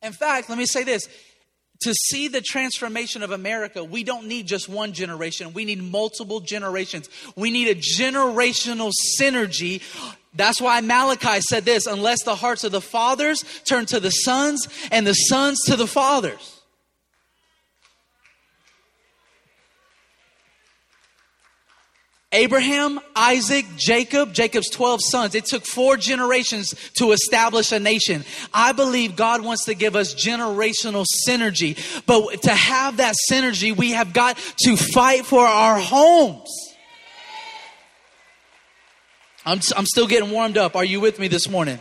In 0.02 0.12
fact, 0.12 0.50
let 0.50 0.58
me 0.58 0.66
say 0.66 0.84
this 0.84 1.08
to 1.80 1.94
see 1.94 2.28
the 2.28 2.42
transformation 2.42 3.24
of 3.24 3.32
America, 3.32 3.84
we 3.86 4.04
don't 4.04 4.28
need 4.28 4.48
just 4.48 4.68
one 4.68 4.92
generation. 4.92 5.54
We 5.54 5.64
need 5.64 5.82
multiple 5.82 6.42
generations. 6.42 7.10
We 7.36 7.52
need 7.52 7.70
a 7.70 7.76
generational 7.76 8.92
synergy 9.18 9.82
that's 10.34 10.62
why 10.62 10.82
Malachi 10.82 11.42
said 11.42 11.66
this 11.66 11.88
unless 11.88 12.24
the 12.24 12.36
hearts 12.36 12.64
of 12.64 12.72
the 12.72 12.82
fathers 12.82 13.44
turn 13.68 13.86
to 13.88 14.00
the 14.00 14.12
sons 14.12 14.68
and 14.92 15.06
the 15.06 15.14
sons 15.14 15.60
to 15.66 15.76
the 15.76 15.88
fathers. 15.88 16.58
Abraham, 22.34 23.00
Isaac, 23.16 23.66
Jacob, 23.78 24.34
Jacob's 24.34 24.70
12 24.70 25.00
sons. 25.02 25.34
It 25.34 25.46
took 25.46 25.66
four 25.66 25.96
generations 25.96 26.76
to 26.98 27.14
establish 27.14 27.72
a 27.72 27.80
nation. 27.80 28.26
I 28.54 28.74
believe 28.74 29.16
God 29.16 29.44
wants 29.44 29.66
to 29.66 29.74
give 29.74 29.96
us 29.96 30.14
generational 30.14 31.06
synergy. 31.28 31.78
But 32.06 32.42
to 32.44 32.52
have 32.52 32.98
that 32.98 33.16
synergy, 33.32 33.76
we 33.76 33.92
have 33.92 34.12
got 34.12 34.38
to 34.66 34.76
fight 34.76 35.26
for 35.26 35.46
our 35.46 35.80
homes. 35.80 36.67
I'm, 39.48 39.62
I'm 39.78 39.86
still 39.86 40.08
getting 40.08 40.30
warmed 40.30 40.58
up. 40.58 40.76
Are 40.76 40.84
you 40.84 41.00
with 41.00 41.20
me 41.20 41.30
this 41.30 41.48
morning? 41.48 41.80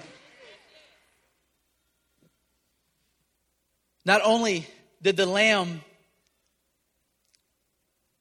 Not 4.05 4.21
only 4.23 4.69
did 5.03 5.17
the 5.17 5.27
lamb, 5.27 5.81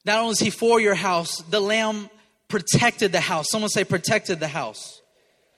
not 0.04 0.18
only 0.18 0.32
is 0.32 0.40
he 0.40 0.50
for 0.50 0.82
your 0.82 0.96
house, 0.96 1.44
the 1.44 1.60
lamb 1.60 2.10
protected 2.48 3.12
the 3.12 3.20
house. 3.20 3.46
Someone 3.52 3.70
say 3.70 3.84
protected 3.84 4.40
the 4.40 4.48
house. 4.48 5.00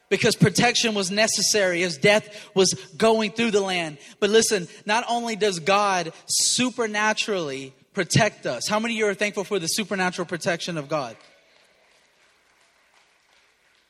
Because 0.10 0.36
protection 0.36 0.94
was 0.94 1.10
necessary 1.10 1.82
as 1.84 1.98
death 1.98 2.50
was 2.54 2.74
going 2.98 3.32
through 3.32 3.52
the 3.52 3.62
land. 3.62 4.00
But 4.20 4.32
listen, 4.32 4.68
not 4.86 5.06
only 5.08 5.38
does 5.38 5.60
God 5.60 6.12
supernaturally 6.28 7.74
protect 7.94 8.46
us, 8.46 8.68
how 8.68 8.82
many 8.82 8.96
of 8.96 8.98
you 8.98 9.08
are 9.08 9.14
thankful 9.14 9.46
for 9.46 9.60
the 9.60 9.68
supernatural 9.68 10.26
protection 10.26 10.78
of 10.78 10.90
God? 10.90 11.16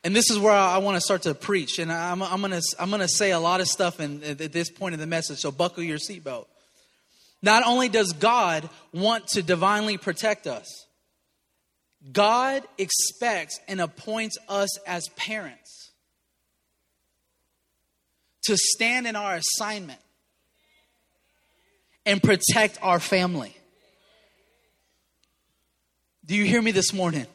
And 0.03 0.15
this 0.15 0.29
is 0.29 0.39
where 0.39 0.53
I, 0.53 0.77
want 0.77 0.95
to 0.95 1.01
start 1.01 1.23
to 1.23 1.33
preach, 1.33 1.79
and 1.79 1.91
I'm, 1.91 2.21
I'm 2.21 2.39
going 2.39 2.51
to 2.51 2.61
I'm 2.79 2.91
to 2.91 3.07
say 3.07 3.31
a 3.31 3.39
lot 3.39 3.61
of 3.61 3.67
stuff 3.67 3.99
in, 3.99 4.23
at 4.23 4.51
this 4.51 4.69
point 4.69 4.93
in 4.93 4.99
the 4.99 5.07
message. 5.07 5.39
So 5.39 5.51
buckle 5.51 5.83
your 5.83 5.97
seatbelt. 5.97 6.45
Not 7.41 7.63
only 7.65 7.89
does 7.89 8.13
God 8.13 8.69
want 8.93 9.27
to 9.29 9.43
divinely 9.43 9.97
protect 9.97 10.47
us, 10.47 10.85
God 12.11 12.63
expects 12.77 13.59
and 13.67 13.81
appoints 13.81 14.37
us 14.47 14.77
as 14.87 15.07
parents 15.15 15.91
to 18.45 18.55
stand 18.55 19.07
in 19.07 19.15
our 19.15 19.35
assignment 19.35 19.99
and 22.05 22.23
protect 22.23 22.79
our 22.81 22.99
family. 22.99 23.55
Do 26.25 26.35
you 26.35 26.45
hear 26.45 26.61
me 26.61 26.71
this 26.71 26.93
morning? 26.93 27.25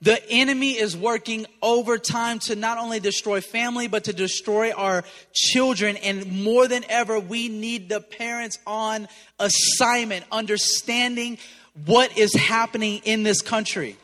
The 0.00 0.22
enemy 0.30 0.72
is 0.72 0.96
working 0.96 1.46
overtime 1.60 2.38
to 2.40 2.54
not 2.54 2.78
only 2.78 3.00
destroy 3.00 3.40
family, 3.40 3.88
but 3.88 4.04
to 4.04 4.12
destroy 4.12 4.70
our 4.72 5.02
children. 5.34 5.96
And 5.96 6.44
more 6.44 6.68
than 6.68 6.84
ever, 6.88 7.18
we 7.18 7.48
need 7.48 7.88
the 7.88 8.00
parents 8.00 8.58
on 8.64 9.08
assignment, 9.40 10.24
understanding 10.30 11.38
what 11.84 12.16
is 12.16 12.32
happening 12.34 13.00
in 13.04 13.24
this 13.24 13.42
country. 13.42 13.96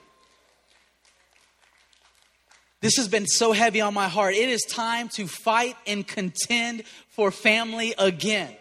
This 2.81 2.97
has 2.97 3.09
been 3.09 3.27
so 3.27 3.53
heavy 3.53 3.81
on 3.81 3.95
my 3.95 4.09
heart. 4.09 4.35
It 4.35 4.49
is 4.49 4.63
time 4.63 5.09
to 5.11 5.27
fight 5.27 5.77
and 5.87 6.07
contend 6.07 6.83
for 7.09 7.31
family 7.31 7.95
again. 7.97 8.55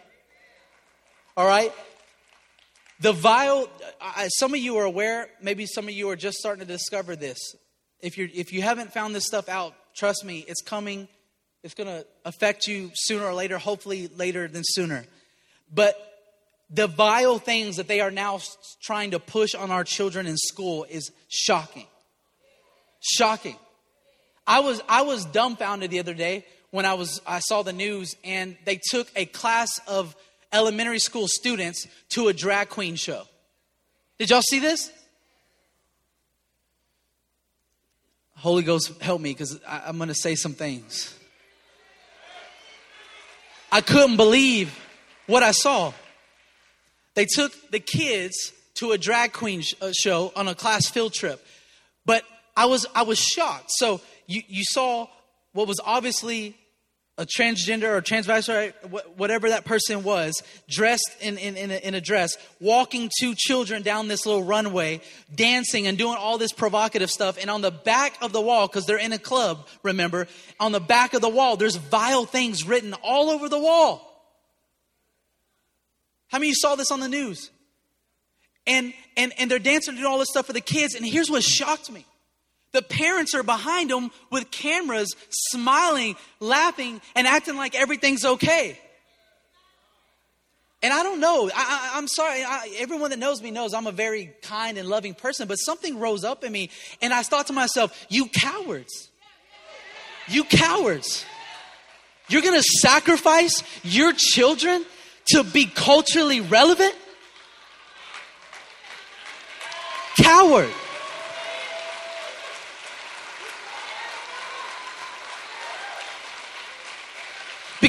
All 1.36 1.46
right? 1.46 1.72
The 3.00 3.12
vile, 3.12 3.68
I, 4.00 4.28
some 4.28 4.54
of 4.54 4.60
you 4.60 4.76
are 4.76 4.84
aware, 4.84 5.28
maybe 5.42 5.66
some 5.66 5.88
of 5.88 5.94
you 5.94 6.10
are 6.10 6.16
just 6.16 6.38
starting 6.38 6.64
to 6.64 6.72
discover 6.72 7.16
this. 7.16 7.38
If, 8.00 8.16
you're, 8.16 8.28
if 8.32 8.52
you 8.52 8.62
haven't 8.62 8.92
found 8.92 9.14
this 9.14 9.26
stuff 9.26 9.48
out, 9.48 9.74
trust 9.94 10.24
me, 10.24 10.44
it's 10.46 10.62
coming. 10.62 11.08
It's 11.62 11.74
going 11.74 11.88
to 11.88 12.06
affect 12.24 12.66
you 12.66 12.90
sooner 12.94 13.24
or 13.24 13.34
later, 13.34 13.58
hopefully 13.58 14.08
later 14.08 14.46
than 14.48 14.62
sooner. 14.64 15.06
But 15.72 15.96
the 16.70 16.86
vile 16.86 17.38
things 17.38 17.76
that 17.76 17.88
they 17.88 18.00
are 18.00 18.10
now 18.10 18.40
trying 18.82 19.12
to 19.12 19.18
push 19.18 19.54
on 19.54 19.70
our 19.70 19.84
children 19.84 20.26
in 20.26 20.36
school 20.36 20.86
is 20.88 21.10
shocking. 21.28 21.86
Shocking. 23.00 23.56
I 24.46 24.60
was, 24.60 24.82
I 24.88 25.02
was 25.02 25.24
dumbfounded 25.24 25.90
the 25.90 26.00
other 26.00 26.14
day 26.14 26.44
when 26.70 26.84
I, 26.84 26.94
was, 26.94 27.20
I 27.26 27.38
saw 27.38 27.62
the 27.62 27.72
news 27.72 28.14
and 28.24 28.56
they 28.64 28.80
took 28.90 29.08
a 29.16 29.24
class 29.26 29.70
of 29.86 30.14
elementary 30.54 30.98
school 30.98 31.26
students 31.28 31.86
to 32.10 32.28
a 32.28 32.32
drag 32.32 32.68
queen 32.68 32.94
show. 32.94 33.24
Did 34.18 34.30
y'all 34.30 34.42
see 34.42 34.60
this? 34.60 34.90
Holy 38.36 38.62
Ghost, 38.62 39.00
help 39.02 39.20
me 39.20 39.30
because 39.32 39.58
I'm 39.66 39.96
going 39.96 40.08
to 40.08 40.14
say 40.14 40.34
some 40.34 40.52
things. 40.52 41.18
I 43.72 43.80
couldn't 43.80 44.16
believe 44.16 44.78
what 45.26 45.42
I 45.42 45.50
saw. 45.50 45.92
They 47.14 47.24
took 47.24 47.52
the 47.70 47.80
kids 47.80 48.52
to 48.74 48.92
a 48.92 48.98
drag 48.98 49.32
queen 49.32 49.62
sh- 49.62 49.74
uh, 49.80 49.92
show 49.92 50.32
on 50.36 50.46
a 50.46 50.54
class 50.54 50.88
field 50.88 51.14
trip. 51.14 51.44
But 52.04 52.22
I 52.56 52.66
was, 52.66 52.86
I 52.94 53.02
was 53.02 53.18
shocked. 53.18 53.70
So 53.70 54.00
you, 54.26 54.42
you 54.46 54.62
saw 54.64 55.08
what 55.52 55.66
was 55.66 55.80
obviously 55.84 56.56
a 57.16 57.24
transgender 57.24 57.84
or 57.84 58.02
transvestite, 58.02 58.72
whatever 59.16 59.48
that 59.50 59.64
person 59.64 60.02
was, 60.02 60.42
dressed 60.68 61.10
in, 61.20 61.38
in, 61.38 61.56
in, 61.56 61.70
a, 61.70 61.76
in 61.76 61.94
a 61.94 62.00
dress, 62.00 62.36
walking 62.60 63.08
two 63.20 63.34
children 63.36 63.82
down 63.82 64.08
this 64.08 64.26
little 64.26 64.42
runway, 64.42 65.00
dancing 65.32 65.86
and 65.86 65.96
doing 65.96 66.16
all 66.18 66.38
this 66.38 66.52
provocative 66.52 67.10
stuff. 67.10 67.38
And 67.40 67.50
on 67.50 67.60
the 67.60 67.70
back 67.70 68.20
of 68.20 68.32
the 68.32 68.40
wall, 68.40 68.66
because 68.66 68.86
they're 68.86 68.98
in 68.98 69.12
a 69.12 69.18
club, 69.18 69.68
remember, 69.84 70.26
on 70.58 70.72
the 70.72 70.80
back 70.80 71.14
of 71.14 71.20
the 71.20 71.28
wall, 71.28 71.56
there's 71.56 71.76
vile 71.76 72.24
things 72.24 72.66
written 72.66 72.94
all 72.94 73.30
over 73.30 73.48
the 73.48 73.60
wall. 73.60 74.10
How 76.28 76.38
many 76.38 76.48
of 76.48 76.50
you 76.50 76.56
saw 76.56 76.74
this 76.74 76.90
on 76.90 76.98
the 76.98 77.08
news? 77.08 77.50
And, 78.66 78.92
and, 79.16 79.32
and 79.38 79.48
they're 79.48 79.60
dancing 79.60 79.92
and 79.92 79.98
doing 79.98 80.10
all 80.10 80.18
this 80.18 80.30
stuff 80.30 80.46
for 80.46 80.52
the 80.52 80.60
kids. 80.60 80.96
And 80.96 81.06
here's 81.06 81.30
what 81.30 81.44
shocked 81.44 81.92
me 81.92 82.06
the 82.74 82.82
parents 82.82 83.34
are 83.34 83.44
behind 83.44 83.88
them 83.88 84.10
with 84.30 84.50
cameras, 84.50 85.14
smiling, 85.30 86.16
laughing, 86.40 87.00
and 87.14 87.26
acting 87.26 87.56
like 87.56 87.74
everything's 87.76 88.24
okay. 88.24 88.76
And 90.82 90.92
I 90.92 91.04
don't 91.04 91.20
know. 91.20 91.48
I, 91.54 91.92
am 91.94 92.08
sorry. 92.08 92.42
I, 92.42 92.74
everyone 92.78 93.10
that 93.10 93.18
knows 93.18 93.40
me 93.40 93.52
knows 93.52 93.72
I'm 93.72 93.86
a 93.86 93.92
very 93.92 94.34
kind 94.42 94.76
and 94.76 94.88
loving 94.88 95.14
person, 95.14 95.46
but 95.46 95.54
something 95.54 96.00
rose 96.00 96.24
up 96.24 96.42
in 96.42 96.52
me, 96.52 96.68
and 97.00 97.14
I 97.14 97.22
thought 97.22 97.46
to 97.46 97.52
myself, 97.52 98.06
You 98.10 98.26
cowards. 98.26 99.08
You 100.28 100.42
cowards. 100.42 101.24
You're 102.28 102.42
going 102.42 102.60
to 102.60 102.68
sacrifice 102.80 103.62
your 103.84 104.12
children 104.16 104.84
to 105.26 105.44
be 105.44 105.66
culturally 105.66 106.40
relevant? 106.40 106.94
Coward. 110.16 110.72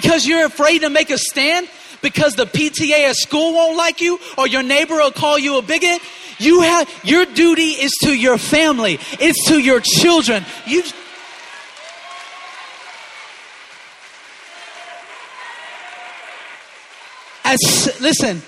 Because 0.06 0.28
you're 0.28 0.46
afraid 0.46 0.84
to 0.84 0.92
make 0.92 1.10
a 1.10 1.18
stand? 1.18 1.68
Because 2.04 2.36
the 2.36 2.46
PTA 2.46 3.10
at 3.10 3.16
school 3.16 3.56
won't 3.56 3.76
like 3.76 4.02
you 4.02 4.20
or 4.38 4.46
your 4.46 4.62
neighbor 4.62 4.94
will 4.94 5.10
call 5.10 5.40
you 5.40 5.58
a 5.58 5.64
bigot? 5.64 6.00
You 6.38 6.62
have 6.62 6.88
your 7.04 7.26
duty 7.26 7.72
is 7.72 7.92
to 8.04 8.14
your 8.14 8.38
family. 8.38 9.00
It's 9.14 9.48
to 9.48 9.58
your 9.58 9.80
children. 9.80 10.46
You 10.68 10.84
As 17.44 18.00
listen, 18.00 18.44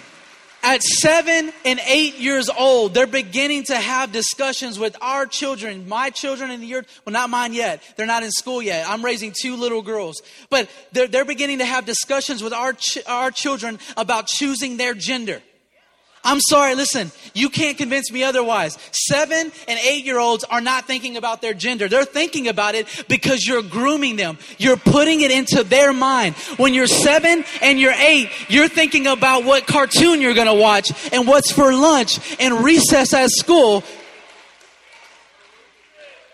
at 0.67 0.83
seven 0.83 1.53
and 1.63 1.79
eight 1.87 2.17
years 2.17 2.49
old, 2.49 2.93
they're 2.93 3.07
beginning 3.07 3.63
to 3.63 3.75
have 3.77 4.11
discussions 4.11 4.77
with 4.77 4.97
our 5.01 5.25
children, 5.25 5.87
my 5.87 6.09
children 6.09 6.51
in 6.51 6.59
the 6.59 6.67
year, 6.67 6.85
well, 7.05 7.13
not 7.13 7.29
mine 7.29 7.53
yet. 7.53 7.81
They're 7.95 8.05
not 8.05 8.23
in 8.23 8.31
school 8.31 8.61
yet. 8.61 8.87
I'm 8.87 9.03
raising 9.03 9.33
two 9.41 9.55
little 9.55 9.81
girls. 9.81 10.21
But 10.49 10.69
they're, 10.91 11.07
they're 11.07 11.23
beginning 11.23 11.59
to 11.59 11.65
have 11.65 11.85
discussions 11.85 12.43
with 12.43 12.51
our, 12.51 12.73
ch- 12.73 12.99
our 13.07 13.31
children 13.31 13.79
about 13.95 14.27
choosing 14.27 14.75
their 14.75 14.93
gender. 14.93 15.41
I'm 16.27 16.41
sorry, 16.41 16.75
listen, 16.75 17.09
you 17.33 17.49
can't 17.49 17.77
convince 17.77 18.11
me 18.11 18.21
otherwise. 18.21 18.77
Seven 18.91 19.49
and 19.67 19.79
eight 19.79 20.03
year 20.03 20.19
olds 20.19 20.43
are 20.43 20.59
not 20.59 20.85
thinking 20.85 21.15
about 21.15 21.41
their 21.41 21.53
gender. 21.53 21.87
They're 21.87 22.03
thinking 22.03 22.49
about 22.49 22.75
it 22.75 23.05
because 23.07 23.47
you're 23.47 23.63
grooming 23.63 24.17
them. 24.17 24.37
You're 24.57 24.75
putting 24.75 25.21
it 25.21 25.31
into 25.31 25.63
their 25.63 25.93
mind. 25.93 26.35
When 26.57 26.73
you're 26.73 26.85
seven 26.85 27.45
and 27.61 27.79
you're 27.79 27.93
eight, 27.93 28.29
you're 28.49 28.67
thinking 28.67 29.07
about 29.07 29.45
what 29.45 29.67
cartoon 29.67 30.19
you're 30.19 30.33
going 30.33 30.47
to 30.47 30.53
watch 30.53 30.91
and 31.13 31.25
what's 31.25 31.49
for 31.49 31.71
lunch 31.71 32.19
and 32.41 32.61
recess 32.61 33.13
at 33.13 33.29
school 33.29 33.85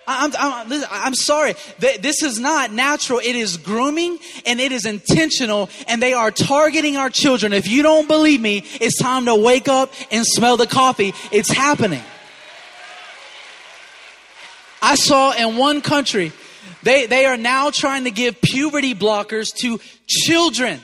I'm, 0.06 0.32
I'm, 0.38 0.84
I'm, 0.92 1.14
sorry. 1.16 1.56
This 1.80 2.24
is 2.24 2.40
not 2.40 2.72
natural. 2.72 3.20
It 3.20 3.36
is 3.36 3.58
grooming 3.58 4.20
and 4.46 4.60
it 4.60 4.72
is 4.72 4.86
intentional 4.86 5.70
and 5.88 6.02
they 6.02 6.14
are 6.14 6.32
targeting 6.32 6.98
our 6.98 7.10
children. 7.10 7.54
If 7.54 7.68
you 7.70 7.84
don't 7.84 8.08
believe 8.08 8.42
me, 8.42 8.64
it's 8.82 9.02
time 9.02 9.26
to 9.26 9.36
wake 9.36 9.68
up 9.68 9.94
and 10.12 10.26
smell 10.26 10.58
the 10.58 10.68
coffee. 10.68 11.14
It's 11.32 11.50
happening. 11.50 12.04
I 14.82 14.96
saw 14.96 15.32
in 15.32 15.56
one 15.56 15.82
country, 15.82 16.34
they, 16.84 17.06
they 17.06 17.26
are 17.26 17.38
now 17.38 17.70
trying 17.72 18.04
to 18.04 18.12
give 18.12 18.42
puberty 18.42 18.94
blockers 18.94 19.48
to 19.62 19.80
children 20.08 20.82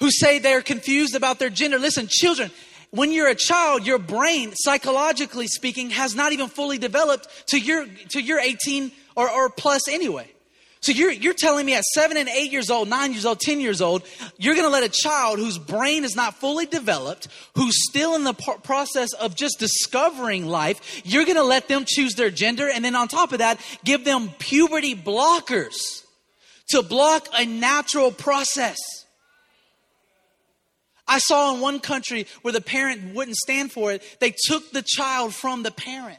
who 0.00 0.10
say 0.10 0.40
they're 0.40 0.62
confused 0.62 1.14
about 1.14 1.38
their 1.38 1.50
gender. 1.50 1.78
Listen, 1.78 2.08
children, 2.08 2.50
when 2.96 3.12
you're 3.12 3.28
a 3.28 3.34
child, 3.34 3.86
your 3.86 3.98
brain, 3.98 4.52
psychologically 4.54 5.46
speaking, 5.46 5.90
has 5.90 6.14
not 6.14 6.32
even 6.32 6.48
fully 6.48 6.78
developed 6.78 7.28
to 7.48 7.58
your 7.58 7.86
to 8.08 8.20
your 8.20 8.40
18 8.40 8.90
or, 9.14 9.30
or 9.30 9.50
plus 9.50 9.88
anyway. 9.88 10.30
So 10.80 10.92
you're, 10.92 11.10
you're 11.10 11.34
telling 11.34 11.66
me 11.66 11.74
at 11.74 11.82
seven 11.82 12.16
and 12.16 12.28
eight 12.28 12.52
years 12.52 12.70
old, 12.70 12.88
nine 12.88 13.12
years 13.12 13.26
old, 13.26 13.40
10 13.40 13.60
years 13.60 13.80
old, 13.80 14.04
you're 14.36 14.54
going 14.54 14.66
to 14.66 14.70
let 14.70 14.84
a 14.84 14.88
child 14.88 15.38
whose 15.38 15.58
brain 15.58 16.04
is 16.04 16.14
not 16.14 16.34
fully 16.34 16.64
developed, 16.64 17.26
who's 17.56 17.74
still 17.88 18.14
in 18.14 18.22
the 18.22 18.34
process 18.34 19.12
of 19.14 19.34
just 19.34 19.58
discovering 19.58 20.46
life, 20.46 21.02
you're 21.04 21.24
going 21.24 21.38
to 21.38 21.42
let 21.42 21.66
them 21.66 21.84
choose 21.86 22.14
their 22.14 22.30
gender. 22.30 22.68
And 22.68 22.84
then 22.84 22.94
on 22.94 23.08
top 23.08 23.32
of 23.32 23.38
that, 23.38 23.58
give 23.84 24.04
them 24.04 24.28
puberty 24.38 24.94
blockers 24.94 26.04
to 26.68 26.82
block 26.82 27.26
a 27.36 27.46
natural 27.46 28.12
process. 28.12 28.76
I 31.08 31.18
saw 31.18 31.54
in 31.54 31.60
one 31.60 31.80
country 31.80 32.26
where 32.42 32.52
the 32.52 32.60
parent 32.60 33.14
wouldn't 33.14 33.36
stand 33.36 33.72
for 33.72 33.92
it, 33.92 34.02
they 34.20 34.34
took 34.46 34.70
the 34.72 34.82
child 34.82 35.34
from 35.34 35.62
the 35.62 35.70
parent. 35.70 36.18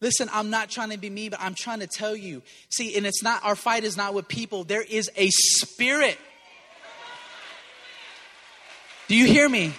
Listen, 0.00 0.28
I'm 0.32 0.50
not 0.50 0.68
trying 0.68 0.90
to 0.90 0.98
be 0.98 1.08
me, 1.08 1.30
but 1.30 1.40
I'm 1.40 1.54
trying 1.54 1.80
to 1.80 1.86
tell 1.86 2.14
you. 2.14 2.42
See, 2.68 2.96
and 2.96 3.06
it's 3.06 3.22
not, 3.22 3.44
our 3.44 3.56
fight 3.56 3.82
is 3.84 3.96
not 3.96 4.14
with 4.14 4.28
people, 4.28 4.64
there 4.64 4.82
is 4.82 5.10
a 5.16 5.28
spirit. 5.30 6.18
Do 9.08 9.16
you 9.16 9.26
hear 9.26 9.48
me? 9.48 9.72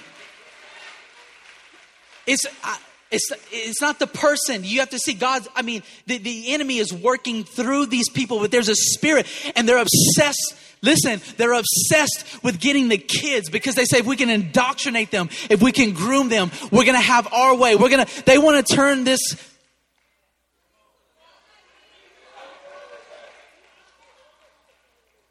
It's, 2.26 2.46
I, 2.64 2.78
it's, 3.12 3.30
it's 3.52 3.82
not 3.82 4.00
the 4.00 4.08
person. 4.08 4.64
You 4.64 4.80
have 4.80 4.90
to 4.90 5.00
see 5.00 5.14
God's, 5.14 5.48
I 5.56 5.62
mean, 5.62 5.84
the, 6.08 6.18
the 6.18 6.54
enemy 6.54 6.78
is 6.78 6.94
working 6.94 7.44
through 7.44 7.88
these 7.88 8.10
people, 8.10 8.40
but 8.40 8.52
there's 8.52 8.70
a 8.70 8.76
spirit 8.76 9.28
and 9.56 9.68
they're 9.68 9.82
obsessed 9.82 10.56
Listen, 10.82 11.22
they're 11.38 11.54
obsessed 11.54 12.44
with 12.44 12.60
getting 12.60 12.88
the 12.88 12.98
kids 12.98 13.50
because 13.50 13.76
they 13.76 13.86
say 13.86 14.00
if 14.00 14.06
we 14.06 14.16
can 14.16 14.30
indoctrinate 14.30 15.10
them, 15.12 15.30
if 15.50 15.62
we 15.62 15.72
can 15.72 15.94
groom 15.94 16.30
them, 16.30 16.52
we're 16.72 16.86
going 16.86 16.96
to 16.96 17.02
have 17.02 17.32
our 17.34 17.56
way. 17.56 17.76
We're 17.76 17.90
going 17.90 18.06
to, 18.06 18.26
they 18.26 18.38
want 18.38 18.66
to 18.66 18.76
turn 18.76 19.04
this. 19.04 19.20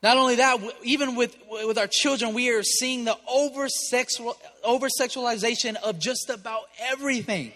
Not 0.03 0.19
only 0.19 0.37
that, 0.37 0.61
even 0.85 1.17
with, 1.17 1.37
with 1.49 1.79
our 1.79 1.89
children, 1.89 2.35
we 2.35 2.51
are 2.51 2.63
seeing 2.63 3.05
the 3.05 3.17
over 3.29 3.67
sexualization 3.93 5.75
of 5.77 5.99
just 5.99 6.31
about 6.31 6.63
everything. 6.79 7.53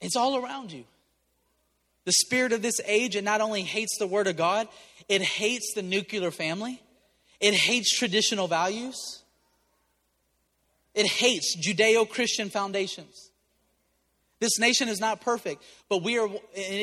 It's 0.00 0.16
all 0.16 0.36
around 0.36 0.70
you. 0.70 0.84
The 2.04 2.12
spirit 2.12 2.52
of 2.52 2.62
this 2.62 2.80
age, 2.84 3.16
it 3.16 3.24
not 3.24 3.40
only 3.40 3.62
hates 3.62 3.96
the 3.98 4.06
Word 4.06 4.26
of 4.26 4.36
God, 4.36 4.68
it 5.08 5.22
hates 5.22 5.72
the 5.74 5.82
nuclear 5.82 6.30
family, 6.30 6.82
it 7.40 7.54
hates 7.54 7.96
traditional 7.96 8.48
values, 8.48 9.22
it 10.94 11.06
hates 11.06 11.56
Judeo 11.56 12.08
Christian 12.08 12.50
foundations. 12.50 13.30
This 14.40 14.58
nation 14.58 14.88
is 14.88 15.00
not 15.00 15.22
perfect, 15.22 15.62
but 15.88 16.02
we 16.02 16.18
are 16.18 16.28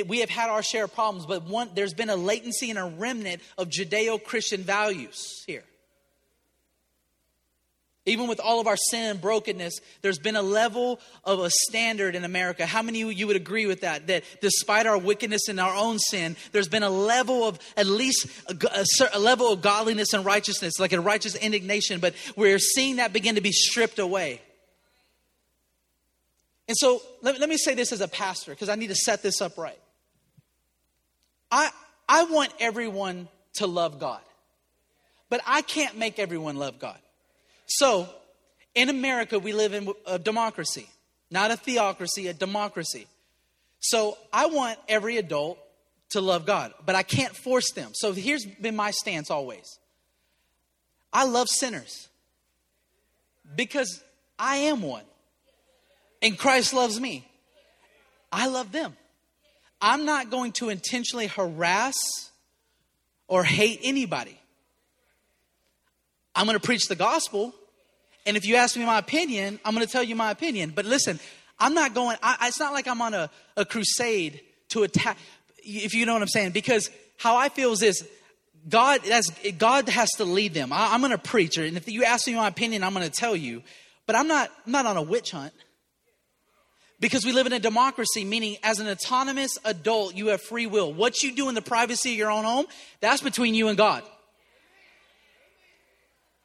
we 0.07 0.19
have 0.19 0.29
had 0.29 0.49
our 0.49 0.63
share 0.63 0.85
of 0.85 0.93
problems, 0.93 1.27
but 1.27 1.43
one 1.43 1.69
there's 1.75 1.93
been 1.93 2.09
a 2.09 2.15
latency 2.15 2.69
and 2.69 2.79
a 2.79 2.85
remnant 2.85 3.41
of 3.57 3.69
Judeo-Christian 3.69 4.61
values 4.63 5.43
here. 5.45 5.63
Even 8.07 8.27
with 8.27 8.39
all 8.39 8.59
of 8.59 8.65
our 8.65 8.77
sin 8.77 9.11
and 9.11 9.21
brokenness, 9.21 9.79
there's 10.01 10.17
been 10.17 10.35
a 10.35 10.41
level 10.41 10.99
of 11.23 11.39
a 11.39 11.51
standard 11.51 12.15
in 12.15 12.23
America. 12.23 12.65
How 12.65 12.81
many 12.81 13.03
of 13.03 13.13
you 13.13 13.27
would 13.27 13.35
agree 13.35 13.67
with 13.67 13.81
that? 13.81 14.07
That 14.07 14.23
despite 14.41 14.87
our 14.87 14.97
wickedness 14.97 15.47
and 15.49 15.59
our 15.59 15.75
own 15.75 15.99
sin, 15.99 16.35
there's 16.51 16.67
been 16.67 16.81
a 16.81 16.89
level 16.89 17.47
of 17.47 17.59
at 17.77 17.85
least 17.85 18.27
a, 18.47 18.85
a, 19.13 19.19
level 19.19 19.53
of 19.53 19.61
godliness 19.61 20.13
and 20.13 20.25
righteousness, 20.25 20.79
like 20.79 20.93
a 20.93 20.99
righteous 20.99 21.35
indignation, 21.35 21.99
but 21.99 22.15
we're 22.35 22.57
seeing 22.57 22.95
that 22.95 23.13
begin 23.13 23.35
to 23.35 23.41
be 23.41 23.51
stripped 23.51 23.99
away. 23.99 24.41
And 26.67 26.75
so 26.75 27.03
let, 27.21 27.39
let 27.39 27.49
me 27.49 27.57
say 27.57 27.75
this 27.75 27.91
as 27.91 28.01
a 28.01 28.07
pastor, 28.07 28.51
because 28.51 28.69
I 28.69 28.75
need 28.75 28.87
to 28.87 28.95
set 28.95 29.21
this 29.21 29.41
up 29.41 29.59
right. 29.59 29.79
I, 31.51 31.69
I 32.09 32.23
want 32.23 32.51
everyone 32.59 33.27
to 33.55 33.67
love 33.67 33.99
God, 33.99 34.21
but 35.29 35.41
I 35.45 35.61
can't 35.61 35.99
make 35.99 36.17
everyone 36.17 36.55
love 36.55 36.79
God. 36.79 36.97
So, 37.65 38.09
in 38.75 38.89
America, 38.89 39.39
we 39.39 39.53
live 39.53 39.73
in 39.73 39.91
a 40.05 40.19
democracy, 40.19 40.87
not 41.29 41.51
a 41.51 41.57
theocracy, 41.57 42.27
a 42.27 42.33
democracy. 42.33 43.07
So, 43.79 44.17
I 44.31 44.47
want 44.47 44.79
every 44.87 45.17
adult 45.17 45.57
to 46.09 46.21
love 46.21 46.45
God, 46.45 46.73
but 46.85 46.95
I 46.95 47.03
can't 47.03 47.35
force 47.35 47.71
them. 47.71 47.91
So, 47.93 48.13
here's 48.13 48.45
been 48.45 48.75
my 48.75 48.91
stance 48.91 49.29
always 49.29 49.79
I 51.13 51.25
love 51.25 51.49
sinners 51.49 52.07
because 53.55 54.03
I 54.37 54.57
am 54.57 54.81
one, 54.81 55.03
and 56.21 56.37
Christ 56.37 56.73
loves 56.73 56.99
me. 56.99 57.27
I 58.31 58.47
love 58.47 58.71
them. 58.71 58.95
I'm 59.81 60.05
not 60.05 60.29
going 60.29 60.51
to 60.53 60.69
intentionally 60.69 61.27
harass 61.27 61.95
or 63.27 63.43
hate 63.43 63.79
anybody. 63.83 64.37
I'm 66.35 66.45
going 66.45 66.57
to 66.57 66.65
preach 66.65 66.87
the 66.87 66.95
gospel, 66.95 67.53
and 68.25 68.37
if 68.37 68.45
you 68.45 68.55
ask 68.55 68.77
me 68.77 68.85
my 68.85 68.99
opinion, 68.99 69.59
I'm 69.65 69.73
going 69.73 69.85
to 69.85 69.91
tell 69.91 70.03
you 70.03 70.15
my 70.15 70.31
opinion. 70.31 70.71
But 70.75 70.85
listen, 70.85 71.19
I'm 71.59 71.73
not 71.73 71.93
going, 71.93 72.17
I, 72.23 72.47
it's 72.47 72.59
not 72.59 72.73
like 72.73 72.87
I'm 72.87 73.01
on 73.01 73.13
a, 73.13 73.29
a 73.57 73.65
crusade 73.65 74.41
to 74.69 74.83
attack, 74.83 75.17
if 75.57 75.93
you 75.93 76.05
know 76.05 76.13
what 76.13 76.21
I'm 76.21 76.27
saying. 76.27 76.51
Because 76.51 76.89
how 77.17 77.35
I 77.35 77.49
feel 77.49 77.71
is 77.73 77.79
this 77.79 78.07
God, 78.69 79.01
that's, 79.03 79.29
God 79.57 79.89
has 79.89 80.09
to 80.17 80.25
lead 80.25 80.53
them. 80.53 80.71
I, 80.71 80.93
am 80.93 81.01
going 81.01 81.11
to 81.11 81.17
preach, 81.17 81.57
and 81.57 81.77
if 81.77 81.89
you 81.89 82.03
ask 82.03 82.27
me 82.27 82.35
my 82.35 82.47
opinion, 82.47 82.83
I'm 82.83 82.93
going 82.93 83.09
to 83.09 83.11
tell 83.11 83.35
you. 83.35 83.63
But 84.05 84.15
I'm 84.15 84.27
not, 84.27 84.51
I'm 84.65 84.71
not 84.71 84.85
on 84.85 84.97
a 84.97 85.01
witch 85.01 85.31
hunt. 85.31 85.53
Because 86.99 87.25
we 87.25 87.31
live 87.31 87.47
in 87.47 87.53
a 87.53 87.59
democracy, 87.59 88.23
meaning 88.23 88.57
as 88.61 88.79
an 88.79 88.87
autonomous 88.87 89.57
adult, 89.65 90.15
you 90.15 90.27
have 90.27 90.41
free 90.41 90.67
will. 90.67 90.93
What 90.93 91.23
you 91.23 91.35
do 91.35 91.49
in 91.49 91.55
the 91.55 91.61
privacy 91.61 92.11
of 92.11 92.17
your 92.17 92.29
own 92.29 92.43
home, 92.43 92.67
that's 92.99 93.21
between 93.21 93.55
you 93.55 93.69
and 93.69 93.77
God. 93.77 94.03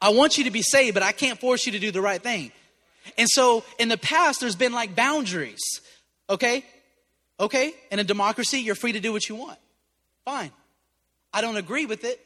I 0.01 0.09
want 0.09 0.37
you 0.37 0.43
to 0.45 0.51
be 0.51 0.61
saved, 0.61 0.93
but 0.93 1.03
I 1.03 1.11
can't 1.11 1.39
force 1.39 1.65
you 1.65 1.71
to 1.73 1.79
do 1.79 1.91
the 1.91 2.01
right 2.01 2.21
thing. 2.21 2.51
And 3.17 3.27
so 3.29 3.63
in 3.79 3.89
the 3.89 3.97
past, 3.97 4.41
there's 4.41 4.55
been 4.55 4.73
like 4.73 4.95
boundaries. 4.95 5.81
Okay? 6.29 6.63
Okay? 7.39 7.73
In 7.91 7.99
a 7.99 8.03
democracy, 8.03 8.59
you're 8.59 8.75
free 8.75 8.91
to 8.91 8.99
do 8.99 9.11
what 9.11 9.27
you 9.29 9.35
want. 9.35 9.57
Fine. 10.25 10.51
I 11.33 11.41
don't 11.41 11.57
agree 11.57 11.85
with 11.85 12.03
it. 12.03 12.19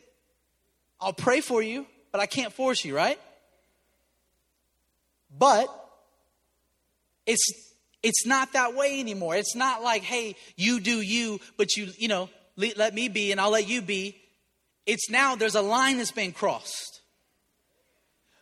I'll 0.99 1.13
pray 1.13 1.41
for 1.41 1.61
you, 1.61 1.85
but 2.11 2.21
I 2.21 2.25
can't 2.25 2.53
force 2.53 2.83
you, 2.85 2.95
right? 2.95 3.19
But 5.37 5.67
it's 7.25 7.71
it's 8.03 8.25
not 8.25 8.53
that 8.53 8.75
way 8.75 8.99
anymore. 8.99 9.35
It's 9.35 9.55
not 9.55 9.83
like, 9.83 10.01
hey, 10.01 10.35
you 10.55 10.79
do 10.79 11.01
you, 11.01 11.39
but 11.55 11.75
you, 11.75 11.89
you 11.97 12.07
know, 12.07 12.29
let 12.57 12.93
me 12.93 13.09
be 13.09 13.31
and 13.31 13.39
I'll 13.39 13.51
let 13.51 13.67
you 13.67 13.81
be. 13.81 14.17
It's 14.85 15.09
now 15.09 15.35
there's 15.35 15.55
a 15.55 15.61
line 15.61 15.97
that's 15.97 16.11
been 16.11 16.31
crossed. 16.31 16.90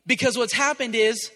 Because 0.06 0.38
what's 0.38 0.54
happened 0.54 0.96
is 0.96 1.32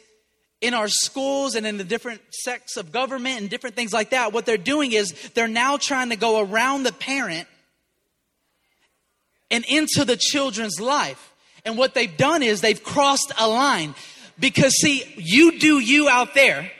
in 0.61 0.73
our 0.73 0.87
schools 0.87 1.55
and 1.55 1.67
in 1.67 1.77
the 1.77 1.83
different 1.83 2.21
sects 2.31 2.77
of 2.77 2.91
government 2.91 3.41
and 3.41 3.49
different 3.49 3.75
things 3.75 3.93
like 3.93 4.11
that, 4.11 4.33
what 4.33 4.45
they're 4.45 4.57
doing 4.57 4.93
is 4.93 5.11
they're 5.33 5.47
now 5.47 5.77
trying 5.77 6.09
to 6.09 6.15
go 6.15 6.39
around 6.39 6.83
the 6.83 6.93
parent 6.93 7.47
and 9.51 9.65
into 9.65 10.05
the 10.05 10.17
children's 10.17 10.79
life. 10.79 11.33
And 11.65 11.77
what 11.77 11.93
they've 11.93 12.15
done 12.17 12.43
is 12.43 12.61
they've 12.61 12.83
crossed 12.83 13.31
a 13.37 13.47
line. 13.47 13.93
Because, 14.39 14.73
see, 14.73 15.03
you 15.17 15.59
do 15.59 15.79
you 15.79 16.09
out 16.09 16.33
there. 16.33 16.71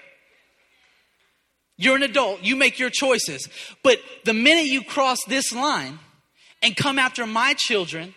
You're 1.78 1.96
an 1.96 2.04
adult, 2.04 2.44
you 2.44 2.56
make 2.56 2.80
your 2.80 2.90
choices. 2.90 3.48
But 3.84 4.00
the 4.26 4.34
minute 4.34 4.66
you 4.66 4.84
cross 4.84 5.20
this 5.28 5.54
line 5.54 6.00
and 6.62 6.76
come 6.76 6.98
after 6.98 7.26
my 7.26 7.54
children, 7.58 8.14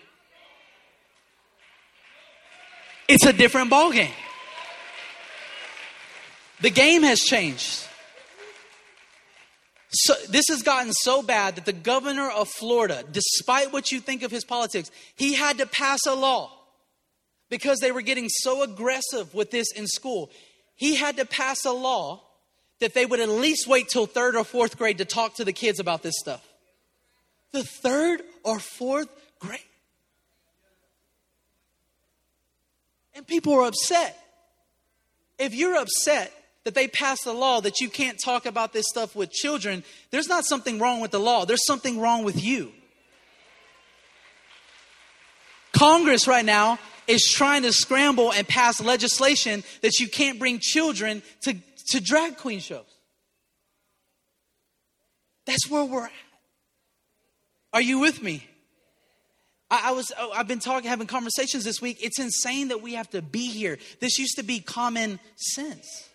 it's 3.09 3.27
a 3.27 3.33
different 3.33 3.71
ballgame. 3.71 4.11
The 6.61 6.71
game 6.71 7.03
has 7.03 7.21
changed. 7.21 7.87
So, 9.91 10.15
this 10.29 10.47
has 10.49 10.63
gotten 10.63 10.93
so 10.93 11.23
bad 11.23 11.57
that 11.57 11.65
the 11.65 11.73
governor 11.73 12.29
of 12.29 12.49
Florida, 12.49 13.05
despite 13.11 13.73
what 13.73 13.93
you 13.93 14.01
think 14.01 14.23
of 14.23 14.31
his 14.31 14.45
politics, 14.45 14.91
he 15.15 15.35
had 15.35 15.59
to 15.59 15.67
pass 15.67 16.01
a 16.07 16.15
law 16.15 16.53
because 17.49 17.79
they 17.79 17.93
were 17.93 18.03
getting 18.03 18.29
so 18.29 18.63
aggressive 18.63 19.33
with 19.35 19.51
this 19.51 19.73
in 19.73 19.87
school. 19.87 20.31
He 20.75 20.97
had 20.97 21.17
to 21.17 21.25
pass 21.25 21.65
a 21.65 21.73
law 21.73 22.23
that 22.81 22.95
they 22.95 23.07
would 23.07 23.21
at 23.21 23.29
least 23.29 23.67
wait 23.67 23.89
till 23.89 24.07
third 24.07 24.37
or 24.37 24.45
fourth 24.45 24.77
grade 24.77 24.99
to 24.99 25.05
talk 25.05 25.35
to 25.37 25.45
the 25.45 25.53
kids 25.53 25.81
about 25.81 26.03
this 26.03 26.15
stuff. 26.19 26.47
The 27.53 27.63
third 27.63 28.23
or 28.43 28.59
fourth 28.59 29.09
grade. 29.39 29.61
And 33.17 33.27
people 33.27 33.55
are 33.55 33.67
upset. 33.67 34.17
If 35.39 35.55
you're 35.55 35.77
upset 35.77 36.33
that 36.65 36.75
they 36.75 36.87
passed 36.87 37.25
a 37.25 37.33
law 37.33 37.61
that 37.63 37.81
you 37.81 37.89
can't 37.89 38.19
talk 38.23 38.45
about 38.45 38.75
this 38.75 38.85
stuff 38.89 39.17
with 39.17 39.31
children, 39.33 39.85
there's 40.11 40.29
not 40.29 40.45
something 40.45 40.79
wrong 40.79 41.01
with 41.01 41.13
the 41.13 41.19
law, 41.19 41.47
there's 41.47 41.65
something 41.65 41.99
wrong 41.99 42.25
with 42.25 42.43
you. 42.43 42.73
Congress 45.73 46.27
right 46.27 46.45
now 46.45 46.79
is 47.07 47.23
trying 47.23 47.63
to 47.63 47.73
scramble 47.73 48.33
and 48.33 48.47
pass 48.47 48.81
legislation 48.81 49.63
that 49.81 49.99
you 49.99 50.09
can't 50.09 50.39
bring 50.39 50.59
children 50.61 51.23
to, 51.43 51.55
to 51.89 52.01
drag 52.01 52.37
queen 52.37 52.61
shows. 52.61 52.85
That's 55.47 55.71
where 55.71 55.85
we're 55.85 56.07
at. 56.07 56.13
Are 57.73 57.81
you 57.81 57.99
with 57.99 58.23
me? 58.23 58.47
I, 59.71 59.91
I 59.91 59.93
was, 59.93 60.13
oh, 60.19 60.33
I've 60.33 60.49
been 60.49 60.61
talking, 60.61 60.89
having 60.89 61.07
conversations 61.07 61.65
this 61.65 61.81
week. 61.81 61.99
It's 62.01 62.19
insane 62.19 62.69
that 62.69 62.83
we 62.83 62.95
have 62.95 63.11
to 63.11 63.23
be 63.23 63.49
here. 63.49 63.79
This 64.01 64.19
used 64.19 64.37
to 64.37 64.43
be 64.43 64.61
common 64.61 65.19
sense. 65.37 66.09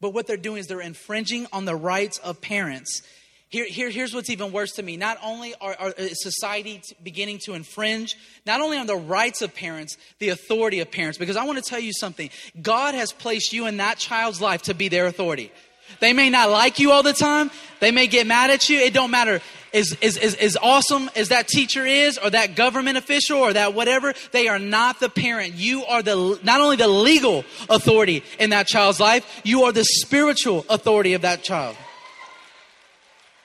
But 0.00 0.10
what 0.10 0.26
they're 0.26 0.36
doing 0.36 0.58
is 0.58 0.66
they're 0.66 0.80
infringing 0.80 1.46
on 1.52 1.64
the 1.64 1.74
rights 1.74 2.18
of 2.18 2.40
parents. 2.40 3.02
Here, 3.48 3.66
here, 3.66 3.88
here's 3.88 4.12
what's 4.12 4.30
even 4.30 4.52
worse 4.52 4.72
to 4.72 4.82
me. 4.82 4.96
Not 4.96 5.16
only 5.22 5.54
are, 5.60 5.76
are 5.78 5.94
society 6.12 6.82
beginning 7.02 7.38
to 7.44 7.54
infringe, 7.54 8.16
not 8.44 8.60
only 8.60 8.76
on 8.76 8.86
the 8.86 8.96
rights 8.96 9.42
of 9.42 9.54
parents, 9.54 9.96
the 10.18 10.30
authority 10.30 10.80
of 10.80 10.90
parents, 10.90 11.18
because 11.18 11.36
I 11.36 11.44
want 11.44 11.62
to 11.62 11.70
tell 11.70 11.78
you 11.78 11.92
something. 11.92 12.30
God 12.60 12.94
has 12.94 13.12
placed 13.12 13.52
you 13.52 13.66
in 13.66 13.76
that 13.76 13.98
child's 13.98 14.40
life 14.40 14.62
to 14.62 14.74
be 14.74 14.88
their 14.88 15.06
authority. 15.06 15.52
They 16.00 16.12
may 16.12 16.30
not 16.30 16.50
like 16.50 16.78
you 16.78 16.92
all 16.92 17.02
the 17.02 17.12
time. 17.12 17.50
They 17.80 17.90
may 17.90 18.06
get 18.06 18.26
mad 18.26 18.50
at 18.50 18.68
you. 18.68 18.78
It 18.78 18.94
don't 18.94 19.10
matter 19.10 19.40
as, 19.74 19.96
as, 20.00 20.16
as, 20.16 20.34
as 20.36 20.56
awesome 20.56 21.10
as 21.16 21.28
that 21.28 21.48
teacher 21.48 21.84
is 21.84 22.16
or 22.16 22.30
that 22.30 22.54
government 22.54 22.96
official 22.96 23.38
or 23.38 23.52
that 23.52 23.74
whatever, 23.74 24.14
they 24.30 24.48
are 24.48 24.58
not 24.58 25.00
the 25.00 25.08
parent. 25.08 25.54
You 25.54 25.84
are 25.84 26.02
the, 26.02 26.38
not 26.42 26.60
only 26.60 26.76
the 26.76 26.88
legal 26.88 27.44
authority 27.68 28.22
in 28.38 28.50
that 28.50 28.66
child's 28.66 29.00
life, 29.00 29.42
you 29.44 29.64
are 29.64 29.72
the 29.72 29.84
spiritual 29.84 30.64
authority 30.70 31.14
of 31.14 31.22
that 31.22 31.42
child. 31.42 31.76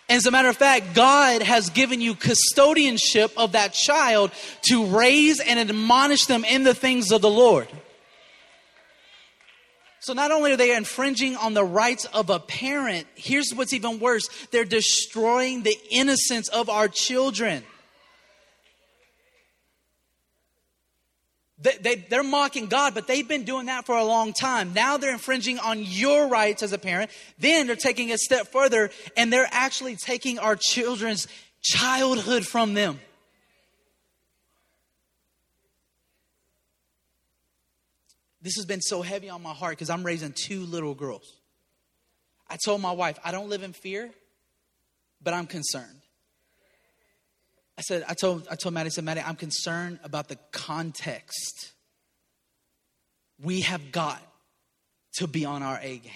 And 0.08 0.18
as 0.18 0.26
a 0.26 0.32
matter 0.32 0.50
of 0.50 0.58
fact, 0.58 0.96
God 0.96 1.44
has 1.44 1.70
given 1.70 2.02
you 2.02 2.16
custodianship 2.16 3.32
of 3.38 3.52
that 3.52 3.74
child 3.74 4.32
to 4.64 4.86
raise 4.86 5.40
and 5.40 5.60
admonish 5.60 6.26
them 6.26 6.44
in 6.46 6.64
the 6.64 6.74
things 6.74 7.12
of 7.12 7.22
the 7.22 7.30
Lord. 7.30 7.68
So 10.02 10.14
not 10.14 10.32
only 10.32 10.54
are 10.54 10.58
they 10.58 10.76
infringing 10.76 11.36
on 11.36 11.54
the 11.54 11.64
rights 11.64 12.06
of 12.06 12.30
a 12.30 12.40
parent, 12.40 13.06
here's 13.16 13.52
what's 13.54 13.74
even 13.74 14.00
worse 14.00 14.28
they're 14.52 14.66
destroying 14.66 15.64
the 15.64 15.78
innocence 15.90 16.48
of 16.50 16.70
our 16.70 16.88
children. 16.88 17.64
They, 21.62 21.96
they, 21.96 22.16
are 22.16 22.24
mocking 22.24 22.68
God, 22.68 22.94
but 22.94 23.06
they've 23.06 23.28
been 23.28 23.44
doing 23.44 23.66
that 23.66 23.86
for 23.86 23.98
a 23.98 24.06
long 24.06 24.32
time. 24.32 24.74
Now 24.74 24.96
they're 24.96 25.12
infringing 25.12 25.60
on 25.60 25.84
your 25.84 26.30
rights 26.30 26.64
as 26.64 26.72
a 26.72 26.78
parent. 26.78 27.12
Then 27.38 27.68
they're 27.68 27.76
taking 27.76 28.14
a 28.14 28.18
step 28.18 28.48
further 28.48 28.92
and 29.18 29.32
they're 29.32 29.50
actually 29.52 29.98
taking 29.98 30.40
our 30.40 30.56
children's 30.56 31.28
childhood 31.62 32.46
from 32.46 32.76
them. 32.76 33.02
This 38.50 38.56
has 38.56 38.66
been 38.66 38.82
so 38.82 39.04
heavy 39.04 39.30
on 39.30 39.44
my 39.44 39.54
heart 39.54 39.74
because 39.74 39.92
I'm 39.92 40.04
raising 40.04 40.34
two 40.34 40.62
little 40.62 40.96
girls. 40.96 41.38
I 42.50 42.58
told 42.66 42.82
my 42.82 42.92
wife, 42.92 43.20
I 43.24 43.32
don't 43.32 43.48
live 43.48 43.62
in 43.62 43.74
fear, 43.74 44.10
but 45.22 45.36
I'm 45.36 45.46
concerned. 45.46 46.02
I 47.78 47.84
said, 47.84 48.04
I 48.10 48.16
told, 48.16 48.48
I 48.50 48.56
told 48.56 48.74
Maddie, 48.74 48.88
I 48.88 48.90
said, 48.90 49.04
Maddie, 49.04 49.22
I'm 49.22 49.36
concerned 49.36 50.00
about 50.04 50.30
the 50.30 50.38
context. 50.52 51.74
We 53.40 53.62
have 53.62 53.92
got 53.92 54.20
to 55.18 55.28
be 55.28 55.46
on 55.46 55.62
our 55.62 55.78
A 55.84 55.98
game. 56.00 56.12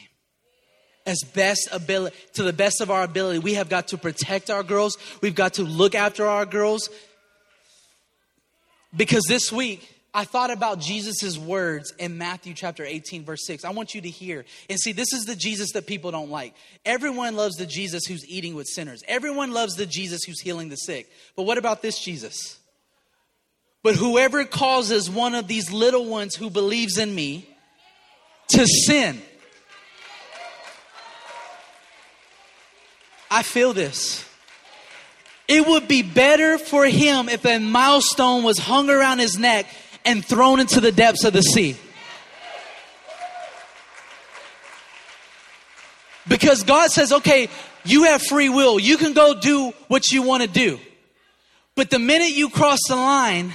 As 1.05 1.19
best 1.35 1.69
ability, 1.71 2.15
to 2.33 2.41
the 2.41 2.51
best 2.51 2.81
of 2.81 2.89
our 2.89 3.03
ability, 3.03 3.37
we 3.37 3.53
have 3.53 3.69
got 3.69 3.89
to 3.89 3.97
protect 3.99 4.49
our 4.49 4.63
girls. 4.63 4.97
We've 5.21 5.35
got 5.35 5.53
to 5.55 5.63
look 5.63 5.93
after 5.93 6.25
our 6.25 6.47
girls. 6.47 6.89
Because 8.95 9.21
this 9.29 9.51
week, 9.51 9.87
I 10.15 10.25
thought 10.25 10.51
about 10.51 10.79
Jesus' 10.79 11.37
words 11.39 11.91
in 11.97 12.19
Matthew 12.19 12.53
chapter 12.53 12.85
18, 12.85 13.25
verse 13.25 13.47
6. 13.47 13.65
I 13.65 13.71
want 13.71 13.95
you 13.95 14.01
to 14.01 14.09
hear. 14.09 14.45
And 14.69 14.79
see, 14.79 14.91
this 14.91 15.11
is 15.11 15.25
the 15.25 15.35
Jesus 15.35 15.71
that 15.71 15.87
people 15.87 16.11
don't 16.11 16.29
like. 16.29 16.53
Everyone 16.85 17.35
loves 17.35 17.55
the 17.55 17.65
Jesus 17.65 18.05
who's 18.05 18.23
eating 18.27 18.53
with 18.53 18.67
sinners, 18.67 19.01
everyone 19.07 19.51
loves 19.51 19.75
the 19.75 19.87
Jesus 19.87 20.23
who's 20.23 20.39
healing 20.39 20.69
the 20.69 20.75
sick. 20.75 21.09
But 21.35 21.43
what 21.43 21.57
about 21.57 21.81
this 21.81 21.97
Jesus? 21.97 22.59
But 23.81 23.95
whoever 23.95 24.45
causes 24.45 25.09
one 25.09 25.35
of 25.35 25.47
these 25.47 25.71
little 25.71 26.05
ones 26.05 26.35
who 26.35 26.49
believes 26.49 26.97
in 26.97 27.13
me 27.13 27.49
to 28.49 28.65
sin, 28.65 29.21
I 33.29 33.43
feel 33.43 33.73
this. 33.73 34.29
It 35.47 35.67
would 35.67 35.89
be 35.89 36.01
better 36.01 36.57
for 36.57 36.85
him 36.85 37.27
if 37.27 37.43
a 37.45 37.59
millstone 37.59 38.43
was 38.43 38.57
hung 38.57 38.89
around 38.89 39.19
his 39.19 39.37
neck 39.37 39.65
and 40.05 40.23
thrown 40.23 40.59
into 40.59 40.79
the 40.79 40.91
depths 40.91 41.23
of 41.23 41.33
the 41.33 41.41
sea. 41.41 41.75
Because 46.27 46.63
God 46.63 46.89
says, 46.89 47.11
okay, 47.11 47.49
you 47.83 48.03
have 48.03 48.21
free 48.21 48.49
will. 48.49 48.79
You 48.79 48.97
can 48.97 49.13
go 49.13 49.39
do 49.39 49.73
what 49.87 50.11
you 50.11 50.23
want 50.23 50.43
to 50.43 50.49
do. 50.49 50.79
But 51.75 51.89
the 51.89 51.99
minute 51.99 52.31
you 52.31 52.49
cross 52.49 52.79
the 52.87 52.95
line 52.95 53.51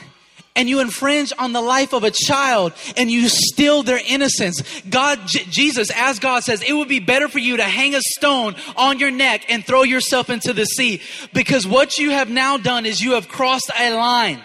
and 0.55 0.69
you 0.69 0.81
infringe 0.81 1.33
on 1.39 1.53
the 1.53 1.61
life 1.61 1.95
of 1.95 2.03
a 2.03 2.11
child 2.11 2.73
and 2.97 3.11
you 3.11 3.29
steal 3.29 3.85
their 3.85 4.01
innocence, 4.05 4.61
God, 4.91 5.21
J- 5.27 5.45
Jesus, 5.45 5.91
as 5.95 6.19
God 6.19 6.43
says, 6.43 6.63
it 6.63 6.73
would 6.73 6.89
be 6.89 6.99
better 6.99 7.29
for 7.29 7.39
you 7.39 7.57
to 7.59 7.63
hang 7.63 7.95
a 7.95 8.01
stone 8.01 8.57
on 8.77 8.99
your 8.99 9.13
neck 9.13 9.47
and 9.49 9.65
throw 9.65 9.85
yourself 9.85 10.31
into 10.31 10.53
the 10.53 10.65
sea. 10.67 11.01
Because 11.33 11.67
what 11.67 11.97
you 11.97 12.11
have 12.11 12.29
now 12.29 12.59
done 12.59 12.87
is 12.87 13.01
you 13.01 13.13
have 13.13 13.29
crossed 13.29 13.71
a 13.79 13.95
line. 13.95 14.43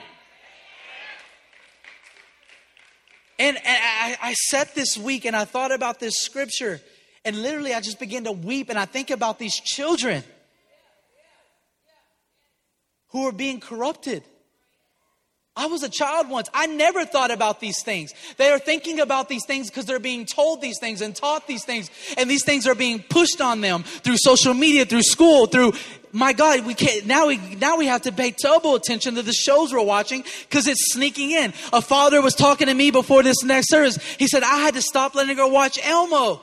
And, 3.40 3.58
and 3.58 3.66
I, 3.66 4.18
I 4.22 4.34
sat 4.34 4.76
this 4.76 4.98
week 4.98 5.26
and 5.26 5.36
I 5.36 5.46
thought 5.46 5.72
about 5.72 6.00
this 6.00 6.16
scripture, 6.20 6.82
and 7.26 7.42
literally 7.42 7.74
I 7.74 7.82
just 7.82 8.00
began 8.00 8.26
to 8.26 8.32
weep 8.32 8.70
and 8.70 8.78
I 8.78 8.86
think 8.86 9.10
about 9.10 9.40
these 9.40 9.56
children 9.56 10.24
who 13.10 13.28
are 13.28 13.32
being 13.32 13.60
corrupted. 13.60 14.24
I 15.56 15.68
was 15.68 15.84
a 15.84 15.90
child 15.90 16.30
once. 16.30 16.50
I 16.52 16.66
never 16.66 17.06
thought 17.06 17.30
about 17.30 17.60
these 17.60 17.84
things. 17.84 18.12
They 18.38 18.50
are 18.50 18.58
thinking 18.58 19.00
about 19.00 19.30
these 19.30 19.46
things 19.46 19.70
because 19.70 19.86
they're 19.86 20.00
being 20.00 20.26
told 20.26 20.62
these 20.62 20.80
things 20.80 21.02
and 21.02 21.16
taught 21.16 21.46
these 21.46 21.64
things. 21.64 21.92
And 22.18 22.28
these 22.28 22.44
things 22.44 22.66
are 22.66 22.74
being 22.74 23.04
pushed 23.08 23.40
on 23.40 23.62
them 23.62 23.84
through 23.84 24.18
social 24.18 24.56
media, 24.56 24.86
through 24.86 25.04
school, 25.04 25.46
through 25.46 25.74
my 26.14 26.32
God, 26.32 26.66
we 26.68 26.76
can't 26.76 27.08
now 27.08 27.28
we 27.28 27.38
now 27.56 27.76
we 27.76 27.88
have 27.88 28.04
to 28.04 28.12
pay 28.12 28.36
double 28.40 28.76
attention 28.76 29.16
to 29.16 29.24
the 29.24 29.34
shows 29.34 29.74
we're 29.74 29.82
watching 29.82 30.24
because 30.48 30.68
it's 30.68 30.94
sneaking 30.94 31.32
in. 31.32 31.54
A 31.74 31.82
father 31.82 32.22
was 32.22 32.36
talking 32.36 32.68
to 32.68 32.74
me 32.74 32.92
before 32.92 33.24
this 33.24 33.44
next 33.44 33.70
service. 33.70 33.98
He 34.18 34.28
said, 34.28 34.44
I 34.44 34.58
had 34.58 34.76
to 34.76 34.82
stop 34.82 35.16
letting 35.16 35.38
her 35.38 35.48
watch 35.48 35.80
Elmo. 35.84 36.40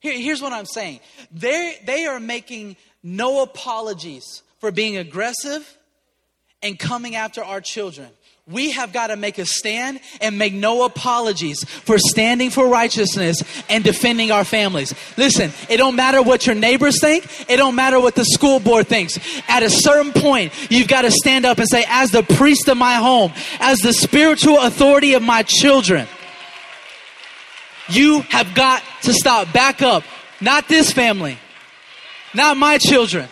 Here, 0.00 0.18
here's 0.18 0.42
what 0.42 0.52
I'm 0.52 0.66
saying. 0.66 0.98
They 1.30 1.78
they 1.84 2.06
are 2.06 2.18
making 2.18 2.76
no 3.04 3.40
apologies 3.40 4.42
for 4.58 4.72
being 4.72 4.96
aggressive 4.96 5.78
and 6.60 6.76
coming 6.76 7.14
after 7.14 7.44
our 7.44 7.60
children. 7.60 8.08
We 8.46 8.72
have 8.72 8.92
got 8.92 9.06
to 9.06 9.16
make 9.16 9.38
a 9.38 9.46
stand 9.46 10.00
and 10.20 10.38
make 10.38 10.52
no 10.52 10.84
apologies 10.84 11.64
for 11.64 11.96
standing 11.98 12.50
for 12.50 12.68
righteousness 12.68 13.42
and 13.70 13.82
defending 13.82 14.30
our 14.30 14.44
families. 14.44 14.92
Listen, 15.16 15.50
it 15.70 15.78
don't 15.78 15.96
matter 15.96 16.20
what 16.20 16.44
your 16.44 16.54
neighbors 16.54 17.00
think. 17.00 17.24
It 17.48 17.56
don't 17.56 17.74
matter 17.74 17.98
what 17.98 18.16
the 18.16 18.24
school 18.26 18.60
board 18.60 18.86
thinks. 18.86 19.18
At 19.48 19.62
a 19.62 19.70
certain 19.70 20.12
point, 20.12 20.52
you've 20.70 20.88
got 20.88 21.02
to 21.02 21.10
stand 21.10 21.46
up 21.46 21.56
and 21.56 21.66
say, 21.66 21.86
as 21.88 22.10
the 22.10 22.22
priest 22.22 22.68
of 22.68 22.76
my 22.76 22.96
home, 22.96 23.32
as 23.60 23.78
the 23.78 23.94
spiritual 23.94 24.58
authority 24.58 25.14
of 25.14 25.22
my 25.22 25.42
children, 25.42 26.06
you 27.88 28.20
have 28.28 28.54
got 28.54 28.82
to 29.04 29.14
stop. 29.14 29.54
Back 29.54 29.80
up. 29.80 30.04
Not 30.42 30.68
this 30.68 30.92
family. 30.92 31.38
Not 32.34 32.58
my 32.58 32.76
children. 32.76 33.26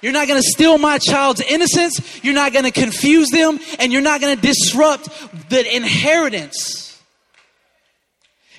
You're 0.00 0.12
not 0.12 0.28
going 0.28 0.40
to 0.40 0.48
steal 0.48 0.78
my 0.78 0.98
child's 0.98 1.40
innocence. 1.40 2.22
You're 2.22 2.34
not 2.34 2.52
going 2.52 2.64
to 2.64 2.70
confuse 2.70 3.28
them. 3.30 3.58
And 3.78 3.92
you're 3.92 4.02
not 4.02 4.20
going 4.20 4.36
to 4.36 4.42
disrupt 4.42 5.08
the 5.50 5.76
inheritance. 5.76 7.00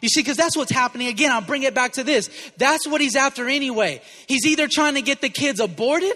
You 0.01 0.09
see, 0.09 0.21
because 0.21 0.37
that's 0.37 0.55
what's 0.55 0.71
happening. 0.71 1.07
Again, 1.07 1.31
I'll 1.31 1.41
bring 1.41 1.63
it 1.63 1.73
back 1.73 1.93
to 1.93 2.03
this. 2.03 2.29
That's 2.57 2.87
what 2.87 3.01
he's 3.01 3.15
after 3.15 3.47
anyway. 3.47 4.01
He's 4.27 4.45
either 4.45 4.67
trying 4.69 4.95
to 4.95 5.01
get 5.01 5.21
the 5.21 5.29
kids 5.29 5.59
aborted 5.59 6.13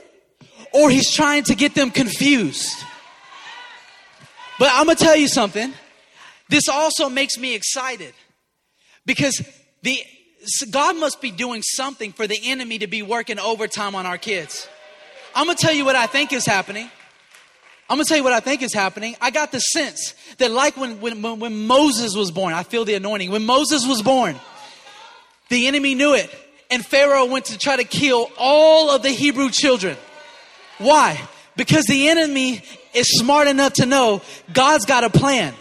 or 0.73 0.89
he's 0.89 1.11
trying 1.11 1.43
to 1.45 1.55
get 1.55 1.75
them 1.75 1.91
confused. 1.91 2.83
But 4.59 4.69
I'm 4.73 4.85
going 4.85 4.97
to 4.97 5.03
tell 5.03 5.15
you 5.17 5.27
something. 5.27 5.73
This 6.49 6.69
also 6.69 7.09
makes 7.09 7.37
me 7.37 7.55
excited 7.55 8.13
because 9.05 9.41
the 9.81 10.01
God 10.69 10.97
must 10.97 11.21
be 11.21 11.31
doing 11.31 11.61
something 11.61 12.11
for 12.11 12.27
the 12.27 12.39
enemy 12.43 12.79
to 12.79 12.87
be 12.87 13.01
working 13.01 13.39
overtime 13.39 13.95
on 13.95 14.05
our 14.05 14.17
kids. 14.17 14.67
I'm 15.35 15.45
gonna 15.47 15.57
tell 15.57 15.73
you 15.73 15.85
what 15.85 15.95
I 15.95 16.07
think 16.07 16.31
is 16.33 16.45
happening. 16.45 16.89
I'm 17.89 17.97
gonna 17.97 18.05
tell 18.05 18.17
you 18.17 18.23
what 18.23 18.33
I 18.33 18.39
think 18.39 18.61
is 18.61 18.73
happening. 18.73 19.15
I 19.21 19.29
got 19.29 19.51
the 19.51 19.59
sense 19.59 20.13
that, 20.37 20.51
like 20.51 20.77
when, 20.77 21.01
when, 21.01 21.21
when 21.21 21.67
Moses 21.67 22.15
was 22.15 22.31
born, 22.31 22.53
I 22.53 22.63
feel 22.63 22.85
the 22.85 22.95
anointing. 22.95 23.31
When 23.31 23.45
Moses 23.45 23.85
was 23.87 24.01
born, 24.01 24.39
the 25.49 25.67
enemy 25.67 25.95
knew 25.95 26.13
it, 26.13 26.33
and 26.71 26.85
Pharaoh 26.85 27.25
went 27.25 27.45
to 27.45 27.57
try 27.57 27.75
to 27.75 27.83
kill 27.83 28.29
all 28.37 28.89
of 28.89 29.03
the 29.03 29.09
Hebrew 29.09 29.49
children. 29.49 29.97
Why? 30.77 31.19
Because 31.55 31.85
the 31.85 32.09
enemy 32.09 32.63
is 32.93 33.07
smart 33.19 33.47
enough 33.47 33.73
to 33.73 33.85
know 33.85 34.21
God's 34.53 34.85
got 34.85 35.03
a 35.03 35.09
plan. 35.09 35.53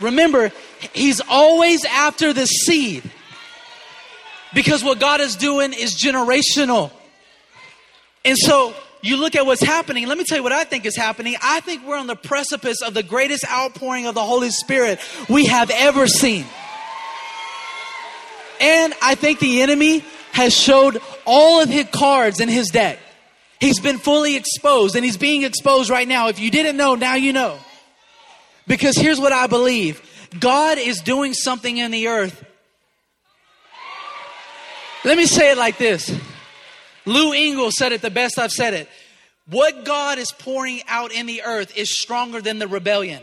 Remember, 0.00 0.52
he's 0.92 1.20
always 1.28 1.84
after 1.84 2.32
the 2.32 2.46
seed. 2.46 3.10
Because 4.54 4.82
what 4.82 4.98
God 4.98 5.20
is 5.20 5.36
doing 5.36 5.72
is 5.72 5.94
generational. 5.94 6.90
And 8.24 8.36
so 8.36 8.74
you 9.02 9.16
look 9.16 9.36
at 9.36 9.46
what's 9.46 9.62
happening. 9.62 10.06
Let 10.06 10.18
me 10.18 10.24
tell 10.24 10.38
you 10.38 10.42
what 10.42 10.52
I 10.52 10.64
think 10.64 10.84
is 10.84 10.96
happening. 10.96 11.36
I 11.42 11.60
think 11.60 11.86
we're 11.86 11.98
on 11.98 12.06
the 12.06 12.16
precipice 12.16 12.82
of 12.82 12.94
the 12.94 13.02
greatest 13.02 13.44
outpouring 13.48 14.06
of 14.06 14.14
the 14.14 14.22
Holy 14.22 14.50
Spirit 14.50 15.00
we 15.28 15.46
have 15.46 15.70
ever 15.70 16.06
seen. 16.06 16.44
And 18.60 18.92
I 19.00 19.14
think 19.14 19.38
the 19.38 19.62
enemy 19.62 20.04
has 20.32 20.56
showed 20.56 21.00
all 21.24 21.62
of 21.62 21.68
his 21.68 21.86
cards 21.92 22.40
in 22.40 22.48
his 22.48 22.68
deck. 22.68 22.98
He's 23.60 23.80
been 23.80 23.98
fully 23.98 24.36
exposed 24.36 24.96
and 24.96 25.04
he's 25.04 25.16
being 25.16 25.42
exposed 25.42 25.90
right 25.90 26.06
now. 26.06 26.28
If 26.28 26.40
you 26.40 26.50
didn't 26.50 26.76
know, 26.76 26.94
now 26.94 27.14
you 27.14 27.32
know. 27.32 27.58
Because 28.66 28.96
here's 28.96 29.18
what 29.18 29.32
I 29.32 29.46
believe 29.46 30.02
God 30.38 30.78
is 30.78 31.00
doing 31.00 31.34
something 31.34 31.78
in 31.78 31.90
the 31.90 32.08
earth 32.08 32.44
let 35.04 35.16
me 35.16 35.26
say 35.26 35.52
it 35.52 35.58
like 35.58 35.78
this. 35.78 36.10
Lou 37.06 37.32
Engle 37.32 37.70
said 37.70 37.92
it 37.92 38.02
the 38.02 38.10
best 38.10 38.38
I've 38.38 38.50
said 38.50 38.74
it. 38.74 38.88
What 39.46 39.84
God 39.84 40.18
is 40.18 40.30
pouring 40.32 40.82
out 40.88 41.12
in 41.12 41.26
the 41.26 41.42
earth 41.42 41.76
is 41.76 41.90
stronger 41.98 42.42
than 42.42 42.58
the 42.58 42.68
rebellion. 42.68 43.22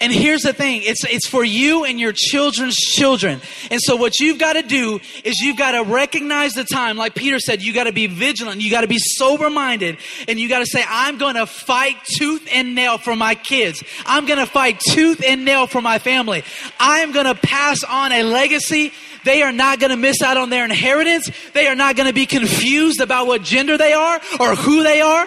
And 0.00 0.12
here's 0.12 0.42
the 0.42 0.52
thing, 0.52 0.82
it's 0.84 1.04
it's 1.04 1.26
for 1.26 1.44
you 1.44 1.84
and 1.84 1.98
your 1.98 2.12
children's 2.12 2.74
children. 2.74 3.40
And 3.70 3.80
so 3.80 3.96
what 3.96 4.18
you've 4.18 4.38
got 4.38 4.54
to 4.54 4.62
do 4.62 5.00
is 5.24 5.40
you've 5.40 5.56
got 5.56 5.72
to 5.72 5.82
recognize 5.82 6.52
the 6.52 6.64
time. 6.64 6.96
Like 6.96 7.14
Peter 7.14 7.38
said, 7.38 7.62
you 7.62 7.72
got 7.72 7.84
to 7.84 7.92
be 7.92 8.06
vigilant, 8.06 8.60
you 8.60 8.70
got 8.70 8.82
to 8.82 8.88
be 8.88 8.98
sober 8.98 9.48
minded, 9.48 9.96
and 10.28 10.38
you 10.38 10.48
got 10.48 10.58
to 10.58 10.66
say 10.66 10.84
I'm 10.86 11.16
going 11.16 11.36
to 11.36 11.46
fight 11.46 11.96
tooth 12.18 12.46
and 12.52 12.74
nail 12.74 12.98
for 12.98 13.14
my 13.14 13.34
kids. 13.34 13.82
I'm 14.04 14.26
going 14.26 14.40
to 14.40 14.46
fight 14.46 14.80
tooth 14.90 15.22
and 15.24 15.44
nail 15.44 15.66
for 15.68 15.80
my 15.80 15.98
family. 16.00 16.42
I'm 16.78 17.12
going 17.12 17.26
to 17.26 17.36
pass 17.36 17.82
on 17.84 18.12
a 18.12 18.24
legacy 18.24 18.92
they 19.24 19.42
are 19.42 19.52
not 19.52 19.80
going 19.80 19.90
to 19.90 19.96
miss 19.96 20.22
out 20.22 20.36
on 20.36 20.50
their 20.50 20.64
inheritance. 20.64 21.30
They 21.52 21.66
are 21.66 21.74
not 21.74 21.96
going 21.96 22.08
to 22.08 22.14
be 22.14 22.26
confused 22.26 23.00
about 23.00 23.26
what 23.26 23.42
gender 23.42 23.76
they 23.78 23.92
are 23.92 24.20
or 24.38 24.54
who 24.54 24.82
they 24.82 25.00
are. 25.00 25.26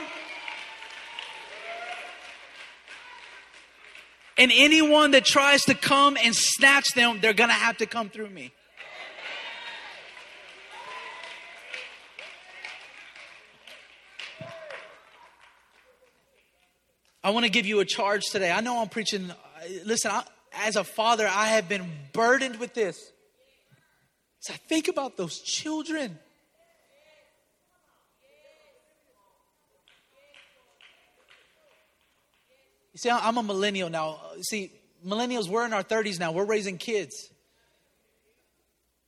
And 4.39 4.51
anyone 4.53 5.11
that 5.11 5.25
tries 5.25 5.63
to 5.63 5.73
come 5.73 6.15
and 6.23 6.35
snatch 6.35 6.93
them, 6.93 7.19
they're 7.21 7.33
going 7.33 7.49
to 7.49 7.55
have 7.55 7.77
to 7.77 7.87
come 7.87 8.09
through 8.09 8.29
me. 8.29 8.53
I 17.23 17.31
want 17.31 17.45
to 17.45 17.51
give 17.51 17.65
you 17.65 17.79
a 17.79 17.85
charge 17.85 18.25
today. 18.31 18.51
I 18.51 18.61
know 18.61 18.79
I'm 18.79 18.87
preaching. 18.87 19.31
Uh, 19.31 19.35
listen, 19.83 20.11
I, 20.11 20.23
as 20.53 20.75
a 20.75 20.83
father, 20.83 21.27
I 21.27 21.47
have 21.47 21.67
been 21.67 21.91
burdened 22.13 22.57
with 22.57 22.73
this. 22.73 23.11
So 24.39 24.53
I 24.53 24.57
think 24.57 24.87
about 24.87 25.17
those 25.17 25.39
children. 25.39 26.19
You 32.93 32.99
see, 32.99 33.09
I'm 33.11 33.37
a 33.37 33.43
millennial 33.43 33.89
now. 33.89 34.19
See, 34.41 34.71
millennials, 35.05 35.47
we're 35.47 35.65
in 35.65 35.73
our 35.73 35.83
30s 35.83 36.19
now. 36.19 36.31
We're 36.31 36.45
raising 36.45 36.77
kids. 36.77 37.29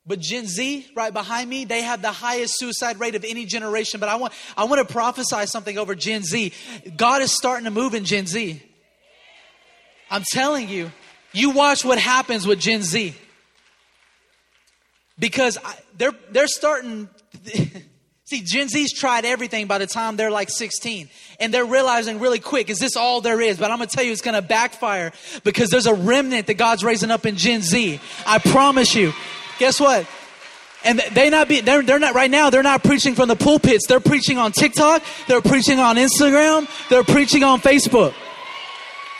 But 0.05 0.19
Gen 0.19 0.47
Z, 0.47 0.91
right 0.95 1.13
behind 1.13 1.49
me, 1.49 1.65
they 1.65 1.81
have 1.81 2.01
the 2.01 2.11
highest 2.11 2.53
suicide 2.57 2.99
rate 2.99 3.15
of 3.15 3.23
any 3.23 3.45
generation. 3.45 3.99
But 3.99 4.09
I 4.09 4.15
want, 4.15 4.33
I 4.57 4.63
want 4.65 4.87
to 4.87 4.91
prophesy 4.91 5.45
something 5.45 5.77
over 5.77 5.93
Gen 5.93 6.23
Z. 6.23 6.53
God 6.97 7.21
is 7.21 7.31
starting 7.31 7.65
to 7.65 7.71
move 7.71 7.93
in 7.93 8.05
Gen 8.05 8.25
Z. 8.25 8.61
I'm 10.09 10.23
telling 10.31 10.69
you, 10.69 10.91
you 11.31 11.51
watch 11.51 11.85
what 11.85 11.99
happens 11.99 12.47
with 12.47 12.59
Gen 12.59 12.81
Z. 12.81 13.15
Because 15.19 15.57
I, 15.63 15.75
they're, 15.97 16.13
they're 16.31 16.47
starting, 16.47 17.09
see, 18.25 18.41
Gen 18.43 18.69
Z's 18.69 18.93
tried 18.93 19.25
everything 19.25 19.67
by 19.67 19.77
the 19.77 19.87
time 19.87 20.15
they're 20.15 20.31
like 20.31 20.49
16. 20.49 21.09
And 21.39 21.53
they're 21.53 21.65
realizing 21.65 22.19
really 22.19 22.39
quick, 22.39 22.69
is 22.69 22.79
this 22.79 22.95
all 22.95 23.21
there 23.21 23.41
is? 23.41 23.57
But 23.57 23.71
I'm 23.71 23.77
to 23.89 23.95
tell 23.95 24.03
you, 24.03 24.11
it's 24.11 24.21
to 24.35 24.41
backfire 24.41 25.11
because 25.43 25.69
there's 25.69 25.87
a 25.87 25.93
remnant 25.93 26.47
that 26.47 26.55
God's 26.55 26.83
raising 26.83 27.11
up 27.11 27.25
in 27.25 27.35
Gen 27.35 27.61
Z. 27.61 27.99
I 28.25 28.39
promise 28.39 28.95
you. 28.95 29.13
Guess 29.59 29.79
what? 29.79 30.07
And 30.83 30.99
they 31.11 31.29
not 31.29 31.49
be 31.49 31.59
they're, 31.59 31.81
they're 31.81 31.99
not 31.99 32.15
right 32.15 32.31
now 32.31 32.49
they're 32.49 32.63
not 32.63 32.83
preaching 32.83 33.13
from 33.13 33.27
the 33.27 33.35
pulpits. 33.35 33.85
They're 33.87 33.99
preaching 33.99 34.37
on 34.37 34.53
TikTok, 34.53 35.03
they're 35.27 35.41
preaching 35.41 35.79
on 35.79 35.97
Instagram, 35.97 36.69
they're 36.89 37.03
preaching 37.03 37.43
on 37.43 37.59
Facebook. 37.59 38.13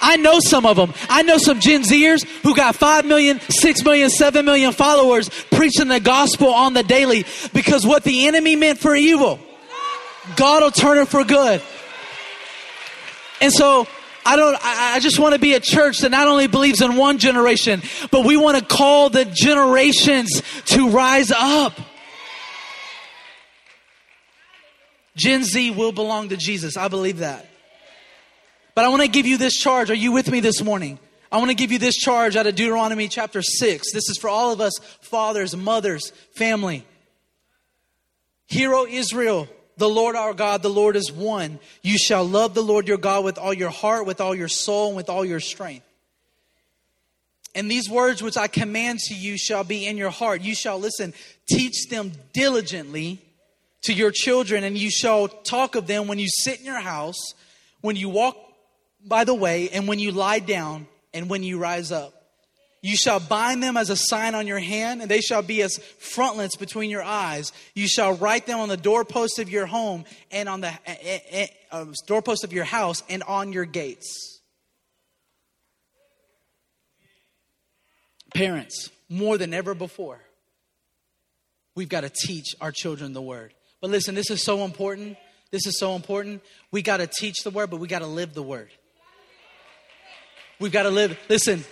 I 0.02 0.18
know 0.18 0.40
some 0.40 0.66
of 0.66 0.78
them. 0.78 0.94
I 1.10 1.24
know 1.24 1.38
some 1.38 1.60
Gen 1.60 1.84
Zers 1.84 2.24
who 2.42 2.56
got 2.56 2.76
5 2.76 3.06
million, 3.06 3.40
6 3.42 3.84
million, 3.84 4.10
7 4.10 4.46
million 4.46 4.72
followers 4.72 5.30
preaching 5.52 5.90
the 5.90 6.00
gospel 6.00 6.50
on 6.50 6.74
the 6.74 6.84
daily 6.84 7.26
because 7.54 7.86
what 7.86 8.04
the 8.04 8.28
enemy 8.28 8.56
meant 8.56 8.80
for 8.80 8.96
evil, 8.96 9.40
God 10.36 10.64
will 10.64 10.72
turn 10.72 11.00
it 11.00 11.08
for 11.08 11.24
good. 11.24 11.62
And 13.42 13.52
so 13.52 13.88
I 14.26 14.36
don't, 14.36 14.58
I 14.62 15.00
just 15.00 15.18
want 15.20 15.34
to 15.34 15.40
be 15.40 15.54
a 15.54 15.60
church 15.60 16.00
that 16.00 16.12
not 16.12 16.28
only 16.28 16.48
believes 16.48 16.82
in 16.82 16.96
one 16.96 17.18
generation, 17.18 17.82
but 18.12 18.26
we 18.26 18.38
want 18.38 18.58
to 18.58 18.64
call 18.64 19.10
the 19.10 19.26
generations 19.26 20.42
to 20.66 20.90
rise 20.90 21.32
up. 21.32 21.80
Gen 25.16 25.44
Z 25.44 25.72
will 25.72 25.92
belong 25.92 26.30
to 26.30 26.38
Jesus. 26.38 26.78
I 26.78 26.88
believe 26.88 27.20
that. 27.20 27.49
But 28.76 28.86
I 28.86 28.90
want 28.90 29.02
to 29.02 29.08
give 29.08 29.26
you 29.26 29.38
this 29.38 29.56
charge. 29.56 29.90
Are 29.90 29.96
you 29.96 30.12
with 30.12 30.30
me 30.30 30.40
this 30.40 30.62
morning? 30.62 31.00
I 31.32 31.38
want 31.38 31.50
to 31.50 31.56
give 31.56 31.72
you 31.72 31.80
this 31.80 31.96
charge 31.96 32.36
out 32.36 32.48
of 32.48 32.56
Deuteronomy 32.56 33.08
chapter 33.08 33.42
6. 33.42 33.92
This 33.92 34.10
is 34.10 34.18
for 34.18 34.30
all 34.30 34.52
of 34.52 34.62
us 34.62 34.78
fathers, 35.02 35.56
mothers, 35.56 36.12
family. 36.36 36.86
Hear, 38.48 38.74
O 38.74 38.88
Israel, 38.88 39.48
the 39.78 39.90
Lord 39.90 40.16
our 40.16 40.34
God, 40.34 40.64
the 40.64 40.70
Lord 40.70 40.96
is 40.96 41.12
one. 41.12 41.60
You 41.84 41.98
shall 41.98 42.26
love 42.26 42.54
the 42.54 42.64
Lord 42.64 42.88
your 42.88 42.98
God 42.98 43.24
with 43.24 43.38
all 43.38 43.54
your 43.54 43.70
heart, 43.70 44.08
with 44.08 44.22
all 44.22 44.34
your 44.34 44.48
soul, 44.48 44.88
and 44.88 44.98
with 44.98 45.10
all 45.10 45.24
your 45.24 45.40
strength. 45.40 45.86
And 47.56 47.70
these 47.70 47.90
words 47.90 48.22
which 48.22 48.38
I 48.38 48.48
command 48.48 49.00
to 49.00 49.16
you 49.16 49.38
shall 49.38 49.64
be 49.64 49.86
in 49.86 49.98
your 49.98 50.10
heart. 50.10 50.42
You 50.42 50.56
shall 50.56 50.80
listen, 50.80 51.14
teach 51.48 51.90
them 51.90 52.12
diligently 52.34 53.20
to 53.84 53.94
your 53.94 54.12
children, 54.12 54.64
and 54.64 54.78
you 54.78 54.90
shall 54.90 55.28
talk 55.28 55.76
of 55.76 55.88
them 55.88 56.08
when 56.08 56.20
you 56.20 56.28
sit 56.28 56.60
in 56.60 56.66
your 56.66 56.80
house, 56.80 57.34
when 57.82 57.96
you 57.96 58.10
walk 58.10 58.36
by 59.06 59.24
the 59.24 59.34
way, 59.34 59.70
and 59.70 59.88
when 59.88 60.00
you 60.00 60.12
lie 60.12 60.40
down 60.40 60.88
and 61.14 61.30
when 61.30 61.44
you 61.44 61.58
rise 61.58 61.92
up. 61.92 62.14
You 62.82 62.96
shall 62.96 63.20
bind 63.20 63.62
them 63.62 63.76
as 63.76 63.90
a 63.90 63.96
sign 63.98 64.36
on 64.36 64.48
your 64.48 64.60
hand, 64.60 65.02
and 65.02 65.12
they 65.12 65.20
shall 65.20 65.42
be 65.42 65.62
as 65.62 65.78
frontlets 65.98 66.56
between 66.56 66.90
your 66.90 67.04
eyes. 67.04 67.52
You 67.76 67.88
shall 67.88 68.14
write 68.14 68.46
them 68.46 68.60
on 68.60 68.70
the 68.70 68.78
doorpost 68.78 69.38
of 69.40 69.50
your 69.50 69.66
home 69.66 70.06
and 70.32 70.48
on 70.48 70.62
the 70.62 70.72
uh, 70.88 71.46
uh, 71.72 71.86
doorpost 72.08 72.46
of 72.46 72.54
your 72.54 72.64
house 72.64 73.04
and 73.10 73.22
on 73.24 73.52
your 73.52 73.66
gates. 73.66 74.40
Parents, 78.34 78.90
more 79.10 79.38
than 79.38 79.54
ever 79.54 79.74
before, 79.74 80.22
we've 81.76 81.90
got 81.90 82.02
to 82.02 82.10
teach 82.10 82.56
our 82.62 82.72
children 82.72 83.12
the 83.12 83.22
word. 83.22 83.54
But 83.82 83.90
listen, 83.90 84.16
this 84.16 84.30
is 84.30 84.44
so 84.44 84.64
important. 84.64 85.18
This 85.52 85.66
is 85.66 85.78
so 85.80 85.96
important. 85.96 86.44
We 86.72 86.82
got 86.82 86.98
to 86.98 87.08
teach 87.08 87.44
the 87.44 87.50
word, 87.50 87.72
but 87.72 87.82
we 87.82 87.88
got 87.90 88.00
to 88.00 88.08
live 88.08 88.34
the 88.34 88.44
word. 88.44 88.70
We've 90.60 90.72
got 90.72 90.84
to 90.84 90.90
live. 90.90 91.18
Listen, 91.30 91.64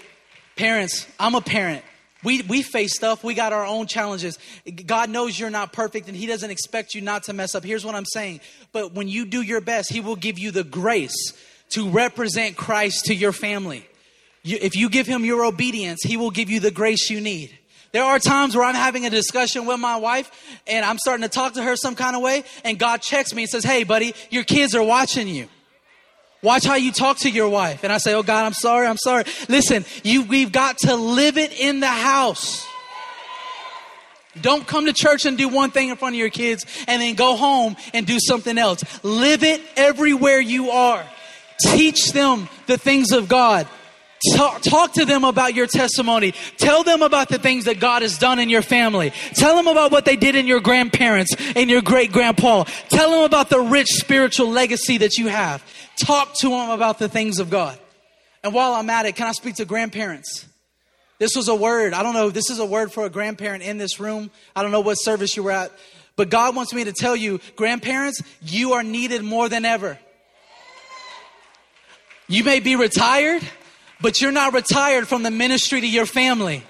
parents, 0.56 1.06
I'm 1.20 1.36
a 1.36 1.42
parent. 1.42 1.84
We, 2.24 2.42
we 2.44 2.62
face 2.62 2.96
stuff. 2.96 3.24
We 3.24 3.34
got 3.34 3.54
our 3.54 3.66
own 3.66 3.86
challenges. 3.86 4.40
God 4.86 5.10
knows 5.10 5.40
you're 5.40 5.50
not 5.50 5.72
perfect 5.74 6.08
and 6.08 6.16
He 6.16 6.26
doesn't 6.26 6.50
expect 6.50 6.96
you 6.96 7.02
not 7.02 7.24
to 7.24 7.34
mess 7.34 7.54
up. 7.54 7.64
Here's 7.64 7.86
what 7.86 7.96
I'm 7.96 8.06
saying. 8.06 8.42
But 8.72 8.94
when 8.94 9.08
you 9.08 9.26
do 9.26 9.42
your 9.42 9.62
best, 9.62 9.92
He 9.92 10.00
will 10.00 10.16
give 10.16 10.40
you 10.40 10.52
the 10.52 10.64
grace 10.64 11.34
to 11.72 11.90
represent 11.90 12.56
Christ 12.56 13.06
to 13.06 13.16
your 13.16 13.34
family. 13.34 13.86
You, 14.42 14.58
if 14.62 14.76
you 14.76 14.90
give 14.90 15.06
Him 15.06 15.26
your 15.26 15.46
obedience, 15.46 16.02
He 16.02 16.18
will 16.18 16.32
give 16.32 16.50
you 16.50 16.60
the 16.60 16.72
grace 16.72 17.10
you 17.10 17.22
need. 17.22 17.58
There 17.92 18.04
are 18.04 18.20
times 18.20 18.56
where 18.56 18.66
I'm 18.66 18.76
having 18.76 19.06
a 19.06 19.10
discussion 19.10 19.66
with 19.66 19.80
my 19.80 19.98
wife 19.98 20.60
and 20.66 20.86
I'm 20.86 20.98
starting 20.98 21.24
to 21.24 21.30
talk 21.30 21.54
to 21.54 21.64
her 21.64 21.76
some 21.76 21.96
kind 21.96 22.16
of 22.16 22.22
way, 22.22 22.44
and 22.64 22.80
God 22.80 23.02
checks 23.02 23.34
me 23.34 23.44
and 23.44 23.50
says, 23.50 23.64
Hey, 23.64 23.84
buddy, 23.84 24.14
your 24.30 24.44
kids 24.44 24.76
are 24.76 24.84
watching 24.84 25.28
you. 25.28 25.48
Watch 26.42 26.66
how 26.66 26.76
you 26.76 26.92
talk 26.92 27.18
to 27.20 27.30
your 27.30 27.50
wife. 27.50 27.84
And 27.84 27.92
I 27.92 27.98
say, 27.98 28.14
Oh 28.14 28.24
God, 28.24 28.46
I'm 28.46 28.54
sorry, 28.54 28.88
I'm 28.88 28.98
sorry. 28.98 29.26
Listen, 29.50 29.86
you, 30.04 30.24
we've 30.24 30.52
got 30.52 30.78
to 30.80 30.96
live 30.96 31.38
it 31.38 31.52
in 31.52 31.80
the 31.80 31.88
house. 31.88 32.68
Don't 34.42 34.68
come 34.68 34.86
to 34.86 34.94
church 34.94 35.26
and 35.26 35.38
do 35.38 35.48
one 35.48 35.72
thing 35.72 35.90
in 35.90 35.96
front 35.96 36.16
of 36.16 36.20
your 36.20 36.30
kids 36.30 36.66
and 36.88 37.02
then 37.02 37.16
go 37.16 37.36
home 37.36 37.76
and 37.94 38.06
do 38.06 38.20
something 38.20 38.58
else. 38.58 38.84
Live 39.04 39.44
it 39.44 39.62
everywhere 39.76 40.40
you 40.40 40.70
are. 40.72 41.04
Teach 41.60 42.12
them 42.12 42.48
the 42.68 42.78
things 42.78 43.12
of 43.12 43.28
God. 43.28 43.68
Talk, 44.36 44.62
talk, 44.62 44.94
to 44.94 45.06
them 45.06 45.24
about 45.24 45.54
your 45.54 45.68
testimony. 45.68 46.34
Tell 46.58 46.84
them 46.84 47.04
about 47.04 47.30
the 47.30 47.38
things 47.38 47.66
that 47.66 47.80
God 47.80 48.02
has 48.02 48.18
done 48.18 48.40
in 48.40 48.50
your 48.50 48.64
family. 48.64 49.12
Tell 49.36 49.56
them 49.56 49.68
about 49.68 49.92
what 49.92 50.06
they 50.06 50.16
did 50.16 50.36
in 50.36 50.48
your 50.48 50.60
grandparents 50.60 51.36
and 51.56 51.70
your 51.70 51.82
great 51.82 52.12
grandpa. 52.12 52.64
Tell 52.90 53.12
them 53.12 53.24
about 53.24 53.50
the 53.50 53.60
rich 53.60 53.88
spiritual 53.90 54.50
legacy 54.50 54.98
that 55.00 55.18
you 55.18 55.28
have. 55.28 55.64
Talk 55.98 56.34
to 56.40 56.50
them 56.50 56.72
about 56.72 56.98
the 56.98 57.08
things 57.08 57.40
of 57.40 57.50
God. 57.50 57.78
And 58.44 58.54
while 58.54 58.74
I'm 58.74 58.90
at 58.90 59.06
it, 59.06 59.16
can 59.16 59.28
I 59.28 59.34
speak 59.34 59.56
to 59.56 59.66
grandparents? 59.66 60.46
This 61.20 61.36
was 61.36 61.48
a 61.48 61.56
word. 61.56 61.94
I 61.94 62.04
don't 62.04 62.14
know. 62.14 62.30
This 62.30 62.50
is 62.50 62.60
a 62.60 62.66
word 62.66 62.92
for 62.92 63.06
a 63.06 63.10
grandparent 63.10 63.64
in 63.64 63.78
this 63.78 64.00
room. 64.00 64.32
I 64.56 64.62
don't 64.62 64.72
know 64.72 64.82
what 64.82 64.96
service 64.96 65.36
you 65.36 65.44
were 65.44 65.52
at. 65.52 65.72
But 66.16 66.30
God 66.30 66.56
wants 66.56 66.74
me 66.74 66.84
to 66.84 66.92
tell 66.92 67.16
you, 67.16 67.40
grandparents, 67.56 68.22
you 68.42 68.74
are 68.74 68.84
needed 68.84 69.24
more 69.24 69.50
than 69.50 69.66
ever. 69.66 70.00
You 72.28 72.44
may 72.44 72.60
be 72.60 72.76
retired, 72.76 73.42
but 74.02 74.22
you're 74.22 74.32
not 74.32 74.54
retired 74.54 75.08
from 75.08 75.24
the 75.24 75.32
ministry 75.32 75.82
to 75.82 75.88
your 75.88 76.06
family. 76.06 76.64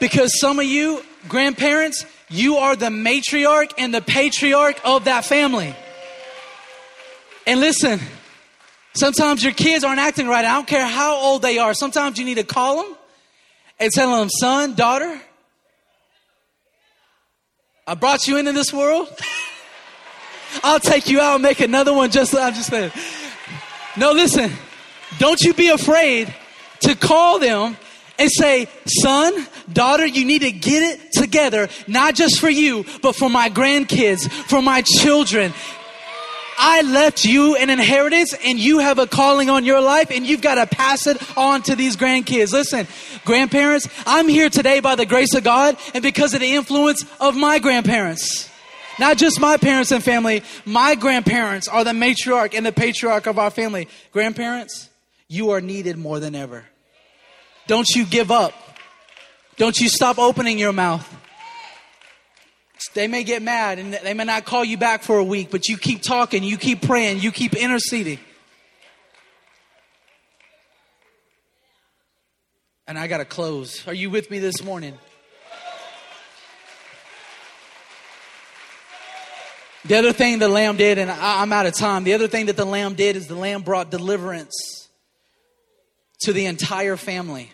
Because 0.00 0.38
some 0.40 0.58
of 0.58 0.64
you, 0.64 1.02
grandparents, 1.28 2.04
you 2.28 2.56
are 2.56 2.76
the 2.76 2.86
matriarch 2.86 3.72
and 3.78 3.92
the 3.92 4.00
patriarch 4.00 4.80
of 4.84 5.04
that 5.04 5.24
family. 5.24 5.74
And 7.46 7.60
listen, 7.60 8.00
sometimes 8.94 9.42
your 9.42 9.52
kids 9.52 9.84
aren't 9.84 10.00
acting 10.00 10.28
right. 10.28 10.44
I 10.44 10.54
don't 10.54 10.66
care 10.66 10.86
how 10.86 11.16
old 11.16 11.42
they 11.42 11.58
are. 11.58 11.74
Sometimes 11.74 12.18
you 12.18 12.24
need 12.24 12.36
to 12.36 12.44
call 12.44 12.82
them 12.82 12.96
and 13.80 13.90
tell 13.90 14.18
them, 14.18 14.28
son, 14.28 14.74
daughter, 14.74 15.20
I 17.86 17.94
brought 17.94 18.26
you 18.26 18.36
into 18.36 18.52
this 18.52 18.72
world. 18.72 19.08
I'll 20.62 20.80
take 20.80 21.08
you 21.08 21.20
out 21.20 21.34
and 21.34 21.42
make 21.42 21.60
another 21.60 21.92
one 21.92 22.10
just 22.10 22.34
I'm 22.36 22.54
just 22.54 22.70
saying. 22.70 22.92
No, 23.96 24.12
listen, 24.12 24.52
don't 25.18 25.40
you 25.40 25.54
be 25.54 25.68
afraid 25.68 26.32
to 26.80 26.94
call 26.94 27.38
them 27.38 27.76
and 28.18 28.30
say, 28.30 28.68
son, 29.02 29.46
daughter, 29.72 30.06
you 30.06 30.24
need 30.24 30.42
to 30.42 30.52
get 30.52 30.82
it 30.82 31.12
together, 31.12 31.68
not 31.86 32.14
just 32.14 32.40
for 32.40 32.50
you, 32.50 32.84
but 33.02 33.14
for 33.14 33.30
my 33.30 33.48
grandkids, 33.48 34.30
for 34.30 34.60
my 34.60 34.82
children. 34.82 35.52
I 36.60 36.82
left 36.82 37.24
you 37.24 37.54
an 37.54 37.70
inheritance 37.70 38.34
and 38.44 38.58
you 38.58 38.80
have 38.80 38.98
a 38.98 39.06
calling 39.06 39.48
on 39.48 39.64
your 39.64 39.80
life 39.80 40.10
and 40.10 40.26
you've 40.26 40.40
got 40.40 40.56
to 40.56 40.66
pass 40.66 41.06
it 41.06 41.16
on 41.38 41.62
to 41.62 41.76
these 41.76 41.96
grandkids. 41.96 42.52
Listen, 42.52 42.88
grandparents, 43.24 43.88
I'm 44.04 44.28
here 44.28 44.50
today 44.50 44.80
by 44.80 44.96
the 44.96 45.06
grace 45.06 45.34
of 45.34 45.44
God 45.44 45.76
and 45.94 46.02
because 46.02 46.34
of 46.34 46.40
the 46.40 46.54
influence 46.54 47.04
of 47.20 47.36
my 47.36 47.60
grandparents. 47.60 48.50
Not 48.98 49.16
just 49.16 49.38
my 49.38 49.56
parents 49.56 49.92
and 49.92 50.02
family, 50.02 50.42
my 50.64 50.96
grandparents 50.96 51.68
are 51.68 51.84
the 51.84 51.92
matriarch 51.92 52.54
and 52.54 52.66
the 52.66 52.72
patriarch 52.72 53.26
of 53.26 53.38
our 53.38 53.50
family. 53.50 53.86
Grandparents, 54.10 54.88
you 55.28 55.50
are 55.50 55.60
needed 55.60 55.98
more 55.98 56.20
than 56.20 56.34
ever. 56.34 56.64
Don't 57.66 57.88
you 57.90 58.06
give 58.06 58.30
up. 58.30 58.54
Don't 59.56 59.78
you 59.78 59.88
stop 59.88 60.18
opening 60.18 60.58
your 60.58 60.72
mouth. 60.72 61.06
They 62.94 63.08
may 63.08 63.24
get 63.24 63.42
mad 63.42 63.78
and 63.78 63.92
they 63.92 64.14
may 64.14 64.24
not 64.24 64.44
call 64.44 64.64
you 64.64 64.78
back 64.78 65.02
for 65.02 65.18
a 65.18 65.24
week, 65.24 65.50
but 65.50 65.68
you 65.68 65.76
keep 65.76 66.00
talking, 66.00 66.42
you 66.42 66.56
keep 66.56 66.82
praying, 66.82 67.20
you 67.20 67.30
keep 67.30 67.54
interceding. 67.54 68.18
And 72.86 72.98
I 72.98 73.06
got 73.06 73.18
to 73.18 73.26
close. 73.26 73.86
Are 73.86 73.92
you 73.92 74.08
with 74.08 74.30
me 74.30 74.38
this 74.38 74.64
morning? 74.64 74.98
The 79.84 79.96
other 79.96 80.12
thing 80.12 80.38
the 80.38 80.48
lamb 80.48 80.76
did, 80.76 80.98
and 80.98 81.10
I, 81.10 81.42
am 81.42 81.52
out 81.52 81.66
of 81.66 81.74
time, 81.74 82.04
the 82.04 82.14
other 82.14 82.28
thing 82.28 82.46
that 82.46 82.56
the 82.56 82.64
lamb 82.64 82.94
did 82.94 83.16
is 83.16 83.26
the 83.26 83.34
lamb 83.34 83.62
brought 83.62 83.90
deliverance 83.90 84.87
to 86.20 86.32
the 86.32 86.46
entire 86.46 86.96
family. 86.96 87.50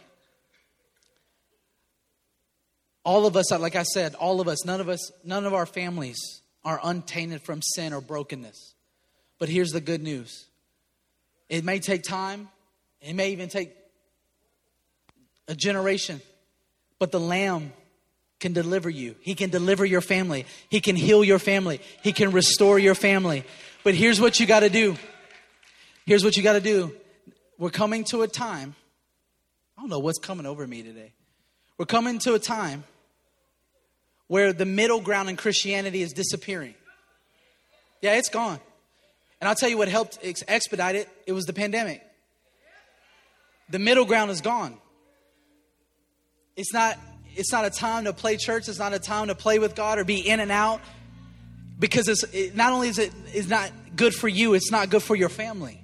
All 3.04 3.26
of 3.26 3.36
us, 3.36 3.50
like 3.52 3.76
I 3.76 3.82
said, 3.82 4.14
all 4.14 4.40
of 4.40 4.48
us, 4.48 4.64
none 4.64 4.80
of 4.80 4.88
us, 4.88 5.12
none 5.24 5.44
of 5.44 5.52
our 5.52 5.66
families 5.66 6.18
are 6.64 6.80
untainted 6.82 7.42
from 7.42 7.60
sin 7.60 7.92
or 7.92 8.00
brokenness. 8.00 8.74
But 9.38 9.48
here's 9.48 9.72
the 9.72 9.80
good 9.80 10.02
news 10.02 10.46
it 11.48 11.64
may 11.64 11.78
take 11.78 12.02
time, 12.02 12.48
it 13.00 13.14
may 13.14 13.32
even 13.32 13.48
take 13.48 13.72
a 15.46 15.54
generation, 15.54 16.22
but 16.98 17.12
the 17.12 17.20
Lamb 17.20 17.72
can 18.40 18.52
deliver 18.52 18.88
you. 18.88 19.14
He 19.20 19.34
can 19.34 19.50
deliver 19.50 19.84
your 19.84 20.00
family. 20.00 20.46
He 20.68 20.80
can 20.80 20.96
heal 20.96 21.22
your 21.24 21.38
family. 21.38 21.80
He 22.02 22.12
can 22.12 22.32
restore 22.32 22.78
your 22.78 22.94
family. 22.94 23.44
But 23.84 23.94
here's 23.94 24.20
what 24.20 24.40
you 24.40 24.46
got 24.46 24.60
to 24.60 24.70
do. 24.70 24.96
Here's 26.06 26.24
what 26.24 26.36
you 26.36 26.42
got 26.42 26.54
to 26.54 26.60
do. 26.60 26.94
We're 27.58 27.70
coming 27.70 28.04
to 28.04 28.22
a 28.22 28.28
time. 28.28 28.74
I 29.76 29.82
don't 29.82 29.90
know 29.90 29.98
what's 29.98 30.18
coming 30.18 30.46
over 30.46 30.66
me 30.66 30.82
today. 30.82 31.12
We're 31.78 31.86
coming 31.86 32.18
to 32.20 32.34
a 32.34 32.38
time 32.38 32.84
where 34.28 34.52
the 34.52 34.64
middle 34.64 35.00
ground 35.00 35.28
in 35.28 35.36
Christianity 35.36 36.02
is 36.02 36.12
disappearing. 36.12 36.74
Yeah, 38.00 38.14
it's 38.14 38.28
gone. 38.28 38.60
And 39.40 39.48
I'll 39.48 39.54
tell 39.54 39.68
you 39.68 39.78
what 39.78 39.88
helped 39.88 40.18
expedite 40.48 40.96
it 40.96 41.08
it 41.26 41.32
was 41.32 41.44
the 41.44 41.52
pandemic. 41.52 42.02
The 43.70 43.78
middle 43.78 44.04
ground 44.04 44.30
is 44.30 44.40
gone. 44.40 44.76
It's 46.56 46.72
not, 46.72 46.98
it's 47.34 47.52
not 47.52 47.64
a 47.64 47.70
time 47.70 48.04
to 48.04 48.12
play 48.12 48.36
church, 48.36 48.68
it's 48.68 48.78
not 48.78 48.94
a 48.94 48.98
time 48.98 49.28
to 49.28 49.34
play 49.34 49.58
with 49.58 49.74
God 49.74 49.98
or 49.98 50.04
be 50.04 50.20
in 50.20 50.40
and 50.40 50.52
out. 50.52 50.80
Because 51.78 52.08
it's 52.08 52.22
it, 52.32 52.54
not 52.54 52.72
only 52.72 52.88
is 52.88 52.98
it 52.98 53.12
is 53.34 53.48
not 53.48 53.70
good 53.96 54.14
for 54.14 54.28
you, 54.28 54.54
it's 54.54 54.70
not 54.70 54.90
good 54.90 55.02
for 55.02 55.16
your 55.16 55.28
family. 55.28 55.83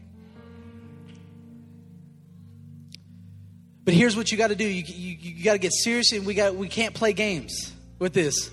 But 3.85 3.95
here's 3.95 4.17
what 4.17 4.31
you 4.31 4.39
got 4.39 4.49
to 4.49 4.57
do: 4.57 4.67
you, 4.67 4.85
you, 4.87 5.17
you 5.19 5.45
got 5.45 5.53
to 5.53 5.59
get 5.59 5.73
serious, 5.73 6.13
and 6.13 6.27
we 6.27 6.35
got 6.35 6.55
we 6.55 6.69
can't 6.69 6.95
play 6.95 7.13
games 7.13 7.73
with 7.99 8.13
this 8.13 8.51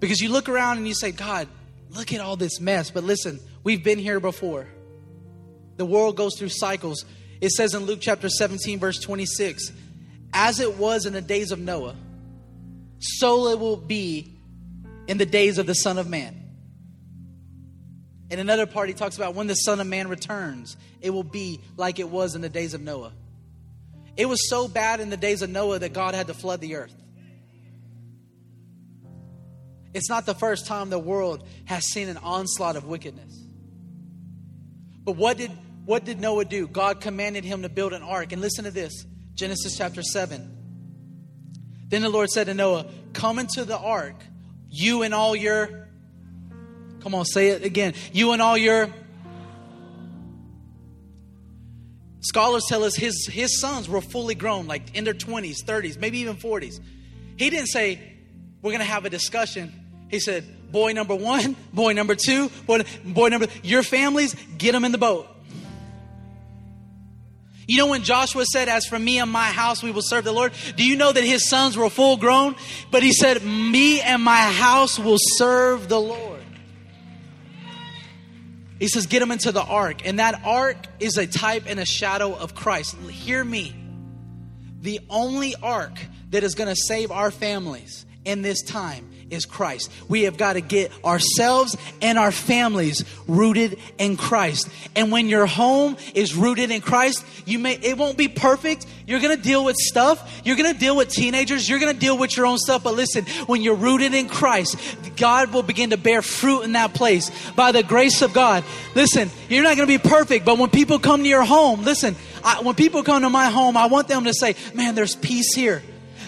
because 0.00 0.20
you 0.20 0.28
look 0.28 0.48
around 0.48 0.78
and 0.78 0.86
you 0.86 0.94
say, 0.94 1.12
God, 1.12 1.48
look 1.90 2.12
at 2.12 2.20
all 2.20 2.36
this 2.36 2.60
mess. 2.60 2.90
But 2.90 3.04
listen, 3.04 3.40
we've 3.62 3.82
been 3.82 3.98
here 3.98 4.20
before. 4.20 4.66
The 5.76 5.86
world 5.86 6.16
goes 6.16 6.38
through 6.38 6.50
cycles. 6.50 7.04
It 7.40 7.50
says 7.50 7.74
in 7.74 7.84
Luke 7.84 8.00
chapter 8.00 8.28
17, 8.28 8.78
verse 8.78 8.98
26, 9.00 9.72
as 10.32 10.60
it 10.60 10.76
was 10.76 11.06
in 11.06 11.12
the 11.12 11.20
days 11.20 11.52
of 11.52 11.58
Noah, 11.58 11.96
so 12.98 13.48
it 13.48 13.58
will 13.58 13.76
be 13.76 14.38
in 15.06 15.18
the 15.18 15.26
days 15.26 15.58
of 15.58 15.66
the 15.66 15.74
Son 15.74 15.98
of 15.98 16.08
Man. 16.08 16.40
In 18.30 18.38
another 18.38 18.66
part, 18.66 18.88
he 18.88 18.94
talks 18.94 19.16
about 19.16 19.34
when 19.34 19.46
the 19.46 19.54
Son 19.54 19.80
of 19.80 19.86
Man 19.86 20.08
returns, 20.08 20.76
it 21.00 21.10
will 21.10 21.22
be 21.22 21.60
like 21.76 21.98
it 21.98 22.08
was 22.08 22.34
in 22.34 22.40
the 22.40 22.48
days 22.48 22.74
of 22.74 22.80
Noah. 22.80 23.12
It 24.16 24.26
was 24.26 24.48
so 24.48 24.68
bad 24.68 25.00
in 25.00 25.10
the 25.10 25.16
days 25.16 25.42
of 25.42 25.50
Noah 25.50 25.78
that 25.80 25.92
God 25.92 26.14
had 26.14 26.28
to 26.28 26.34
flood 26.34 26.60
the 26.60 26.76
earth. 26.76 26.94
It's 29.92 30.08
not 30.08 30.26
the 30.26 30.34
first 30.34 30.66
time 30.66 30.90
the 30.90 30.98
world 30.98 31.46
has 31.66 31.84
seen 31.90 32.08
an 32.08 32.16
onslaught 32.18 32.76
of 32.76 32.84
wickedness. 32.84 33.40
But 35.04 35.16
what 35.16 35.36
did 35.36 35.50
what 35.84 36.04
did 36.04 36.18
Noah 36.18 36.46
do? 36.46 36.66
God 36.66 37.00
commanded 37.00 37.44
him 37.44 37.62
to 37.62 37.68
build 37.68 37.92
an 37.92 38.02
ark. 38.02 38.32
And 38.32 38.40
listen 38.40 38.64
to 38.64 38.70
this. 38.70 39.04
Genesis 39.34 39.76
chapter 39.76 40.02
7. 40.02 40.50
Then 41.88 42.02
the 42.02 42.08
Lord 42.08 42.30
said 42.30 42.46
to 42.46 42.54
Noah, 42.54 42.86
Come 43.12 43.38
into 43.38 43.64
the 43.64 43.76
ark, 43.76 44.16
you 44.70 45.02
and 45.02 45.12
all 45.12 45.36
your 45.36 45.84
Come 47.04 47.14
on, 47.14 47.26
say 47.26 47.48
it 47.48 47.64
again. 47.64 47.92
You 48.14 48.32
and 48.32 48.40
all 48.40 48.56
your 48.56 48.88
Scholars 52.24 52.64
tell 52.68 52.84
us 52.84 52.96
his, 52.96 53.26
his 53.26 53.60
sons 53.60 53.88
were 53.88 54.00
fully 54.00 54.34
grown, 54.34 54.66
like 54.66 54.96
in 54.96 55.04
their 55.04 55.14
20s, 55.14 55.64
30s, 55.64 55.98
maybe 55.98 56.18
even 56.18 56.36
40s. 56.36 56.80
He 57.36 57.50
didn't 57.50 57.68
say, 57.68 58.00
We're 58.62 58.70
going 58.70 58.80
to 58.80 58.84
have 58.84 59.04
a 59.04 59.10
discussion. 59.10 59.72
He 60.08 60.20
said, 60.20 60.44
boy 60.74 60.92
number 60.92 61.14
one, 61.14 61.56
boy 61.72 61.92
number 61.92 62.14
two, 62.14 62.50
boy, 62.66 62.82
boy 63.04 63.28
number, 63.28 63.46
your 63.62 63.82
families, 63.82 64.34
get 64.58 64.72
them 64.72 64.84
in 64.84 64.92
the 64.92 64.98
boat. 64.98 65.28
You 67.66 67.78
know 67.78 67.86
when 67.86 68.02
Joshua 68.02 68.44
said, 68.44 68.68
As 68.68 68.84
for 68.84 68.98
me 68.98 69.18
and 69.18 69.30
my 69.30 69.46
house, 69.46 69.82
we 69.82 69.90
will 69.90 70.02
serve 70.02 70.24
the 70.24 70.32
Lord? 70.32 70.52
Do 70.76 70.84
you 70.84 70.96
know 70.96 71.10
that 71.10 71.24
his 71.24 71.48
sons 71.48 71.78
were 71.78 71.88
full 71.88 72.18
grown? 72.18 72.56
But 72.90 73.02
he 73.02 73.12
said, 73.12 73.42
Me 73.42 74.02
and 74.02 74.22
my 74.22 74.42
house 74.42 74.98
will 74.98 75.16
serve 75.18 75.88
the 75.88 75.98
Lord. 75.98 76.33
He 78.84 78.88
says, 78.88 79.06
Get 79.06 79.20
them 79.20 79.30
into 79.30 79.50
the 79.50 79.62
ark. 79.62 80.06
And 80.06 80.18
that 80.18 80.42
ark 80.44 80.76
is 81.00 81.16
a 81.16 81.26
type 81.26 81.62
and 81.66 81.80
a 81.80 81.86
shadow 81.86 82.34
of 82.34 82.54
Christ. 82.54 82.94
Hear 83.08 83.42
me. 83.42 83.74
The 84.82 85.00
only 85.08 85.54
ark 85.62 85.98
that 86.28 86.44
is 86.44 86.54
going 86.54 86.68
to 86.68 86.76
save 86.76 87.10
our 87.10 87.30
families 87.30 88.04
in 88.26 88.42
this 88.42 88.60
time 88.60 89.08
is 89.34 89.44
Christ. 89.44 89.90
We 90.08 90.22
have 90.22 90.36
got 90.36 90.54
to 90.54 90.60
get 90.60 90.90
ourselves 91.04 91.76
and 92.00 92.18
our 92.18 92.32
families 92.32 93.04
rooted 93.26 93.78
in 93.98 94.16
Christ. 94.16 94.68
And 94.96 95.12
when 95.12 95.28
your 95.28 95.46
home 95.46 95.96
is 96.14 96.34
rooted 96.34 96.70
in 96.70 96.80
Christ, 96.80 97.24
you 97.44 97.58
may 97.58 97.74
it 97.74 97.98
won't 97.98 98.16
be 98.16 98.28
perfect. 98.28 98.86
You're 99.06 99.20
going 99.20 99.36
to 99.36 99.42
deal 99.42 99.64
with 99.64 99.76
stuff. 99.76 100.40
You're 100.44 100.56
going 100.56 100.72
to 100.72 100.78
deal 100.78 100.96
with 100.96 101.10
teenagers. 101.10 101.68
You're 101.68 101.78
going 101.78 101.92
to 101.92 102.00
deal 102.00 102.16
with 102.16 102.36
your 102.36 102.46
own 102.46 102.58
stuff. 102.58 102.84
But 102.84 102.94
listen, 102.94 103.24
when 103.46 103.60
you're 103.60 103.74
rooted 103.74 104.14
in 104.14 104.28
Christ, 104.28 104.78
God 105.16 105.52
will 105.52 105.62
begin 105.62 105.90
to 105.90 105.98
bear 105.98 106.22
fruit 106.22 106.62
in 106.62 106.72
that 106.72 106.94
place 106.94 107.30
by 107.52 107.72
the 107.72 107.82
grace 107.82 108.22
of 108.22 108.32
God. 108.32 108.64
Listen, 108.94 109.30
you're 109.48 109.62
not 109.62 109.76
going 109.76 109.86
to 109.86 109.98
be 109.98 110.08
perfect, 110.08 110.46
but 110.46 110.58
when 110.58 110.70
people 110.70 110.98
come 110.98 111.22
to 111.22 111.28
your 111.28 111.44
home, 111.44 111.82
listen, 111.82 112.16
I, 112.42 112.62
when 112.62 112.74
people 112.74 113.02
come 113.02 113.22
to 113.22 113.30
my 113.30 113.50
home, 113.50 113.76
I 113.76 113.86
want 113.86 114.08
them 114.08 114.24
to 114.24 114.34
say, 114.34 114.54
"Man, 114.74 114.94
there's 114.94 115.16
peace 115.16 115.54
here. 115.54 115.82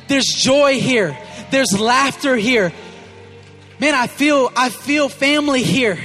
There's 0.08 0.26
joy 0.26 0.80
here. 0.80 1.16
There's 1.50 1.78
laughter 1.78 2.36
here. 2.36 2.72
Man, 3.78 3.94
I 3.94 4.06
feel, 4.06 4.50
I 4.56 4.70
feel 4.70 5.08
family 5.08 5.62
here. 5.62 5.98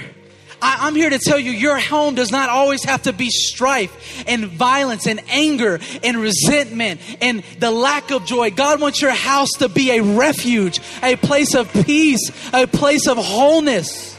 I, 0.62 0.88
am 0.88 0.96
here 0.96 1.10
to 1.10 1.18
tell 1.18 1.40
you 1.40 1.52
your 1.52 1.80
home 1.80 2.16
does 2.16 2.32
not 2.32 2.50
always 2.50 2.84
have 2.84 3.04
to 3.04 3.14
be 3.14 3.30
strife 3.30 4.24
and 4.28 4.46
violence 4.46 5.08
and 5.08 5.22
anger 5.30 5.80
and 6.04 6.18
resentment 6.18 7.02
and 7.22 7.44
the 7.60 7.72
lack 7.72 8.12
of 8.12 8.26
joy. 8.26 8.52
God 8.52 8.80
wants 8.80 9.02
your 9.02 9.12
house 9.12 9.50
to 9.60 9.70
be 9.70 9.92
a 9.92 10.04
refuge, 10.04 10.80
a 11.02 11.16
place 11.16 11.56
of 11.56 11.72
peace, 11.86 12.30
a 12.54 12.68
place 12.68 13.08
of 13.08 13.18
wholeness. 13.18 14.18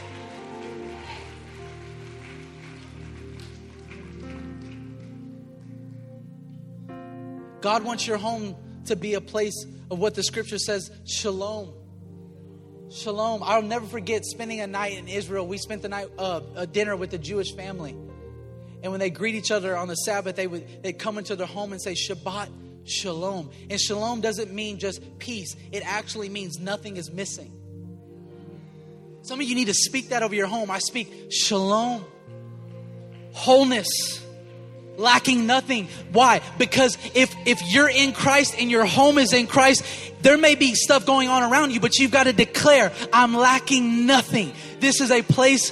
God 7.61 7.83
wants 7.83 8.05
your 8.05 8.17
home 8.17 8.55
to 8.87 8.97
be 8.97 9.13
a 9.13 9.21
place 9.21 9.65
of 9.89 9.99
what 9.99 10.15
the 10.15 10.23
scripture 10.23 10.57
says 10.57 10.91
shalom. 11.05 11.82
Shalom. 12.93 13.41
I'll 13.41 13.63
never 13.63 13.87
forget 13.87 14.23
spending 14.23 14.59
a 14.59 14.67
night 14.67 14.99
in 14.99 15.07
Israel. 15.07 15.47
We 15.47 15.57
spent 15.57 15.81
the 15.81 15.89
night 15.89 16.09
uh, 16.15 16.41
a 16.55 16.67
dinner 16.67 16.95
with 16.95 17.11
a 17.13 17.17
Jewish 17.17 17.55
family, 17.55 17.97
and 18.83 18.91
when 18.91 18.99
they 18.99 19.09
greet 19.09 19.33
each 19.33 19.49
other 19.49 19.75
on 19.75 19.87
the 19.87 19.95
Sabbath, 19.95 20.35
they 20.35 20.45
would 20.45 20.83
they 20.83 20.93
come 20.93 21.17
into 21.17 21.35
their 21.35 21.47
home 21.47 21.71
and 21.71 21.81
say 21.81 21.95
Shabbat 21.95 22.49
Shalom. 22.85 23.49
And 23.71 23.81
Shalom 23.81 24.21
doesn't 24.21 24.53
mean 24.53 24.77
just 24.77 25.17
peace; 25.17 25.55
it 25.71 25.81
actually 25.83 26.29
means 26.29 26.59
nothing 26.59 26.97
is 26.97 27.11
missing. 27.11 27.51
Some 29.23 29.41
of 29.41 29.47
you 29.47 29.55
need 29.55 29.67
to 29.67 29.73
speak 29.73 30.09
that 30.09 30.21
over 30.21 30.35
your 30.35 30.47
home. 30.47 30.69
I 30.69 30.77
speak 30.77 31.31
Shalom, 31.31 32.05
wholeness 33.31 34.22
lacking 34.97 35.45
nothing. 35.47 35.87
Why? 36.11 36.41
Because 36.57 36.97
if 37.13 37.35
if 37.45 37.61
you're 37.73 37.89
in 37.89 38.13
Christ 38.13 38.55
and 38.57 38.69
your 38.69 38.85
home 38.85 39.17
is 39.17 39.33
in 39.33 39.47
Christ, 39.47 39.83
there 40.21 40.37
may 40.37 40.55
be 40.55 40.75
stuff 40.75 41.05
going 41.05 41.29
on 41.29 41.43
around 41.43 41.71
you, 41.71 41.79
but 41.79 41.97
you've 41.99 42.11
got 42.11 42.23
to 42.23 42.33
declare, 42.33 42.91
I'm 43.11 43.35
lacking 43.35 44.05
nothing. 44.05 44.53
This 44.79 45.01
is 45.01 45.11
a 45.11 45.21
place 45.21 45.71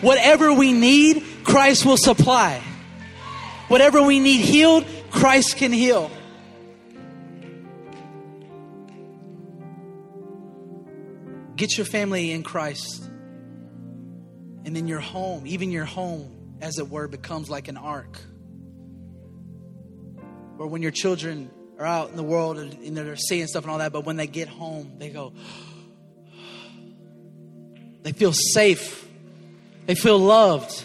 whatever 0.00 0.52
we 0.52 0.72
need, 0.72 1.24
Christ 1.44 1.84
will 1.84 1.96
supply. 1.96 2.62
Whatever 3.68 4.02
we 4.02 4.20
need 4.20 4.40
healed, 4.40 4.84
Christ 5.10 5.56
can 5.56 5.72
heal. 5.72 6.10
Get 11.56 11.76
your 11.76 11.86
family 11.86 12.32
in 12.32 12.42
Christ. 12.42 13.08
And 14.64 14.76
then 14.76 14.86
your 14.86 15.00
home, 15.00 15.46
even 15.46 15.70
your 15.70 15.84
home, 15.84 16.56
as 16.60 16.78
it 16.78 16.88
were, 16.88 17.08
becomes 17.08 17.50
like 17.50 17.68
an 17.68 17.76
ark. 17.76 18.20
Or 20.58 20.66
when 20.68 20.82
your 20.82 20.92
children 20.92 21.50
are 21.78 21.86
out 21.86 22.10
in 22.10 22.16
the 22.16 22.22
world 22.22 22.58
and 22.58 22.96
they're 22.96 23.16
seeing 23.16 23.46
stuff 23.46 23.64
and 23.64 23.72
all 23.72 23.78
that, 23.78 23.92
but 23.92 24.04
when 24.04 24.16
they 24.16 24.28
get 24.28 24.48
home, 24.48 24.98
they 24.98 25.10
go, 25.10 25.32
they 28.02 28.12
feel 28.12 28.32
safe, 28.32 29.08
they 29.86 29.94
feel 29.94 30.18
loved. 30.18 30.84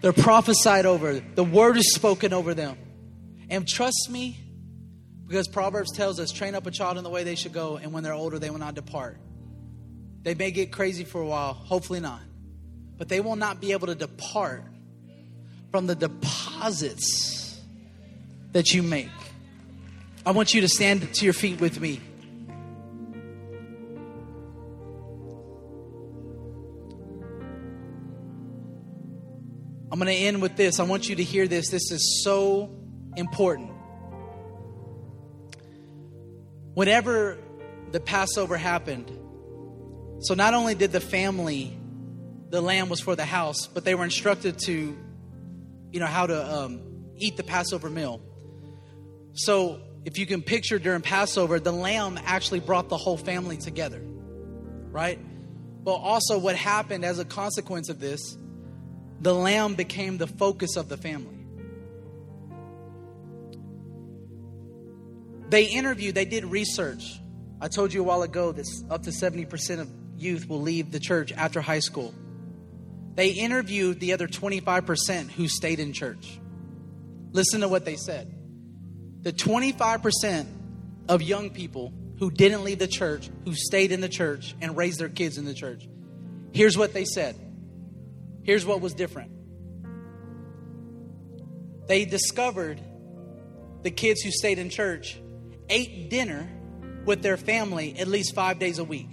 They're 0.00 0.12
prophesied 0.12 0.84
over. 0.84 1.20
The 1.20 1.44
word 1.44 1.76
is 1.76 1.94
spoken 1.94 2.32
over 2.32 2.52
them. 2.52 2.76
And 3.48 3.66
trust 3.66 4.08
me, 4.10 4.38
because 5.26 5.48
Proverbs 5.48 5.92
tells 5.92 6.20
us, 6.20 6.30
train 6.30 6.54
up 6.54 6.66
a 6.66 6.70
child 6.70 6.98
in 6.98 7.04
the 7.04 7.10
way 7.10 7.24
they 7.24 7.36
should 7.36 7.54
go, 7.54 7.76
and 7.76 7.92
when 7.92 8.02
they're 8.02 8.12
older, 8.12 8.38
they 8.38 8.50
will 8.50 8.58
not 8.58 8.74
depart. 8.74 9.18
They 10.24 10.34
may 10.34 10.50
get 10.50 10.72
crazy 10.72 11.04
for 11.04 11.20
a 11.20 11.26
while, 11.26 11.52
hopefully 11.52 12.00
not. 12.00 12.20
But 12.96 13.08
they 13.08 13.20
will 13.20 13.36
not 13.36 13.60
be 13.60 13.72
able 13.72 13.88
to 13.88 13.94
depart 13.94 14.64
from 15.70 15.86
the 15.86 15.94
deposits 15.94 17.60
that 18.52 18.72
you 18.72 18.82
make. 18.82 19.10
I 20.24 20.30
want 20.30 20.54
you 20.54 20.62
to 20.62 20.68
stand 20.68 21.12
to 21.14 21.24
your 21.24 21.34
feet 21.34 21.60
with 21.60 21.78
me. 21.78 22.00
I'm 29.92 29.98
going 30.00 30.08
to 30.08 30.14
end 30.14 30.40
with 30.40 30.56
this. 30.56 30.80
I 30.80 30.84
want 30.84 31.08
you 31.08 31.16
to 31.16 31.22
hear 31.22 31.46
this. 31.46 31.68
This 31.68 31.92
is 31.92 32.24
so 32.24 32.70
important. 33.16 33.70
Whenever 36.72 37.38
the 37.92 38.00
Passover 38.00 38.56
happened, 38.56 39.12
so 40.24 40.32
not 40.32 40.54
only 40.54 40.74
did 40.74 40.90
the 40.90 41.00
family, 41.00 41.76
the 42.48 42.62
lamb 42.62 42.88
was 42.88 42.98
for 42.98 43.14
the 43.14 43.26
house, 43.26 43.66
but 43.66 43.84
they 43.84 43.94
were 43.94 44.04
instructed 44.04 44.58
to, 44.60 44.96
you 45.92 46.00
know, 46.00 46.06
how 46.06 46.26
to 46.26 46.54
um, 46.54 46.80
eat 47.18 47.36
the 47.36 47.42
Passover 47.42 47.90
meal. 47.90 48.22
So 49.34 49.82
if 50.06 50.16
you 50.16 50.24
can 50.24 50.40
picture 50.40 50.78
during 50.78 51.02
Passover, 51.02 51.60
the 51.60 51.72
lamb 51.72 52.18
actually 52.24 52.60
brought 52.60 52.88
the 52.88 52.96
whole 52.96 53.18
family 53.18 53.58
together, 53.58 54.00
right? 54.02 55.18
But 55.84 55.96
also, 55.96 56.38
what 56.38 56.56
happened 56.56 57.04
as 57.04 57.18
a 57.18 57.26
consequence 57.26 57.90
of 57.90 58.00
this, 58.00 58.38
the 59.20 59.34
lamb 59.34 59.74
became 59.74 60.16
the 60.16 60.26
focus 60.26 60.76
of 60.76 60.88
the 60.88 60.96
family. 60.96 61.46
They 65.50 65.64
interviewed, 65.64 66.14
they 66.14 66.24
did 66.24 66.46
research. 66.46 67.20
I 67.60 67.68
told 67.68 67.92
you 67.92 68.00
a 68.00 68.04
while 68.04 68.22
ago 68.22 68.52
that 68.52 68.66
up 68.88 69.02
to 69.02 69.10
70% 69.10 69.80
of 69.80 70.03
youth 70.16 70.48
will 70.48 70.60
leave 70.60 70.90
the 70.90 71.00
church 71.00 71.32
after 71.32 71.60
high 71.60 71.80
school. 71.80 72.14
They 73.14 73.28
interviewed 73.30 74.00
the 74.00 74.12
other 74.12 74.26
25% 74.26 75.30
who 75.30 75.48
stayed 75.48 75.78
in 75.78 75.92
church. 75.92 76.40
Listen 77.32 77.60
to 77.60 77.68
what 77.68 77.84
they 77.84 77.96
said. 77.96 78.32
The 79.22 79.32
25% 79.32 80.46
of 81.08 81.22
young 81.22 81.50
people 81.50 81.92
who 82.18 82.30
didn't 82.30 82.64
leave 82.64 82.78
the 82.78 82.88
church, 82.88 83.30
who 83.44 83.54
stayed 83.54 83.92
in 83.92 84.00
the 84.00 84.08
church 84.08 84.54
and 84.60 84.76
raised 84.76 85.00
their 85.00 85.08
kids 85.08 85.38
in 85.38 85.44
the 85.44 85.54
church, 85.54 85.88
here's 86.52 86.76
what 86.76 86.92
they 86.92 87.04
said. 87.04 87.36
Here's 88.42 88.66
what 88.66 88.80
was 88.80 88.94
different. 88.94 89.30
They 91.86 92.04
discovered 92.04 92.80
the 93.82 93.90
kids 93.90 94.22
who 94.22 94.30
stayed 94.30 94.58
in 94.58 94.70
church 94.70 95.20
ate 95.68 96.10
dinner 96.10 96.48
with 97.04 97.22
their 97.22 97.36
family 97.36 97.96
at 97.98 98.08
least 98.08 98.34
five 98.34 98.58
days 98.58 98.78
a 98.78 98.84
week. 98.84 99.08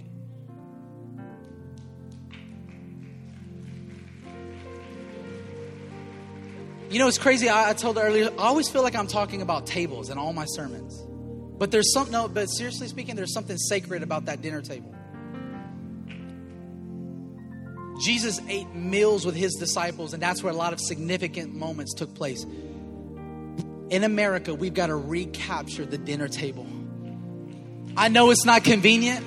You 6.92 6.98
know, 6.98 7.08
it's 7.08 7.16
crazy. 7.16 7.48
I, 7.48 7.70
I 7.70 7.72
told 7.72 7.96
earlier, 7.96 8.28
I 8.38 8.42
always 8.42 8.68
feel 8.68 8.82
like 8.82 8.94
I'm 8.94 9.06
talking 9.06 9.40
about 9.40 9.66
tables 9.66 10.10
in 10.10 10.18
all 10.18 10.34
my 10.34 10.44
sermons. 10.44 11.02
But 11.58 11.70
there's 11.70 11.90
something, 11.94 12.12
no, 12.12 12.28
but 12.28 12.48
seriously 12.48 12.86
speaking, 12.86 13.16
there's 13.16 13.32
something 13.32 13.56
sacred 13.56 14.02
about 14.02 14.26
that 14.26 14.42
dinner 14.42 14.60
table. 14.60 14.94
Jesus 18.04 18.42
ate 18.46 18.74
meals 18.74 19.24
with 19.24 19.34
his 19.34 19.54
disciples, 19.54 20.12
and 20.12 20.22
that's 20.22 20.42
where 20.42 20.52
a 20.52 20.56
lot 20.56 20.74
of 20.74 20.80
significant 20.80 21.54
moments 21.54 21.94
took 21.94 22.14
place. 22.14 22.44
In 23.88 24.04
America, 24.04 24.52
we've 24.52 24.74
got 24.74 24.88
to 24.88 24.96
recapture 24.96 25.86
the 25.86 25.96
dinner 25.96 26.28
table. 26.28 26.66
I 27.96 28.08
know 28.08 28.30
it's 28.30 28.44
not 28.44 28.64
convenient. 28.64 29.24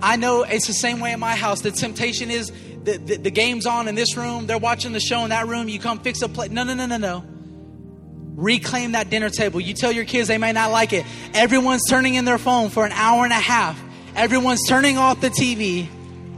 I 0.00 0.16
know 0.16 0.44
it's 0.44 0.68
the 0.68 0.72
same 0.72 1.00
way 1.00 1.12
in 1.12 1.20
my 1.20 1.34
house. 1.36 1.60
The 1.60 1.70
temptation 1.70 2.30
is 2.30 2.50
the, 2.84 2.98
the, 2.98 3.16
the, 3.16 3.30
game's 3.30 3.66
on 3.66 3.88
in 3.88 3.94
this 3.94 4.16
room, 4.16 4.46
they're 4.46 4.58
watching 4.58 4.92
the 4.92 5.00
show 5.00 5.24
in 5.24 5.30
that 5.30 5.46
room, 5.46 5.68
you 5.68 5.78
come 5.78 6.00
fix 6.00 6.22
a 6.22 6.28
plate. 6.28 6.50
No, 6.50 6.64
no, 6.64 6.74
no, 6.74 6.86
no, 6.86 6.96
no. 6.96 7.24
Reclaim 8.34 8.92
that 8.92 9.10
dinner 9.10 9.30
table. 9.30 9.60
You 9.60 9.74
tell 9.74 9.92
your 9.92 10.04
kids 10.04 10.28
they 10.28 10.38
may 10.38 10.52
not 10.52 10.70
like 10.70 10.92
it. 10.92 11.04
Everyone's 11.34 11.84
turning 11.88 12.14
in 12.14 12.24
their 12.24 12.38
phone 12.38 12.70
for 12.70 12.84
an 12.84 12.92
hour 12.92 13.24
and 13.24 13.32
a 13.32 13.36
half. 13.36 13.80
Everyone's 14.16 14.66
turning 14.68 14.98
off 14.98 15.20
the 15.20 15.30
TV. 15.30 15.88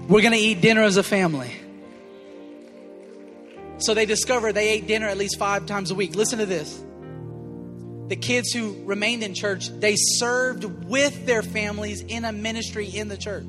We're 0.09 0.20
going 0.20 0.32
to 0.32 0.38
eat 0.38 0.61
dinner 0.61 0.82
as 0.82 0.97
a 0.97 1.03
family. 1.03 1.53
So 3.78 3.95
they 3.95 4.07
discovered 4.07 4.53
they 4.53 4.70
ate 4.70 4.86
dinner 4.86 5.09
at 5.09 5.16
least 5.16 5.38
five 5.38 5.66
times 5.66 5.90
a 5.90 5.95
week. 5.95 6.14
Listen 6.14 6.38
to 6.40 6.47
this. 6.47 6.82
The 8.09 8.16
kids 8.16 8.53
who 8.53 8.84
remained 8.84 9.22
in 9.22 9.34
church, 9.34 9.68
they 9.68 9.95
served 9.97 10.64
with 10.64 11.26
their 11.26 11.42
families 11.42 12.03
in 12.03 12.24
a 12.24 12.32
ministry 12.32 12.86
in 12.86 13.09
the 13.09 13.16
church. 13.16 13.47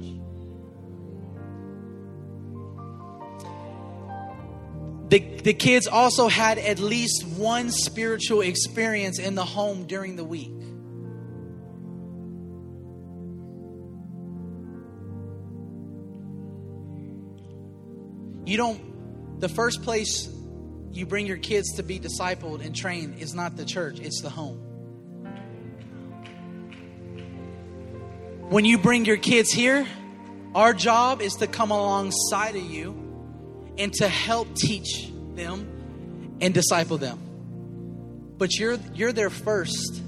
The, 5.09 5.19
the 5.19 5.53
kids 5.53 5.85
also 5.85 6.27
had 6.27 6.57
at 6.57 6.79
least 6.79 7.25
one 7.27 7.69
spiritual 7.69 8.41
experience 8.41 9.19
in 9.19 9.35
the 9.35 9.45
home 9.45 9.85
during 9.85 10.15
the 10.15 10.23
week. 10.23 10.51
You 18.45 18.57
don't, 18.57 19.39
the 19.39 19.49
first 19.49 19.83
place 19.83 20.27
you 20.91 21.05
bring 21.05 21.27
your 21.27 21.37
kids 21.37 21.73
to 21.73 21.83
be 21.83 21.99
discipled 21.99 22.65
and 22.65 22.75
trained 22.75 23.19
is 23.19 23.35
not 23.35 23.57
the 23.57 23.65
church, 23.65 23.99
it's 23.99 24.21
the 24.21 24.29
home. 24.29 24.57
When 28.49 28.65
you 28.65 28.77
bring 28.77 29.05
your 29.05 29.17
kids 29.17 29.51
here, 29.51 29.85
our 30.55 30.73
job 30.73 31.21
is 31.21 31.33
to 31.35 31.47
come 31.47 31.71
alongside 31.71 32.55
of 32.55 32.63
you 32.63 33.04
and 33.78 33.93
to 33.93 34.07
help 34.07 34.55
teach 34.55 35.11
them 35.36 36.38
and 36.41 36.53
disciple 36.53 36.97
them. 36.97 37.19
But 38.38 38.57
you're 38.57 38.78
you're 38.93 39.13
their 39.13 39.30
first 39.30 40.01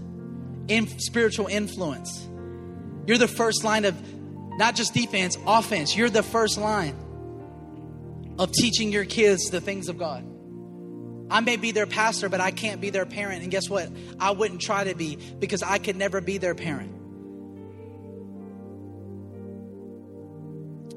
in 0.67 0.87
spiritual 0.99 1.47
influence. 1.47 2.27
You're 3.05 3.17
the 3.17 3.27
first 3.27 3.63
line 3.63 3.85
of 3.85 3.95
not 4.57 4.75
just 4.75 4.93
defense, 4.93 5.37
offense. 5.45 5.95
You're 5.95 6.09
the 6.09 6.23
first 6.23 6.57
line 6.57 6.95
of 8.37 8.51
teaching 8.51 8.91
your 8.91 9.05
kids 9.05 9.49
the 9.49 9.61
things 9.61 9.87
of 9.87 9.97
God. 9.97 10.25
I 11.29 11.41
may 11.41 11.57
be 11.57 11.71
their 11.71 11.85
pastor, 11.85 12.29
but 12.29 12.41
I 12.41 12.51
can't 12.51 12.79
be 12.79 12.89
their 12.89 13.05
parent. 13.05 13.43
And 13.43 13.51
guess 13.51 13.69
what? 13.69 13.89
I 14.19 14.31
wouldn't 14.31 14.61
try 14.61 14.85
to 14.85 14.95
be 14.95 15.17
because 15.39 15.63
I 15.63 15.77
could 15.77 15.95
never 15.95 16.21
be 16.21 16.37
their 16.37 16.55
parent. 16.55 16.93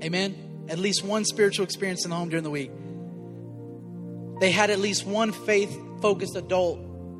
Amen 0.03 0.50
at 0.71 0.79
least 0.79 1.05
one 1.05 1.25
spiritual 1.25 1.65
experience 1.65 2.05
in 2.05 2.11
the 2.11 2.17
home 2.17 2.29
during 2.29 2.45
the 2.45 2.51
week. 2.51 2.71
They 4.41 4.53
had 4.53 4.71
at 4.71 4.79
least 4.79 5.05
one 5.05 5.33
faith 5.33 5.77
focused 6.01 6.37
adult 6.37 6.79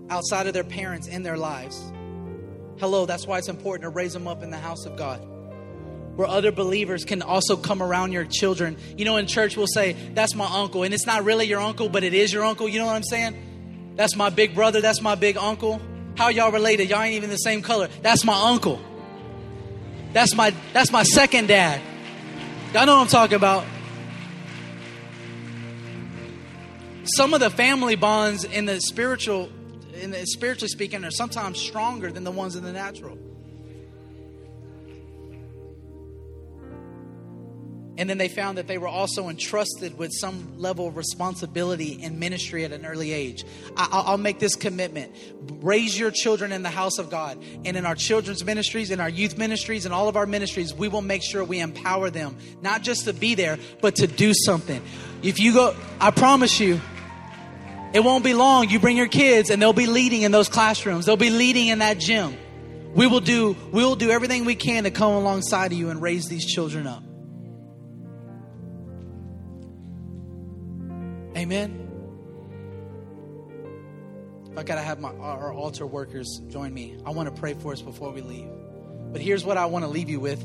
outside 0.09 0.47
of 0.47 0.55
their 0.55 0.65
parents 0.65 1.09
in 1.09 1.25
their 1.25 1.37
lives. 1.37 1.77
Hello, 2.79 3.07
that's 3.07 3.27
why 3.27 3.39
it's 3.39 3.49
important 3.49 3.83
to 3.83 3.89
raise 3.89 4.13
them 4.13 4.29
up 4.29 4.45
in 4.45 4.51
the 4.51 4.57
house 4.57 4.87
of 4.87 4.97
God. 4.97 5.19
Where 6.17 6.29
other 6.29 6.53
believers 6.53 7.05
can 7.05 7.23
also 7.23 7.57
come 7.57 7.83
around 7.83 8.13
your 8.13 8.25
children. 8.25 8.79
You 8.97 9.05
know, 9.05 9.17
in 9.17 9.27
church, 9.27 9.57
we'll 9.57 9.67
say, 9.67 9.95
That's 10.15 10.35
my 10.35 10.47
uncle. 10.47 10.85
And 10.85 10.95
it's 10.95 11.07
not 11.07 11.25
really 11.25 11.47
your 11.47 11.61
uncle, 11.61 11.89
but 11.89 12.05
it 12.05 12.15
is 12.15 12.33
your 12.33 12.45
uncle. 12.45 12.69
You 12.69 12.79
know 12.79 12.87
what 12.87 12.97
I'm 12.97 13.03
saying? 13.03 13.93
That's 13.97 14.17
my 14.17 14.31
big 14.31 14.55
brother. 14.55 14.81
That's 14.81 15.01
my 15.01 15.15
big 15.15 15.37
uncle. 15.37 15.81
How 16.17 16.29
y'all 16.29 16.53
related? 16.53 16.89
Y'all 16.89 17.03
ain't 17.03 17.15
even 17.15 17.31
the 17.31 17.37
same 17.37 17.63
color. 17.63 17.89
That's 18.03 18.25
my 18.25 18.51
uncle. 18.51 18.81
That's 20.13 20.35
my 20.35 20.55
that's 20.73 20.93
my 20.93 21.03
second 21.03 21.49
dad. 21.49 21.81
Y'all 22.73 22.87
know 22.87 22.99
what 22.99 23.03
I'm 23.03 23.09
talking 23.09 23.35
about. 23.35 23.65
Some 27.03 27.35
of 27.35 27.41
the 27.41 27.51
family 27.51 27.97
bonds 27.97 28.45
in 28.45 28.67
the 28.67 28.81
spiritual, 28.81 29.51
in 29.95 30.13
the 30.13 30.25
spiritually 30.25 30.69
speaking, 30.69 31.05
are 31.05 31.11
sometimes 31.11 31.59
stronger 31.59 32.13
than 32.13 32.23
the 32.23 32.31
ones 32.31 32.55
in 32.55 32.63
the 32.63 32.73
natural. 32.73 33.19
And 38.01 38.09
then 38.09 38.17
they 38.17 38.29
found 38.29 38.57
that 38.57 38.67
they 38.67 38.79
were 38.79 38.89
also 38.89 39.29
entrusted 39.29 39.99
with 39.99 40.11
some 40.11 40.59
level 40.59 40.89
of 40.89 40.97
responsibility 40.97 42.03
in 42.03 42.19
ministry 42.19 42.65
at 42.65 42.73
an 42.73 42.87
early 42.87 43.13
age. 43.13 43.45
I, 43.77 44.13
will 44.13 44.17
make 44.17 44.39
this 44.39 44.57
commitment 44.57 45.15
raise 45.61 45.99
your 45.99 46.11
children 46.11 46.51
in 46.51 46.63
the 46.63 46.71
house 46.71 46.97
of 46.97 47.11
God. 47.11 47.37
And 47.67 47.77
in 47.77 47.85
our 47.85 47.95
children's 47.95 48.43
ministries, 48.43 48.91
in 48.91 49.01
our 49.01 49.11
youth 49.11 49.37
ministries, 49.37 49.85
and 49.85 49.93
all 49.93 50.09
of 50.09 50.17
our 50.17 50.25
ministries, 50.25 50.73
we 50.73 50.89
will 50.89 51.03
make 51.03 51.23
sure 51.23 51.45
we 51.45 51.61
empower 51.61 52.09
them, 52.09 52.39
not 52.63 52.81
just 52.81 53.05
to 53.05 53.13
be 53.13 53.35
there, 53.35 53.59
but 53.83 53.97
to 53.97 54.07
do 54.07 54.33
something. 54.33 54.83
If 55.23 55.39
you 55.39 55.53
go, 55.53 55.77
I 56.01 56.11
promise 56.11 56.59
you, 56.59 56.81
it 57.93 58.01
won't 58.01 58.25
be 58.25 58.33
long. 58.33 58.71
You 58.71 58.81
bring 58.81 58.97
your 58.97 59.09
kids, 59.09 59.51
and 59.51 59.61
they'll 59.61 59.75
be 59.75 59.85
leading 59.85 60.23
in 60.23 60.33
those 60.33 60.49
classrooms, 60.49 61.05
they'll 61.05 61.19
be 61.19 61.29
leading 61.29 61.67
in 61.67 61.81
that 61.81 61.99
gym. 61.99 62.35
We 62.95 63.07
will 63.07 63.21
do, 63.21 63.59
we 63.73 63.85
will 63.85 63.95
do 63.95 64.11
everything 64.11 64.47
we 64.47 64.55
can 64.55 64.85
to 64.85 64.91
come 64.91 65.13
alongside 65.13 65.73
of 65.73 65.79
you 65.79 65.91
and 65.91 66.01
raise 66.01 66.29
these 66.29 66.47
children 66.47 66.87
up. 66.87 67.03
Amen. 71.41 71.89
I 74.59 74.63
gotta 74.63 74.83
have 74.83 75.01
my 75.01 75.09
our 75.09 75.55
altar 75.55 75.87
workers 75.87 76.39
join 76.49 76.75
me. 76.75 76.99
I 77.07 77.11
want 77.13 77.35
to 77.35 77.41
pray 77.41 77.55
for 77.55 77.73
us 77.73 77.81
before 77.81 78.13
we 78.13 78.21
leave. 78.21 78.51
But 79.11 79.23
here's 79.23 79.43
what 79.43 79.57
I 79.57 79.65
want 79.65 79.87
to 79.87 79.91
leave 79.91 80.11
you 80.11 80.21
with. 80.21 80.39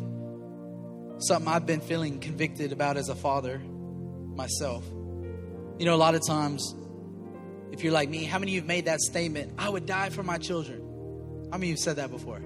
Something 1.17 1.51
I've 1.51 1.65
been 1.65 1.81
feeling 1.81 2.19
convicted 2.19 2.71
about 2.71 2.95
as 2.95 3.09
a 3.09 3.15
father 3.15 3.59
myself. 3.59 4.85
You 5.79 5.85
know, 5.85 5.95
a 5.95 5.97
lot 5.97 6.15
of 6.15 6.25
times, 6.25 6.73
if 7.73 7.83
you're 7.83 7.91
like 7.91 8.07
me, 8.07 8.23
how 8.23 8.39
many 8.39 8.51
of 8.51 8.55
you 8.55 8.61
have 8.61 8.67
made 8.67 8.85
that 8.85 9.01
statement? 9.01 9.51
I 9.57 9.67
would 9.67 9.85
die 9.85 10.11
for 10.11 10.23
my 10.23 10.37
children. 10.37 10.79
How 11.51 11.57
many 11.57 11.67
of 11.67 11.71
you 11.71 11.73
have 11.73 11.79
said 11.79 11.95
that 11.97 12.09
before? 12.09 12.41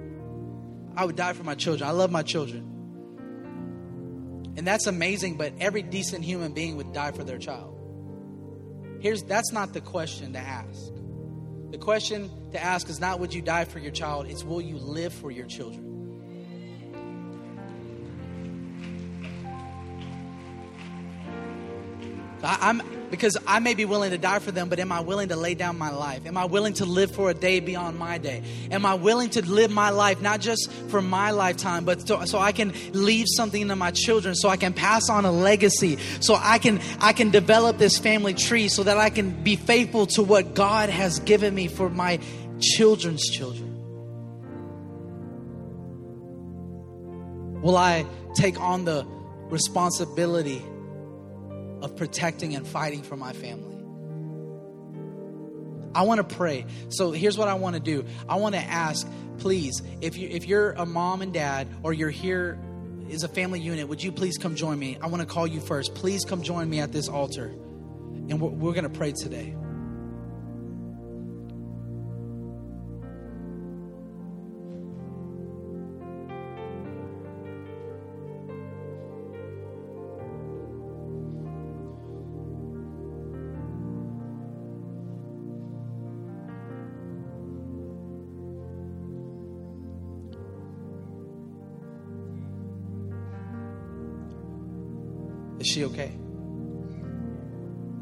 I 0.96 1.06
would 1.06 1.16
die 1.16 1.34
for 1.34 1.44
my 1.44 1.54
children. 1.54 1.88
I 1.88 1.92
love 1.92 2.10
my 2.10 2.24
children. 2.24 2.66
And 4.58 4.66
that's 4.66 4.88
amazing, 4.88 5.38
but 5.38 5.54
every 5.60 5.84
decent 5.84 6.26
human 6.26 6.54
being 6.54 6.78
would 6.78 6.94
die 6.94 7.12
for 7.12 7.24
their 7.24 7.38
child. 7.38 7.79
Here's 9.00 9.24
that's 9.24 9.52
not 9.52 9.74
the 9.74 9.82
question 9.82 10.34
to 10.34 10.40
ask. 10.40 10.92
The 11.72 11.78
question 11.78 12.30
to 12.52 12.62
ask 12.62 12.90
is 12.90 13.00
not 13.00 13.20
would 13.20 13.34
you 13.34 13.42
die 13.42 13.66
for 13.66 13.80
your 13.80 13.92
child, 13.92 14.28
it's 14.28 14.44
will 14.44 14.62
you 14.62 14.78
live 14.78 15.14
for 15.14 15.32
your 15.32 15.46
children? 15.46 15.89
I, 22.44 22.70
am 22.70 22.82
because 23.10 23.38
I 23.48 23.60
may 23.60 23.74
be 23.74 23.86
willing 23.86 24.12
to 24.12 24.18
die 24.18 24.40
for 24.40 24.52
them, 24.52 24.70
but 24.70 24.80
am 24.80 24.92
I 24.92 25.02
willing 25.02 25.30
to 25.30 25.36
lay 25.36 25.56
down 25.56 25.78
my 25.78 25.92
life? 25.92 26.26
Am 26.26 26.38
I 26.38 26.46
willing 26.46 26.74
to 26.76 26.86
live 26.86 27.12
for 27.12 27.30
a 27.30 27.34
day 27.34 27.60
beyond 27.60 27.98
my 27.98 28.18
day? 28.18 28.44
Am 28.72 28.86
I 28.86 28.94
willing 28.94 29.30
to 29.32 29.46
live 29.46 29.72
my 29.72 29.90
life 29.90 30.22
not 30.22 30.40
just 30.40 30.72
for 30.90 31.02
my 31.02 31.32
lifetime, 31.32 31.86
but 31.86 32.08
so, 32.08 32.24
so 32.26 32.38
I 32.38 32.52
can 32.52 32.74
leave 32.94 33.26
something 33.28 33.68
to 33.68 33.76
my 33.76 33.92
children, 33.92 34.36
so 34.36 34.48
I 34.48 34.58
can 34.58 34.74
pass 34.74 35.10
on 35.10 35.26
a 35.26 35.32
legacy, 35.32 35.98
so 36.20 36.38
I 36.40 36.60
can 36.60 36.80
I 37.00 37.14
can 37.14 37.32
develop 37.32 37.78
this 37.78 37.98
family 37.98 38.34
tree, 38.34 38.70
so 38.70 38.84
that 38.84 38.98
I 38.98 39.10
can 39.10 39.44
be 39.44 39.56
faithful 39.56 40.06
to 40.08 40.24
what 40.24 40.54
God 40.54 40.90
has 40.90 41.20
given 41.20 41.54
me 41.54 41.68
for 41.68 41.90
my 41.90 42.20
children's 42.62 43.28
children. 43.30 43.68
Will 47.62 47.76
I 47.76 48.06
take 48.36 48.60
on 48.60 48.86
the 48.86 49.06
responsibility? 49.50 50.64
Of 51.82 51.96
protecting 51.96 52.56
and 52.56 52.68
fighting 52.68 53.02
for 53.02 53.16
my 53.16 53.34
family. 53.34 53.76
I 55.94 56.04
want 56.04 56.18
to 56.28 56.36
pray. 56.36 56.66
So 56.90 57.12
here's 57.12 57.38
what 57.38 57.48
I 57.48 57.56
want 57.56 57.76
to 57.76 57.82
do. 57.82 58.06
I 58.28 58.36
want 58.36 58.56
to 58.56 58.62
ask, 58.62 59.08
please, 59.40 59.82
if 60.02 60.18
you 60.18 60.30
if 60.30 60.46
you're 60.46 60.72
a 60.74 60.86
mom 60.86 61.22
and 61.22 61.34
dad 61.34 61.68
or 61.84 61.94
you're 61.94 62.10
here 62.10 62.60
as 63.12 63.24
a 63.24 63.28
family 63.28 63.60
unit, 63.60 63.88
would 63.88 64.04
you 64.04 64.12
please 64.12 64.38
come 64.38 64.56
join 64.56 64.78
me? 64.78 64.98
I 65.02 65.08
want 65.08 65.22
to 65.22 65.28
call 65.28 65.48
you 65.48 65.60
first. 65.60 65.96
Please 65.96 66.26
come 66.26 66.44
join 66.44 66.70
me 66.70 66.80
at 66.80 66.92
this 66.92 67.10
altar, 67.10 67.48
and 67.48 68.40
we're, 68.40 68.50
we're 68.50 68.74
going 68.74 68.84
to 68.84 68.90
pray 68.90 69.14
today. 69.14 69.56
Is 95.60 95.68
she 95.68 95.84
okay? 95.86 96.12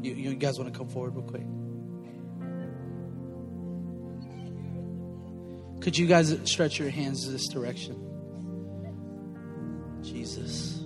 You, 0.00 0.14
you 0.14 0.34
guys 0.34 0.58
want 0.58 0.72
to 0.72 0.78
come 0.78 0.88
forward 0.88 1.16
real 1.16 1.24
quick? 1.24 1.42
Could 5.80 5.98
you 5.98 6.06
guys 6.06 6.38
stretch 6.44 6.78
your 6.78 6.90
hands 6.90 7.30
this 7.30 7.48
direction? 7.48 7.96
Jesus. 10.02 10.82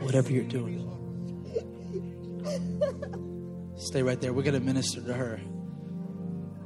Whatever 0.00 0.32
you're 0.32 0.44
doing, 0.44 0.80
stay 3.76 4.02
right 4.02 4.20
there. 4.20 4.32
We're 4.32 4.42
going 4.42 4.54
to 4.54 4.60
minister 4.60 5.02
to 5.02 5.14
her. 5.14 5.40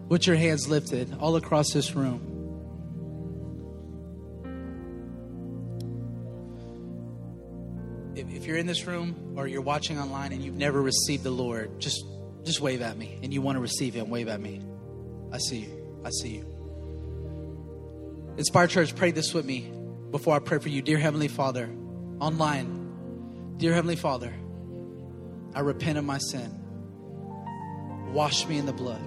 With 0.08 0.26
your 0.26 0.36
hands 0.36 0.68
lifted 0.68 1.14
all 1.18 1.36
across 1.36 1.72
this 1.72 1.94
room. 1.94 2.37
In 8.58 8.66
this 8.66 8.86
room 8.86 9.34
or 9.36 9.46
you're 9.46 9.62
watching 9.62 9.98
online 9.98 10.32
and 10.32 10.42
you've 10.42 10.56
never 10.56 10.82
received 10.82 11.22
the 11.22 11.30
Lord, 11.30 11.80
just 11.80 12.04
just 12.44 12.60
wave 12.60 12.82
at 12.82 12.96
me. 12.96 13.18
And 13.22 13.32
you 13.32 13.42
want 13.42 13.56
to 13.56 13.60
receive 13.60 13.94
Him, 13.94 14.10
wave 14.10 14.28
at 14.28 14.40
me. 14.40 14.60
I 15.32 15.38
see 15.38 15.58
you. 15.58 16.00
I 16.04 16.10
see 16.10 16.36
you. 16.36 16.44
Inspire 18.36 18.66
Church, 18.66 18.94
pray 18.94 19.10
this 19.10 19.34
with 19.34 19.44
me 19.44 19.70
before 20.10 20.34
I 20.34 20.38
pray 20.38 20.58
for 20.58 20.68
you. 20.68 20.80
Dear 20.80 20.98
Heavenly 20.98 21.28
Father, 21.28 21.68
online, 22.20 23.54
dear 23.58 23.74
Heavenly 23.74 23.96
Father, 23.96 24.32
I 25.54 25.60
repent 25.60 25.98
of 25.98 26.04
my 26.04 26.18
sin. 26.18 26.54
Wash 28.12 28.46
me 28.46 28.58
in 28.58 28.66
the 28.66 28.72
blood. 28.72 29.02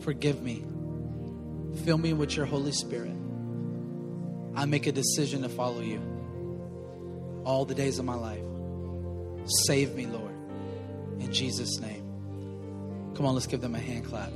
Forgive 0.00 0.42
me. 0.42 0.64
Fill 1.84 1.98
me 1.98 2.12
with 2.12 2.36
your 2.36 2.46
Holy 2.46 2.72
Spirit. 2.72 3.14
I 4.54 4.66
make 4.66 4.86
a 4.86 4.92
decision 4.92 5.42
to 5.42 5.48
follow 5.48 5.80
you 5.80 6.13
all 7.44 7.64
the 7.64 7.74
days 7.74 7.98
of 7.98 8.04
my 8.04 8.14
life. 8.14 8.42
Save 9.66 9.94
me, 9.94 10.06
Lord. 10.06 10.32
In 11.20 11.32
Jesus' 11.32 11.78
name. 11.78 12.02
Come 13.14 13.26
on, 13.26 13.34
let's 13.34 13.46
give 13.46 13.60
them 13.60 13.74
a 13.74 13.78
hand 13.78 14.06
clap. 14.06 14.32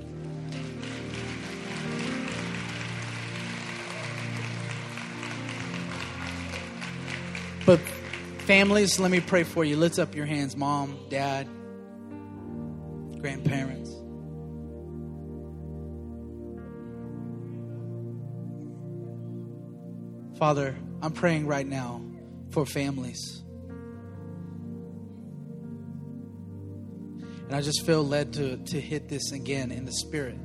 But 7.67 7.81
families, 8.47 8.99
let 8.99 9.11
me 9.11 9.21
pray 9.21 9.45
for 9.45 9.65
you. 9.65 9.77
Lift 9.77 9.99
up 9.99 10.15
your 10.15 10.25
hands, 10.25 10.57
mom, 10.57 10.97
dad, 11.11 11.47
grandparents. 13.21 13.91
Father, 20.39 20.77
I'm 21.03 21.13
praying 21.13 21.47
right 21.47 21.67
now 21.67 22.08
for 22.51 22.67
families. 22.67 23.43
And 27.47 27.57
I 27.57 27.63
just 27.63 27.87
feel 27.87 28.05
led 28.05 28.35
to, 28.35 28.59
to 28.59 28.81
hit 28.81 29.09
this 29.09 29.33
again 29.33 29.73
in 29.73 29.87
the 29.87 29.93
spirit. 29.93 30.39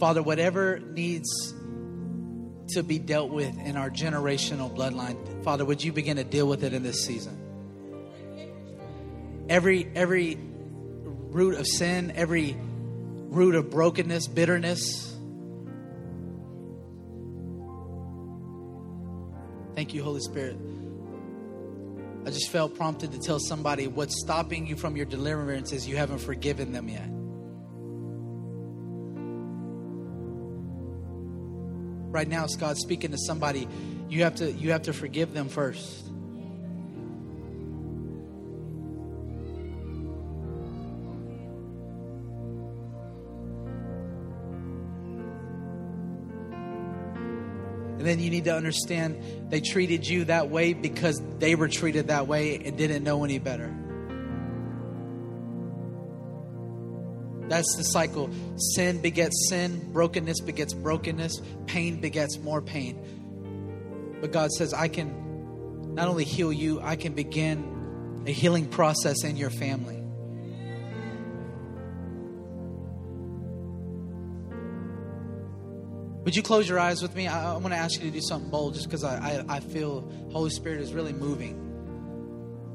Father, 0.00 0.20
whatever 0.20 0.80
needs 0.80 1.54
to 2.70 2.82
be 2.82 2.98
dealt 2.98 3.30
with 3.30 3.56
in 3.60 3.76
our 3.76 3.88
generational 3.88 4.74
bloodline, 4.74 5.44
Father, 5.44 5.64
would 5.64 5.84
you 5.84 5.92
begin 5.92 6.16
to 6.16 6.24
deal 6.24 6.48
with 6.48 6.64
it 6.64 6.72
in 6.72 6.82
this 6.82 7.04
season? 7.04 7.38
Every 9.48 9.88
every 9.94 10.38
root 10.40 11.54
of 11.54 11.66
sin, 11.66 12.12
every 12.16 12.56
root 12.58 13.54
of 13.54 13.70
brokenness, 13.70 14.26
bitterness, 14.26 15.11
Thank 19.82 19.94
you, 19.94 20.04
Holy 20.04 20.20
Spirit. 20.20 20.56
I 22.24 22.30
just 22.30 22.50
felt 22.50 22.76
prompted 22.76 23.10
to 23.10 23.18
tell 23.18 23.40
somebody 23.40 23.88
what's 23.88 24.14
stopping 24.22 24.64
you 24.64 24.76
from 24.76 24.96
your 24.96 25.06
deliverance 25.06 25.72
is 25.72 25.88
you 25.88 25.96
haven't 25.96 26.20
forgiven 26.20 26.70
them 26.70 26.88
yet. 26.88 27.08
Right 32.12 32.28
now, 32.28 32.44
it's 32.44 32.54
God 32.54 32.76
speaking 32.76 33.10
to 33.10 33.18
somebody. 33.18 33.66
You 34.08 34.22
have 34.22 34.36
to 34.36 34.52
you 34.52 34.70
have 34.70 34.82
to 34.82 34.92
forgive 34.92 35.34
them 35.34 35.48
first. 35.48 36.11
And 48.02 48.08
then 48.08 48.18
you 48.18 48.30
need 48.30 48.46
to 48.46 48.56
understand 48.56 49.48
they 49.48 49.60
treated 49.60 50.04
you 50.04 50.24
that 50.24 50.50
way 50.50 50.72
because 50.72 51.22
they 51.38 51.54
were 51.54 51.68
treated 51.68 52.08
that 52.08 52.26
way 52.26 52.56
and 52.56 52.76
didn't 52.76 53.04
know 53.04 53.22
any 53.22 53.38
better. 53.38 53.72
That's 57.48 57.76
the 57.76 57.84
cycle. 57.84 58.28
Sin 58.74 59.00
begets 59.00 59.46
sin, 59.48 59.92
brokenness 59.92 60.40
begets 60.40 60.74
brokenness, 60.74 61.40
pain 61.66 62.00
begets 62.00 62.38
more 62.38 62.60
pain. 62.60 64.18
But 64.20 64.32
God 64.32 64.50
says, 64.50 64.74
I 64.74 64.88
can 64.88 65.94
not 65.94 66.08
only 66.08 66.24
heal 66.24 66.52
you, 66.52 66.80
I 66.80 66.96
can 66.96 67.12
begin 67.12 68.24
a 68.26 68.32
healing 68.32 68.66
process 68.66 69.22
in 69.22 69.36
your 69.36 69.50
family. 69.50 70.01
Would 76.24 76.36
you 76.36 76.42
close 76.42 76.68
your 76.68 76.78
eyes 76.78 77.02
with 77.02 77.16
me? 77.16 77.26
I, 77.26 77.54
I 77.54 77.56
want 77.56 77.72
to 77.74 77.78
ask 77.78 78.00
you 78.00 78.06
to 78.08 78.12
do 78.12 78.20
something 78.20 78.50
bold 78.50 78.74
just 78.74 78.86
because 78.86 79.02
I, 79.02 79.16
I, 79.16 79.56
I 79.56 79.60
feel 79.60 80.08
Holy 80.30 80.50
Spirit 80.50 80.80
is 80.80 80.92
really 80.92 81.12
moving. 81.12 81.58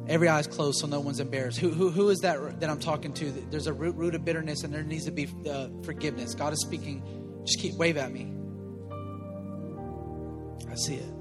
Every 0.10 0.28
eye's 0.28 0.48
closed 0.48 0.80
so 0.80 0.88
no 0.88 1.00
one's 1.00 1.20
embarrassed. 1.20 1.60
Who, 1.60 1.70
who, 1.70 1.90
who 1.90 2.10
is 2.10 2.20
that 2.20 2.60
that 2.60 2.70
I'm 2.70 2.80
talking 2.80 3.14
to? 3.14 3.32
There's 3.50 3.68
a 3.68 3.74
root, 3.74 3.96
root 3.96 4.16
of 4.16 4.24
bitterness 4.24 4.64
and 4.64 4.74
there 4.74 4.84
needs 4.84 5.06
to 5.06 5.12
be 5.12 5.28
uh, 5.50 5.68
forgiveness. 5.84 6.34
God 6.34 6.54
is 6.54 6.62
speaking. 6.62 7.04
Just 7.46 7.60
keep, 7.60 7.76
wave 7.76 7.98
at 7.98 8.12
me. 8.12 8.34
I 10.70 10.76
see 10.76 10.96
it. 10.96 11.14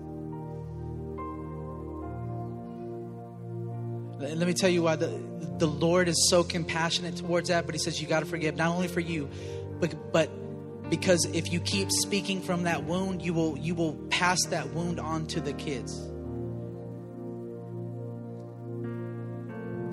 let 4.19 4.49
me 4.49 4.55
tell 4.55 4.71
you 4.71 4.83
why 4.83 4.97
the, 4.97 5.21
the 5.59 5.67
Lord 5.67 6.09
is 6.09 6.29
so 6.31 6.43
compassionate 6.43 7.17
towards 7.17 7.49
that, 7.51 7.67
but 7.67 7.75
He 7.75 7.79
says 7.79 8.01
you 8.01 8.09
got 8.09 8.21
to 8.21 8.27
forgive, 8.27 8.57
not 8.57 8.75
only 8.75 8.89
for 8.89 9.01
you, 9.01 9.29
but, 9.79 10.13
but 10.13 10.31
because 10.89 11.25
if 11.27 11.53
you 11.53 11.61
keep 11.61 11.91
speaking 11.91 12.41
from 12.41 12.63
that 12.65 12.85
wound, 12.85 13.23
you 13.23 13.35
will, 13.35 13.57
you 13.59 13.75
will 13.75 13.95
pass 14.11 14.39
that 14.47 14.73
wound 14.73 15.01
on 15.01 15.27
to 15.29 15.41
the 15.41 15.53
kids. 15.53 15.95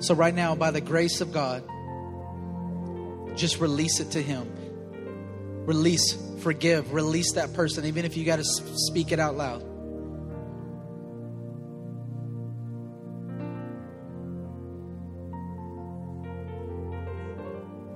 So, 0.04 0.14
right 0.14 0.34
now, 0.34 0.54
by 0.54 0.70
the 0.70 0.80
grace 0.80 1.20
of 1.20 1.32
God, 1.32 1.64
just 3.36 3.58
release 3.58 4.00
it 4.00 4.12
to 4.12 4.22
Him. 4.22 4.50
Release, 5.66 6.16
forgive, 6.40 6.92
release 6.92 7.32
that 7.32 7.54
person, 7.54 7.86
even 7.86 8.04
if 8.04 8.16
you 8.16 8.24
got 8.24 8.36
to 8.36 8.44
speak 8.44 9.12
it 9.12 9.18
out 9.18 9.36
loud. 9.36 9.64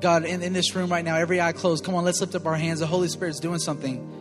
God, 0.00 0.24
in, 0.24 0.42
in 0.42 0.52
this 0.52 0.74
room 0.74 0.90
right 0.90 1.04
now, 1.04 1.16
every 1.16 1.40
eye 1.40 1.52
closed, 1.52 1.84
come 1.84 1.94
on, 1.94 2.04
let's 2.04 2.20
lift 2.20 2.34
up 2.34 2.46
our 2.46 2.56
hands. 2.56 2.80
The 2.80 2.86
Holy 2.86 3.08
Spirit's 3.08 3.40
doing 3.40 3.58
something. 3.58 4.14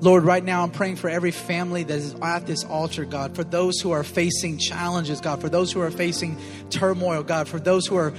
Lord, 0.00 0.24
right 0.24 0.44
now 0.44 0.62
I'm 0.62 0.70
praying 0.70 0.96
for 0.96 1.08
every 1.08 1.30
family 1.30 1.82
that 1.82 1.96
is 1.96 2.14
at 2.22 2.46
this 2.46 2.64
altar, 2.64 3.06
God, 3.06 3.34
for 3.34 3.44
those 3.44 3.80
who 3.80 3.92
are 3.92 4.04
facing 4.04 4.58
challenges, 4.58 5.22
God, 5.22 5.40
for 5.40 5.48
those 5.48 5.72
who 5.72 5.80
are 5.80 5.90
facing 5.90 6.38
turmoil, 6.68 7.22
God, 7.22 7.48
for 7.48 7.58
those 7.58 7.86
who 7.86 7.96
are 7.96 8.12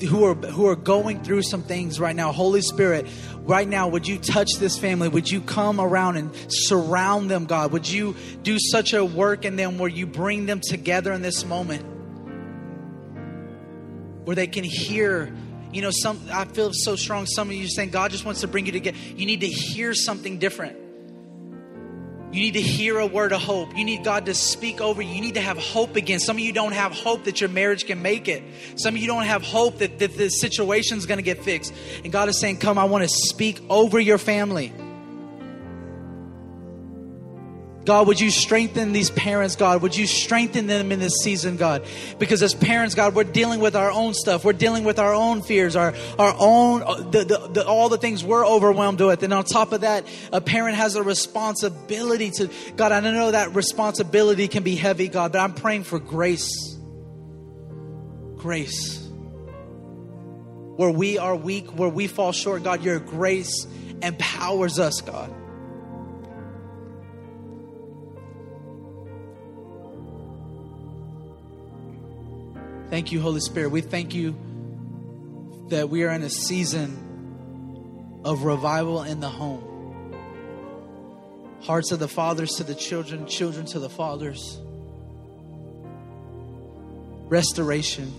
who 0.00 0.24
are 0.24 0.34
who 0.34 0.66
are 0.66 0.76
going 0.76 1.22
through 1.22 1.42
some 1.42 1.62
things 1.62 2.00
right 2.00 2.16
now. 2.16 2.32
Holy 2.32 2.62
Spirit, 2.62 3.06
right 3.42 3.68
now, 3.68 3.86
would 3.88 4.08
you 4.08 4.18
touch 4.18 4.54
this 4.58 4.78
family? 4.78 5.08
Would 5.08 5.30
you 5.30 5.40
come 5.40 5.80
around 5.80 6.16
and 6.16 6.34
surround 6.48 7.30
them, 7.30 7.44
God? 7.44 7.72
Would 7.72 7.88
you 7.88 8.16
do 8.42 8.58
such 8.58 8.92
a 8.92 9.04
work 9.04 9.44
in 9.44 9.56
them 9.56 9.78
where 9.78 9.90
you 9.90 10.06
bring 10.06 10.46
them 10.46 10.60
together 10.60 11.12
in 11.12 11.22
this 11.22 11.44
moment? 11.44 11.84
Where 14.24 14.36
they 14.36 14.46
can 14.46 14.64
hear 14.64 15.32
you 15.72 15.82
know 15.82 15.90
some 15.90 16.20
i 16.32 16.44
feel 16.44 16.70
so 16.72 16.96
strong 16.96 17.26
some 17.26 17.48
of 17.48 17.54
you 17.54 17.68
saying 17.68 17.90
god 17.90 18.10
just 18.10 18.24
wants 18.24 18.40
to 18.40 18.48
bring 18.48 18.66
you 18.66 18.72
together 18.72 18.96
you 19.16 19.26
need 19.26 19.40
to 19.40 19.48
hear 19.48 19.94
something 19.94 20.38
different 20.38 20.76
you 22.32 22.42
need 22.42 22.54
to 22.54 22.60
hear 22.60 22.98
a 22.98 23.06
word 23.06 23.32
of 23.32 23.42
hope. 23.42 23.76
You 23.76 23.84
need 23.84 24.04
God 24.04 24.26
to 24.26 24.34
speak 24.34 24.80
over 24.80 25.02
you. 25.02 25.12
You 25.12 25.20
need 25.20 25.34
to 25.34 25.40
have 25.40 25.58
hope 25.58 25.96
again. 25.96 26.20
Some 26.20 26.36
of 26.36 26.40
you 26.40 26.52
don't 26.52 26.72
have 26.72 26.92
hope 26.92 27.24
that 27.24 27.40
your 27.40 27.50
marriage 27.50 27.86
can 27.86 28.02
make 28.02 28.28
it. 28.28 28.44
Some 28.76 28.94
of 28.94 29.00
you 29.00 29.08
don't 29.08 29.24
have 29.24 29.42
hope 29.42 29.78
that, 29.78 29.98
that 29.98 30.16
the 30.16 30.28
situation's 30.28 31.06
going 31.06 31.18
to 31.18 31.24
get 31.24 31.42
fixed. 31.42 31.74
And 32.04 32.12
God 32.12 32.28
is 32.28 32.38
saying, 32.38 32.58
Come, 32.58 32.78
I 32.78 32.84
want 32.84 33.02
to 33.02 33.08
speak 33.08 33.60
over 33.68 33.98
your 33.98 34.18
family. 34.18 34.72
God, 37.90 38.06
would 38.06 38.20
you 38.20 38.30
strengthen 38.30 38.92
these 38.92 39.10
parents, 39.10 39.56
God? 39.56 39.82
Would 39.82 39.96
you 39.96 40.06
strengthen 40.06 40.68
them 40.68 40.92
in 40.92 41.00
this 41.00 41.12
season, 41.24 41.56
God? 41.56 41.84
Because 42.20 42.40
as 42.40 42.54
parents, 42.54 42.94
God, 42.94 43.16
we're 43.16 43.24
dealing 43.24 43.58
with 43.58 43.74
our 43.74 43.90
own 43.90 44.14
stuff. 44.14 44.44
We're 44.44 44.52
dealing 44.52 44.84
with 44.84 45.00
our 45.00 45.12
own 45.12 45.42
fears, 45.42 45.74
our, 45.74 45.92
our 46.16 46.32
own, 46.38 46.84
uh, 46.84 46.94
the, 47.10 47.24
the, 47.24 47.48
the, 47.52 47.66
all 47.66 47.88
the 47.88 47.98
things 47.98 48.22
we're 48.22 48.46
overwhelmed 48.46 49.00
with. 49.00 49.24
And 49.24 49.34
on 49.34 49.42
top 49.42 49.72
of 49.72 49.80
that, 49.80 50.06
a 50.32 50.40
parent 50.40 50.76
has 50.76 50.94
a 50.94 51.02
responsibility 51.02 52.30
to, 52.36 52.48
God, 52.76 52.92
I 52.92 53.00
know 53.00 53.32
that 53.32 53.56
responsibility 53.56 54.46
can 54.46 54.62
be 54.62 54.76
heavy, 54.76 55.08
God, 55.08 55.32
but 55.32 55.40
I'm 55.40 55.52
praying 55.52 55.82
for 55.82 55.98
grace. 55.98 56.78
Grace. 58.36 59.04
Where 60.76 60.92
we 60.92 61.18
are 61.18 61.34
weak, 61.34 61.76
where 61.76 61.88
we 61.88 62.06
fall 62.06 62.30
short, 62.30 62.62
God, 62.62 62.84
your 62.84 63.00
grace 63.00 63.66
empowers 64.00 64.78
us, 64.78 65.00
God. 65.00 65.34
Thank 72.90 73.12
you, 73.12 73.20
Holy 73.20 73.38
Spirit. 73.38 73.70
We 73.70 73.82
thank 73.82 74.14
you 74.14 74.34
that 75.68 75.88
we 75.88 76.02
are 76.02 76.10
in 76.10 76.22
a 76.22 76.28
season 76.28 78.20
of 78.24 78.42
revival 78.42 79.04
in 79.04 79.20
the 79.20 79.28
home. 79.28 79.62
Hearts 81.62 81.92
of 81.92 82.00
the 82.00 82.08
fathers 82.08 82.56
to 82.56 82.64
the 82.64 82.74
children, 82.74 83.28
children 83.28 83.64
to 83.66 83.78
the 83.78 83.88
fathers. 83.88 84.58
Restoration. 87.28 88.12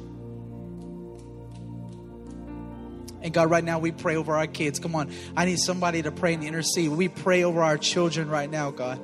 And 3.21 3.33
God, 3.33 3.49
right 3.49 3.63
now 3.65 3.79
we 3.79 3.91
pray 3.91 4.15
over 4.15 4.37
our 4.37 4.47
kids. 4.47 4.79
Come 4.79 4.95
on. 4.95 5.11
I 5.35 5.43
need 5.43 5.59
somebody 5.59 6.01
to 6.01 6.13
pray 6.13 6.33
and 6.33 6.45
intercede. 6.45 6.91
We 6.91 7.09
pray 7.09 7.43
over 7.43 7.61
our 7.61 7.77
children 7.77 8.29
right 8.29 8.49
now, 8.49 8.71
God. 8.71 9.01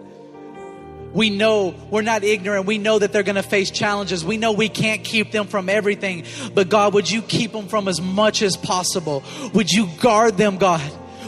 We 1.14 1.30
know 1.30 1.74
we're 1.90 2.02
not 2.02 2.24
ignorant. 2.24 2.66
We 2.66 2.78
know 2.78 3.00
that 3.00 3.12
they're 3.12 3.24
going 3.24 3.36
to 3.36 3.44
face 3.44 3.72
challenges. 3.72 4.24
We 4.24 4.38
know 4.38 4.52
we 4.52 4.70
can't 4.70 5.04
keep 5.04 5.32
them 5.32 5.48
from 5.48 5.70
everything. 5.70 6.26
But 6.54 6.70
God, 6.70 6.94
would 6.94 7.10
you 7.10 7.22
keep 7.22 7.52
them 7.52 7.68
from 7.68 7.88
as 7.88 8.02
much 8.02 8.42
as 8.42 8.58
possible? 8.58 9.24
Would 9.54 9.72
you 9.72 9.88
guard 10.00 10.38
them, 10.38 10.58
God? 10.58 10.82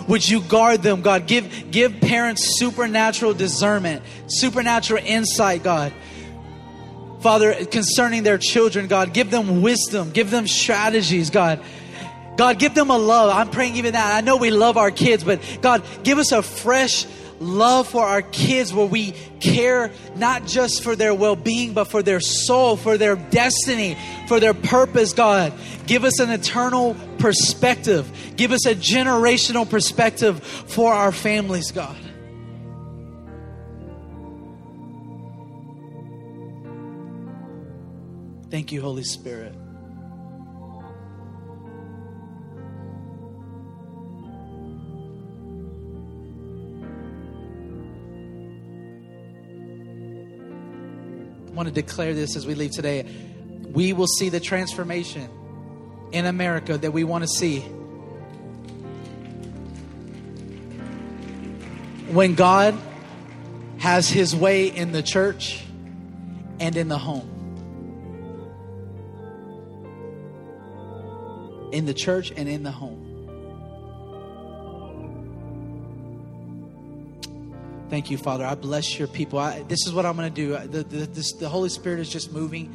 Would 0.08 0.28
you 0.28 0.42
guard 0.42 0.82
them, 0.82 1.02
God? 1.02 1.28
Give, 1.28 1.72
give 1.72 2.02
parents 2.02 2.58
supernatural 2.60 3.34
discernment, 3.34 4.04
supernatural 4.28 5.04
insight, 5.06 5.64
God. 5.64 5.94
Father, 7.22 7.66
concerning 7.66 8.24
their 8.24 8.38
children, 8.38 8.88
God, 8.88 9.14
give 9.14 9.30
them 9.30 9.62
wisdom, 9.62 10.12
give 10.12 10.32
them 10.32 10.48
strategies, 10.48 11.30
God. 11.30 11.62
God, 12.38 12.58
give 12.58 12.74
them 12.74 12.90
a 12.90 12.98
love. 12.98 13.36
I'm 13.36 13.50
praying 13.50 13.76
even 13.76 13.94
that. 13.94 14.16
I 14.16 14.22
know 14.22 14.38
we 14.38 14.50
love 14.50 14.78
our 14.78 14.92
kids, 14.92 15.24
but 15.26 15.42
God, 15.62 15.84
give 16.04 16.18
us 16.18 16.32
a 16.32 16.42
fresh 16.42 17.06
love 17.40 17.88
for 17.88 18.04
our 18.04 18.22
kids 18.22 18.74
where 18.74 18.86
we 18.86 19.14
care 19.40 19.92
not 20.16 20.46
just 20.46 20.84
for 20.84 20.96
their 20.96 21.14
well 21.14 21.36
being, 21.36 21.74
but 21.74 21.86
for 21.86 22.04
their 22.04 22.20
soul, 22.20 22.76
for 22.76 22.98
their 22.98 23.16
destiny, 23.16 23.98
for 24.28 24.40
their 24.40 24.54
purpose, 24.54 25.14
God. 25.14 25.54
Give 25.88 26.04
us 26.04 26.20
an 26.20 26.30
eternal 26.30 26.96
perspective. 27.18 28.12
Give 28.36 28.52
us 28.52 28.66
a 28.66 28.76
generational 28.76 29.70
perspective 29.70 30.44
for 30.44 30.94
our 30.94 31.12
families, 31.12 31.72
God. 31.72 31.98
Thank 38.50 38.72
you, 38.72 38.82
Holy 38.82 39.04
Spirit. 39.04 39.59
Want 51.60 51.68
to 51.68 51.74
declare 51.74 52.14
this 52.14 52.38
as 52.38 52.48
we 52.48 52.56
leave 52.56 52.72
today. 52.72 53.06
We 53.74 53.92
will 53.92 54.08
see 54.08 54.30
the 54.30 54.40
transformation 54.40 55.30
in 56.14 56.26
America 56.26 56.78
that 56.78 56.92
we 56.92 57.04
want 57.04 57.26
to 57.26 57.28
see. 57.28 57.60
When 62.14 62.36
God 62.36 62.80
has 63.80 64.08
his 64.08 64.34
way 64.34 64.68
in 64.68 64.94
the 64.94 65.04
church 65.04 65.62
and 66.62 66.78
in 66.78 66.88
the 66.88 66.98
home. 66.98 67.28
In 71.74 71.86
the 71.86 71.94
church 71.94 72.32
and 72.38 72.48
in 72.48 72.64
the 72.64 72.72
home. 72.72 73.09
Thank 77.90 78.12
you, 78.12 78.20
Father. 78.20 78.46
I 78.46 78.54
bless 78.54 79.00
your 79.00 79.08
people. 79.08 79.40
I, 79.40 79.64
this 79.64 79.88
is 79.88 79.94
what 79.94 80.06
I'm 80.06 80.16
going 80.16 80.32
to 80.32 80.36
do. 80.36 80.68
The, 80.68 80.84
the, 80.84 81.06
this, 81.08 81.34
the, 81.34 81.50
Holy 81.50 81.70
Spirit 81.70 82.00
is 82.00 82.10
just 82.10 82.32
moving. 82.32 82.72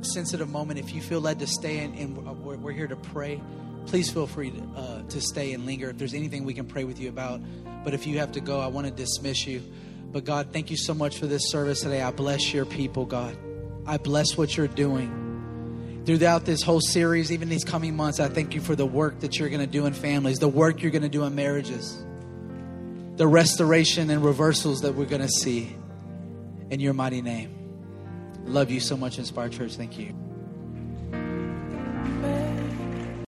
Sensitive 0.00 0.48
moment. 0.48 0.80
If 0.80 0.94
you 0.94 1.02
feel 1.02 1.20
led 1.20 1.40
to 1.40 1.46
stay 1.46 1.80
and, 1.80 1.94
and 1.98 2.42
we're, 2.42 2.56
we're, 2.56 2.72
here 2.72 2.86
to 2.86 2.96
pray, 2.96 3.42
please 3.84 4.10
feel 4.10 4.26
free 4.26 4.50
to, 4.50 4.62
uh, 4.74 5.02
to 5.02 5.20
stay 5.20 5.52
and 5.52 5.66
linger. 5.66 5.90
If 5.90 5.98
there's 5.98 6.14
anything 6.14 6.44
we 6.44 6.54
can 6.54 6.64
pray 6.64 6.84
with 6.84 6.98
you 6.98 7.10
about, 7.10 7.42
but 7.84 7.92
if 7.92 8.06
you 8.06 8.18
have 8.18 8.32
to 8.32 8.40
go, 8.40 8.60
I 8.60 8.68
want 8.68 8.86
to 8.86 8.92
dismiss 8.92 9.46
you. 9.46 9.62
But 10.10 10.24
God, 10.24 10.54
thank 10.54 10.70
you 10.70 10.78
so 10.78 10.94
much 10.94 11.18
for 11.18 11.26
this 11.26 11.50
service 11.50 11.82
today. 11.82 12.00
I 12.00 12.10
bless 12.10 12.54
your 12.54 12.64
people, 12.64 13.04
God. 13.04 13.36
I 13.86 13.98
bless 13.98 14.38
what 14.38 14.56
you're 14.56 14.68
doing. 14.68 16.02
Throughout 16.06 16.46
this 16.46 16.62
whole 16.62 16.80
series, 16.80 17.30
even 17.30 17.50
these 17.50 17.62
coming 17.62 17.94
months, 17.94 18.20
I 18.20 18.28
thank 18.28 18.54
you 18.54 18.62
for 18.62 18.74
the 18.74 18.86
work 18.86 19.20
that 19.20 19.38
you're 19.38 19.50
going 19.50 19.60
to 19.60 19.66
do 19.66 19.84
in 19.84 19.92
families, 19.92 20.38
the 20.38 20.48
work 20.48 20.80
you're 20.80 20.90
going 20.90 21.02
to 21.02 21.10
do 21.10 21.24
in 21.24 21.34
marriages 21.34 22.02
the 23.20 23.26
restoration 23.26 24.08
and 24.08 24.24
reversals 24.24 24.80
that 24.80 24.94
we're 24.94 25.04
going 25.04 25.20
to 25.20 25.28
see 25.28 25.76
in 26.70 26.80
your 26.80 26.94
mighty 26.94 27.20
name. 27.20 27.54
Love 28.46 28.70
you 28.70 28.80
so 28.80 28.96
much, 28.96 29.18
Inspired 29.18 29.52
Church. 29.52 29.74
Thank 29.76 29.98
you. 29.98 30.29